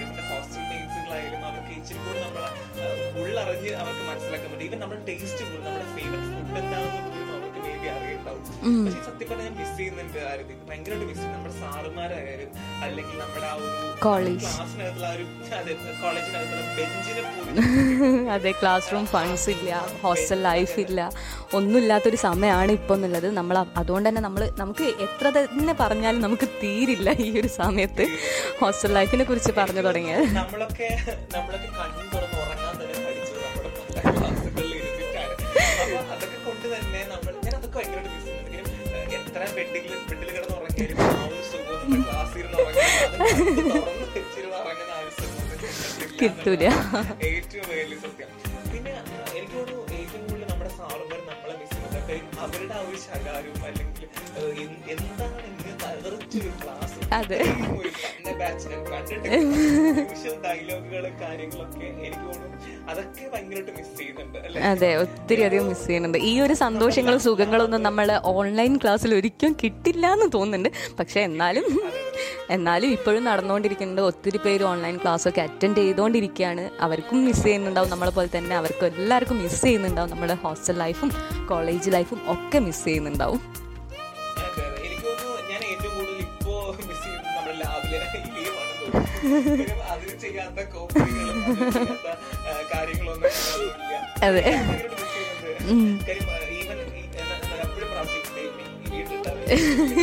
ഉള്ളറിഞ്ഞ് 3.35 3.71
അവർക്ക് 3.81 4.03
മനസ്സിലാക്കാൻ 4.09 4.49
പറ്റും. 4.51 4.65
ഈവൻ 4.67 4.79
നമ്മുടെ 4.83 5.01
ടേസ്റ്റ് 5.09 5.43
പോലും 5.45 5.63
നമ്മുടെ 5.67 5.87
ഫേവറേറ്റ് 5.95 6.27
ഫുഡ് 6.37 6.59
എന്താണെന്ന് 6.61 7.01
പോലും 7.07 7.31
അവർക്ക് 7.33 7.59
മേ 7.65 7.73
ബി 7.81 7.87
അറിയുണ്ടാവും. 7.93 8.43
പക്ഷേ 8.85 9.01
സത്യം 9.07 9.27
പറഞ്ഞാൽ 9.29 9.47
ഞാൻ 9.47 9.55
മിസ് 9.59 9.73
ചെയ്യുന്നുണ്ട് 9.77 10.19
ആരും 10.29 10.45
ഭയങ്കരമായിട്ട് 10.69 11.07
മിസ് 11.09 11.19
ചെയ്യും 11.19 11.33
നമ്മുടെ 11.35 11.55
സാറുമാരായാലും 11.61 12.49
അല്ലെങ്കിൽ 12.85 13.17
നമ്മുടെ 13.23 13.47
ആ 13.49 13.55
ഒരു. 13.57 13.67
ക്ലാസ്സിനകത്തുള്ള 14.43 15.07
ഒരു 15.15 15.25
അതെ 15.59 15.73
കോളേജിനകത്തുള്ള 16.01 16.63
ബെഞ്ചിനെ 16.77 17.21
പോലും 17.27 18.29
അതെ 18.35 18.51
ക്ലാസ് 18.59 18.89
റൂം 18.93 19.05
ഫണ്ട്സ് 19.13 19.49
ഇല്ല 19.55 19.69
ഹോസ്റ്റൽ 20.03 20.39
ലൈഫ് 20.47 20.77
ഇല്ല. 20.85 20.99
ഒന്നുമില്ലാത്തൊരു 21.57 22.17
സമയമാണ് 22.25 22.71
ഇപ്പം 22.79 22.95
എന്നുള്ളത് 22.97 23.27
നമ്മൾ 23.39 23.55
അതുകൊണ്ട് 23.81 24.07
തന്നെ 24.09 24.23
നമ്മൾ 24.27 24.43
നമുക്ക് 24.61 24.87
എത്ര 25.05 25.25
തന്നെ 25.37 25.75
പറഞ്ഞാലും 25.81 26.21
നമുക്ക് 26.25 26.47
തീരില്ല 26.61 27.09
ഈ 27.25 27.39
ഒരു 27.41 27.51
സമയത്ത്. 27.61 28.05
ഹോസ്റ്റൽ 28.61 28.93
ലൈഫിനെ 28.97 29.25
കുറിച്ച് 29.29 29.53
പറഞ്ഞു 29.59 29.83
തുടങ്ങിയത് 29.87 30.25
നമ്മളൊക്കെ 30.39 30.89
നമ്മളൊക്കെ 31.35 31.69
കണ്ണും 31.77 32.07
തുറന്ന് 32.13 32.34
അതൊക്കെ 36.11 36.37
കൊണ്ട് 36.45 36.67
തന്നെ 36.73 37.01
നമ്മൾ 37.11 37.33
എത്ര 37.47 39.39
ആ 39.47 39.95
കിട്ടൂല. 46.19 46.65
ഏറ്റവും 47.27 47.65
സത്യം 48.03 48.29
പിന്നെ 48.71 48.91
സാറുമാർ 50.77 51.19
നമ്മളെ 51.29 51.55
അവരുടെ 52.39 52.75
ആ 52.75 52.83
ഒരു 52.85 52.99
ശകാരവും 53.05 53.61
അല്ലെങ്കിൽ 53.65 54.05
എന്താണ് 54.93 55.41
ഇങ്ങനെ 55.49 55.73
തകർച്ചൊരു 55.83 56.51
ക്ലാസ് 56.61 56.94
അതെ. 57.13 57.39
അതെ 64.63 64.95
ഒത്തിരി 64.95 65.41
അധികം 65.41 65.67
മിസ് 65.67 65.87
ചെയ്യുന്നുണ്ട്. 65.87 66.17
ഈ 66.17 66.41
ഒരു 66.41 66.53
സന്തോഷങ്ങളും 66.53 67.19
സുഖങ്ങളും 67.19 67.63
ഒന്നും 67.63 67.83
നമ്മൾ 67.83 68.19
ഓൺലൈൻ 68.23 68.77
ക്ലാസ്സിൽ 68.77 69.15
ഒരിക്കലും 69.15 69.55
കിട്ടില്ല 69.63 70.13
എന്ന് 70.13 70.25
തോന്നുന്നുണ്ട്. 70.33 70.69
പക്ഷെ 70.99 71.21
എന്നാലും 71.21 71.63
എന്നാലും 72.49 72.91
ഇപ്പോഴും 72.91 73.23
നടന്നുകൊണ്ടിരിക്കുന്നുണ്ട് 73.23 74.01
ഒത്തിരി 74.01 74.37
പേര് 74.37 74.63
ഓൺലൈൻ 74.63 74.97
ക്ലാസ്സൊക്കെ 74.97 75.41
അറ്റൻഡ് 75.41 75.77
ചെയ്തുകൊണ്ടിരിക്കുകയാണ്. 75.77 76.69
അവർക്കും 76.79 77.25
മിസ് 77.25 77.43
ചെയ്യുന്നുണ്ടാവും. 77.43 77.89
നമ്മളെ 77.89 78.11
പോലെ 78.11 78.37
തന്നെ 78.37 78.57
അവർക്കും 78.57 78.85
എല്ലാവർക്കും 78.85 79.43
മിസ് 79.43 79.61
ചെയ്യുന്നുണ്ടാവും. 79.61 80.09
നമ്മുടെ 80.09 80.33
ഹോസ്റ്റൽ 80.33 80.73
ലൈഫും 80.73 81.11
കോളേജ് 81.49 81.91
ലൈഫും 81.91 82.31
ഒക്കെ 82.31 82.59
മിസ് 82.59 82.85
ചെയ്യുന്നുണ്ടാവും. 82.85 83.64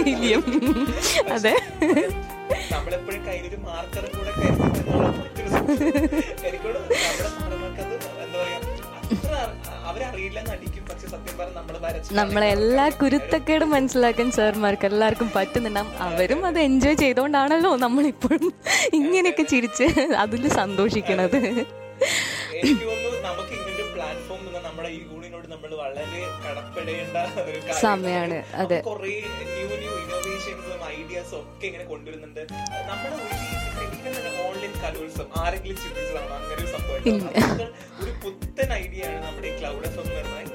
ഇലിയം 0.03 0.43
അതെ. 1.33 1.55
നമ്മളെപ്പോഴും 2.73 3.23
കയ്യിലൊരു 3.27 3.59
മാർക്കർ 3.59 4.05
കൂടെ 4.12 4.33
അവരറിയില്ല 9.93 10.38
നടിക്കും 10.43 10.84
പക്ഷെ 10.90 11.07
സത്യം 11.07 11.36
പറഞ്ഞ 11.38 11.55
നമ്മൾ 11.59 11.76
വരച്ച് 11.78 12.14
നമ്മളെ 12.14 12.49
എല്ലാ 12.49 12.86
കുരുത്തക്കേടും 12.93 13.70
മനസ്സിലാക്കാൻ 13.70 14.30
സാർമാർക്ക് 14.30 14.86
എല്ലാവർക്കും 14.86 15.28
പറ്റുന്നുണ്ടാവും 15.36 15.93
അവരും 16.09 16.40
അത് 16.47 16.59
എൻജോയ് 16.61 16.99
ചെയ്തോണ്ടാണല്ലോ 17.03 17.72
നമ്മളിപ്പോഴും 17.76 18.47
ഇങ്ങനെയൊക്കെ 18.93 19.47
ചിരിച്ച് 19.53 19.86
അതിൽ 20.16 20.45
സന്തോഷിക്കണത്. 20.55 21.38
സമയാണ്, 27.80 28.38
അതെ. 28.55 28.78
ഐഡിയാസും 30.95 31.38
ഒക്കെ 31.43 31.66
ഇങ്ങനെ 31.66 31.84
കൊണ്ടുവരുന്നുണ്ട് 31.84 32.40
നമ്മുടെ 32.88 33.11
ഒരു 34.11 34.31
ഓൺലൈൻ 34.47 34.73
കലോത്സവം 34.83 35.31
ആരെങ്കിലും 35.43 35.77
ചിന്തിച്ചതാണോ? 35.77 36.35
അങ്ങനെ 36.39 36.61
ഒരു 36.63 36.71
സംഭവം 36.75 37.73
ഒരു 38.03 38.13
പുത്തൻ 38.25 38.69
ഐഡിയ 38.73 39.03
ആണ് 39.11 39.19
നമ്മുടെ 39.27 39.49
ഈ 39.49 39.55
ക്ലൗഡ് 39.61 39.87
എഫ് 39.89 39.99
എന്ന് 40.01 40.15
പറയുന്നത്. 40.15 40.52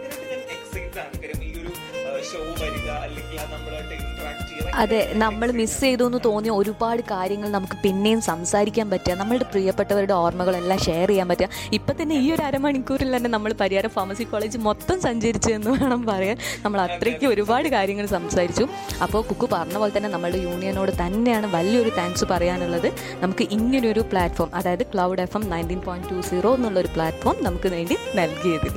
ഭയങ്കരമായിട്ട് 0.88 1.00
ആണ് 1.00 1.22
കാര്യം 1.24 1.44
ഈ 1.44 1.52
ഒരു 1.60 2.24
ഷോ 2.30 2.40
വരിക 2.62 2.90
അല്ലെങ്കിൽ 3.06 3.40
അത് 3.40 3.52
നമ്മളായിട്ട് 3.54 3.94
ഇന്ററാക്ട് 3.94 4.44
ചെയ്യുക 4.50 4.74
അതെ 4.82 5.00
നമ്മൾ 5.16 5.52
മിസ് 5.52 5.82
ചെയ്തു 5.82 6.04
എന്ന് 6.06 6.20
തോന്നിയ 6.26 6.52
ഒരുപാട് 6.52 7.02
കാര്യങ്ങൾ 7.12 7.50
നമുക്ക് 7.50 7.78
പിന്നെയും 7.84 8.22
സംസാരിക്കാൻ 8.22 8.90
പറ്റുക. 8.90 9.14
നമ്മളുടെ 9.14 9.44
പ്രിയപ്പെട്ടവരുടെ 9.44 10.14
ഓർമ്മകളെല്ലാം 10.14 10.80
ഷെയർ 10.80 11.08
ചെയ്യാൻ 11.08 11.28
പറ്റുക. 11.28 11.50
ഇപ്പം 11.74 11.96
തന്നെ 12.02 12.16
ഈ 12.16 12.28
ഒരു 12.32 12.42
അരമണിക്കൂറിൽ 12.42 13.16
തന്നെ 13.18 13.30
നമ്മൾ 13.30 13.54
പരിയാരം 13.54 13.90
ഫാർമസി 13.90 14.24
കോളേജ് 14.24 14.58
മൊത്തം 14.58 15.02
സഞ്ചരിച്ചു 15.02 15.52
എന്ന് 15.52 15.72
വേണം 15.72 16.06
പറയാൻ. 16.06 16.38
നമ്മൾ 16.66 16.82
അത്രയ്ക്ക് 16.82 17.26
ഒരുപാട് 17.26 17.70
കാര്യങ്ങൾ 17.70 18.06
സംസാരിച്ചു. 18.06 18.68
അപ്പോൾ 19.04 19.22
കുക്കു 19.22 19.50
പറഞ്ഞ 19.52 19.78
പോലെ 19.78 19.94
തന്നെ 19.98 20.10
നമ്മളുടെ 20.10 20.38
യൂണിയനോട് 20.38 20.92
തന്നെയാണ് 21.04 21.48
വലിയൊരു 21.48 21.90
താങ്ക്സ് 21.98 22.26
പറയാനുള്ളത്. 22.26 22.90
നമുക്ക് 23.24 23.44
ഇങ്ങനൊരു 23.58 24.00
പ്ലാറ്റ്ഫോം 24.14 24.52
അതായത് 24.56 24.86
cloud 24.94 25.22
F 25.22 25.38
M 25.38 25.50
nineteen 25.50 25.82
point 25.82 26.10
two 26.14 26.20
zero 26.30 26.56
എന്നുള്ളൊരു 26.56 26.88
പ്ലാറ്റ്ഫോം 26.88 27.38
നമുക്ക് 27.44 27.68
വേണ്ടി 27.68 27.98
നൽകിയതിൽ 28.16 28.76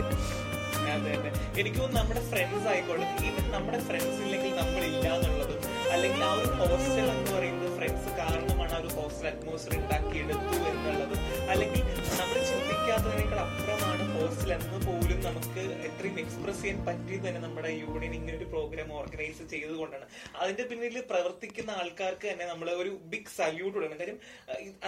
എനിക്ക് 1.61 1.87
നമ്മുടെ 1.95 2.21
ഫ്രണ്ട്സ് 2.29 2.67
ആയിക്കോട്ടെ 2.69 3.07
ഈവൻ 3.23 3.47
നമ്മുടെ 3.53 3.79
ഫ്രണ്ട്സ് 3.79 4.21
ഇല്ലെങ്കിൽ 4.25 4.53
നമ്മൾ 4.57 4.83
എന്നുള്ളതും 5.09 5.59
അല്ലെങ്കിൽ 5.93 6.23
ആ 6.25 6.31
ഒരു 6.35 6.51
ഹോസ്റ്റൽ 6.61 7.07
എന്ന് 7.07 7.33
പറയുന്നത് 7.33 7.73
ഫ്രണ്ട്സ് 7.79 8.11
കാരണമാണ് 8.19 8.73
ആ 8.73 8.79
ഒരു 8.79 8.91
ഹോസ്റ്റൽ 8.95 9.27
അറ്റ്മോസ്ഫിയർ 9.27 9.75
ഉണ്ടാക്കിയെടുത്തു 9.81 10.57
എന്നുള്ളതും 10.71 11.21
അല്ലെങ്കിൽ 11.51 11.83
നമ്മൾ 12.21 12.37
ചിന്തിക്കാത്തതിനേക്കാൾ 12.51 13.41
അപ്പുറമാണ് 13.41 13.70
എന്ന് 14.21 14.79
പോലും 14.87 15.19
നമുക്ക് 15.27 15.63
എത്രയും 15.89 16.17
എക്സ്പ്രസ് 16.23 16.61
ചെയ്യാൻ 16.63 16.79
പറ്റിയത് 16.87 17.23
തന്നെ 17.27 17.41
നമ്മുടെ 17.45 17.71
യൂണിയൻ 17.83 18.13
ഇങ്ങനെ 18.19 18.35
ഒരു 18.39 18.47
പ്രോഗ്രാം 18.53 18.89
ഓർഗനൈസ് 18.99 19.45
ചെയ്തുകൊണ്ടാണ് 19.53 20.07
അതിന്റെ 20.41 20.65
പിന്നിൽ 20.71 20.97
പ്രവർത്തിക്കുന്ന 21.11 21.71
ആൾക്കാർക്ക് 21.81 22.27
തന്നെ 22.33 22.47
നമ്മൾ 22.51 22.69
ഒരു 22.83 22.93
ബിഗ് 23.13 23.33
സല്യൂട്ട് 23.37 23.75
കൊടുക്കണം 23.77 24.01
കാര്യം 24.03 24.19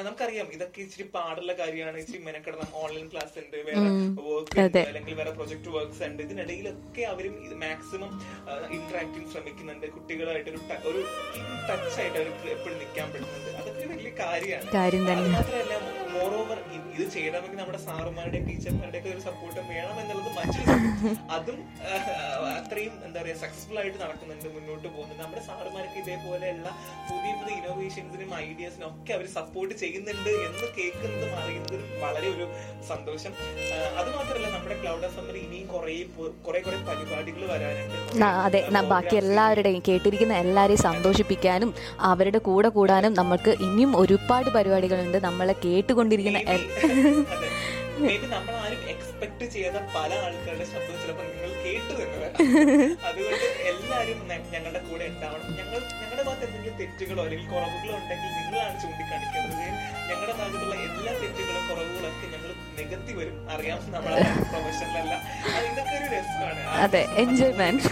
നമുക്കറിയാം. 0.06 0.48
ഇതൊക്കെ 0.56 0.80
ഇച്ചിരി 0.84 1.06
പാടുള്ള 1.16 1.52
കാര്യമാണ്. 1.60 1.96
ഇച്ചിരി 2.02 2.20
മെനക്കെടണം. 2.26 2.70
ഓൺലൈൻ 2.82 3.06
ക്ലാസ് 3.12 3.34
ഉണ്ട് 3.42 3.56
വേറെ 3.68 3.86
വർക്ക് 4.28 4.60
ഉണ്ട് 4.64 4.80
അല്ലെങ്കിൽ 4.90 5.16
വേറെ 5.20 5.32
പ്രൊജക്ട് 5.38 5.72
വർക്ക്സ് 5.76 6.04
ഉണ്ട്. 6.08 6.22
ഇതിനിടയിലൊക്കെ 6.26 7.04
അവരും 7.12 7.36
ഇത് 7.46 7.54
മാക്സിമം 7.64 8.12
ഇന്ററാക്ടിങ് 8.78 9.28
ശ്രമിക്കുന്നുണ്ട്. 9.32 9.86
കുട്ടികളായിട്ട് 9.96 10.50
ഒരു 10.52 10.60
ഒരു 10.92 11.02
ടച്ച് 11.68 11.98
ആയിട്ട് 12.02 12.18
അവർക്ക് 12.22 12.48
എപ്പോഴും 12.56 12.78
നിൽക്കാൻ 12.82 13.08
പറ്റുന്നുണ്ട് 13.14 13.50
അതൊക്കെ 13.62 13.86
വലിയ 13.94 14.12
കാര്യമാണ്. 14.22 14.70
മാത്രമല്ല 15.38 15.74
മോർ 16.14 16.32
ഓവർ 16.42 16.58
ഇത് 16.94 17.04
ചെയ്യണമെങ്കിൽ 17.14 17.58
നമ്മുടെ 17.60 17.80
സാറുമാരുടെയും 17.86 18.44
ടീച്ചർമാരുടെയും 18.48 19.02
ഒക്കെ 19.02 19.10
ഒരു 19.14 19.22
സപ്പോർട്ടും 19.28 19.66
വേണം 19.74 19.96
എന്നുള്ളത് 20.02 20.30
മറ്റൊരു 20.38 20.74
അതും 21.36 21.58
അത്രയും 22.58 22.94
എന്താ 23.06 23.18
പറയാ 23.22 23.36
സക്സസ്ഫുൾ 23.42 23.78
ആയിട്ട് 23.82 23.98
നടക്കുന്നുണ്ട് 24.04 24.48
മുന്നോട്ട് 24.56 24.86
പോകുന്നുണ്ട്. 24.88 25.22
നമ്മുടെ 25.22 25.42
സാറുമാർക്ക് 25.48 25.98
ഇതേപോലെയുള്ള 26.02 26.68
പുതിയ 27.10 27.32
പുതിയ 27.40 27.54
ഇന്നോവേഷൻസിനും 27.60 28.30
ഐഡിയാസിനും 28.48 28.86
ഒക്കെ 28.90 29.12
അവർ 29.18 29.26
സപ്പോർട്ട് 29.38 29.74
ചെയ്യുന്നുണ്ട് 29.82 30.32
എന്ന് 30.48 30.68
കേൾക്കുന്നതും 30.78 31.34
അറിയുന്നതും 31.42 31.84
വളരെ 32.04 32.28
ഒരു 32.34 32.46
സന്തോഷം. 32.90 33.32
അത് 34.00 34.08
മാത്രമല്ല 34.16 34.48
നമ്മുടെ 34.56 34.76
ക്ലൗഡ് 34.82 35.06
അസംബ്ലി 35.10 35.38
ഇനിയും 35.38 35.66
കുറെ 35.74 35.96
കുറെ 36.46 36.60
കുറെ 36.66 36.78
പരിപാടികൾ 36.90 37.42
വരാനുണ്ട്. 37.52 37.98
അതെ. 38.46 38.62
ബാക്കി 38.92 39.16
എല്ലാവരുടെയും 39.22 39.82
കേട്ടിരിക്കുന്ന 39.88 40.34
എല്ലാവരെയും 40.44 40.80
സന്തോഷിപ്പിക്കാനും 40.88 41.70
അവരുടെ 42.10 42.38
കൂടെ 42.48 42.68
കൂടാനും 42.76 43.12
നമുക്ക് 43.20 43.52
ഇനിയും 43.66 43.92
ഒരുപാട് 44.00 44.48
പരിപാടികളുണ്ട്. 44.56 45.18
നമ്മളെ 45.28 45.54
കേട്ടുകൊണ്ടിരിക്കുന്ന 45.64 46.40
നമ്മൾ 48.32 48.54
ആരും 48.62 48.82
എക്സ്പെക്ട് 48.88 49.44
ചെയ്ത 49.54 49.76
പല 49.94 50.10
ആൾക്കാരുടെ 50.24 50.66
ശബ്ദം 50.72 50.96
ചിലപ്പോൾ 51.02 51.26
നിങ്ങൾ 51.30 51.50
കേട്ടു 51.64 51.92
തന്നെ 52.00 52.16
വരാം. 52.22 52.32
അതുകൊണ്ട് 53.08 53.46
എല്ലാവരും 53.70 54.20
ഞങ്ങളുടെ 54.54 54.80
കൂടെ 54.88 55.04
ഉണ്ടാവണം. 55.04 55.50
ഞങ്ങൾ 55.58 55.78
ഞങ്ങളുടെ 56.00 56.22
ഭാഗത്ത് 56.22 56.44
എന്തെങ്കിലും 56.46 56.76
തെറ്റുകളോ 56.80 57.22
അല്ലെങ്കിൽ 57.24 57.48
കുറവുകളോ 57.52 57.94
ഉണ്ടെങ്കിൽ 57.98 58.30
നിങ്ങളാണ് 58.38 58.74
ചൂണ്ടിക്കാണിക്കേണ്ടത്. 58.82 59.66
ഞങ്ങളുടെ 60.10 60.34
ഭാഗത്തുള്ള 60.40 60.74
എല്ലാ 60.86 61.12
തെറ്റുകളും 61.22 61.62
കുറവുകളും 61.70 62.08
ഒക്കെ 62.10 62.26
ഞങ്ങൾ 62.34 62.50
നികത്തി 62.78 63.12
വരും. 63.18 63.36
അറിയാം 63.50 63.78
നമ്മളെ 63.92 64.16
അത് 64.16 65.66
ഇതൊക്കെ 65.72 65.94
ഒരു 66.00 66.08
രസമാണ്. 66.14 66.60
അതെ, 66.86 67.02
എൻജോയ്മെന്റ് 67.16 67.84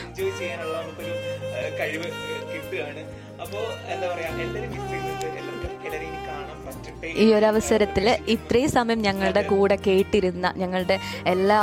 എൻജോയ് 0.00 0.32
ചെയ്യാനുള്ള 0.38 0.76
നമുക്കൊരു 0.82 1.14
ആ, 1.50 1.60
കഴിവ് 1.78 2.08
കിട്ടുകയാണ്. 2.52 3.02
അപ്പോ 3.42 3.60
എന്താ 3.88 4.06
പറയാ 4.08 4.30
മിസ് 4.30 4.88
ചെയ്യുന്നുണ്ട്. 4.90 5.26
എല്ലാവർക്കും 5.40 5.69
ഈ 7.22 7.26
ഒരു 7.36 7.46
അവസരത്തിൽ 7.50 8.06
ഇത്രയും 8.34 8.70
സമയം 8.76 9.00
ഞങ്ങളുടെ 9.06 9.42
കൂടെ 9.52 9.76
കേട്ടിരുന്ന 9.86 10.46
ഞങ്ങളുടെ 10.62 10.96
എല്ലാ 11.32 11.58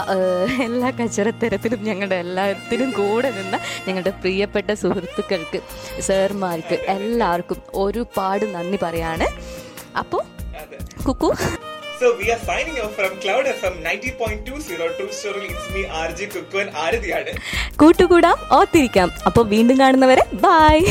എല്ലാ 0.68 0.90
കച്ചറത്തരത്തിലും 1.00 1.82
ഞങ്ങളുടെ 1.90 2.18
എല്ലാത്തിനും 2.26 2.90
കൂടെ 3.00 3.30
നിന്ന 3.38 3.56
ഞങ്ങളുടെ 3.88 4.14
പ്രിയപ്പെട്ട 4.24 4.72
സുഹൃത്തുക്കൾക്ക് 4.84 5.62
സാർമാർക്ക് 6.10 6.78
എല്ലാവർക്കും 6.96 7.62
ഒരുപാട് 7.84 8.46
നന്ദി 8.58 8.80
പറയാണ്. 8.86 9.28
അപ്പോൾ 10.04 10.24
Kuku. 11.08 11.32
So 12.00 12.08
we 12.18 12.26
are 12.34 12.42
signing 12.48 12.76
off 12.82 12.92
from 12.98 13.14
Cloud 13.22 13.46
FM 13.54 13.76
90.20 13.86 14.76
True 14.98 15.14
Story. 15.20 15.48
It's 15.54 15.68
me 15.76 15.82
RJ 16.02 16.28
Kukku 16.34 16.58
and 16.64 16.72
ആരതിയാണ് 16.82 17.32
കൂട്ടുകൂടാം 17.82 18.38
ഓത്തിരിക്കാം 18.58 19.10
അപ്പോൾ 19.30 19.44
വീണ്ടും 19.54 19.78
കാണുന്നവരെ 19.84 20.26
ബായ് 20.44 20.84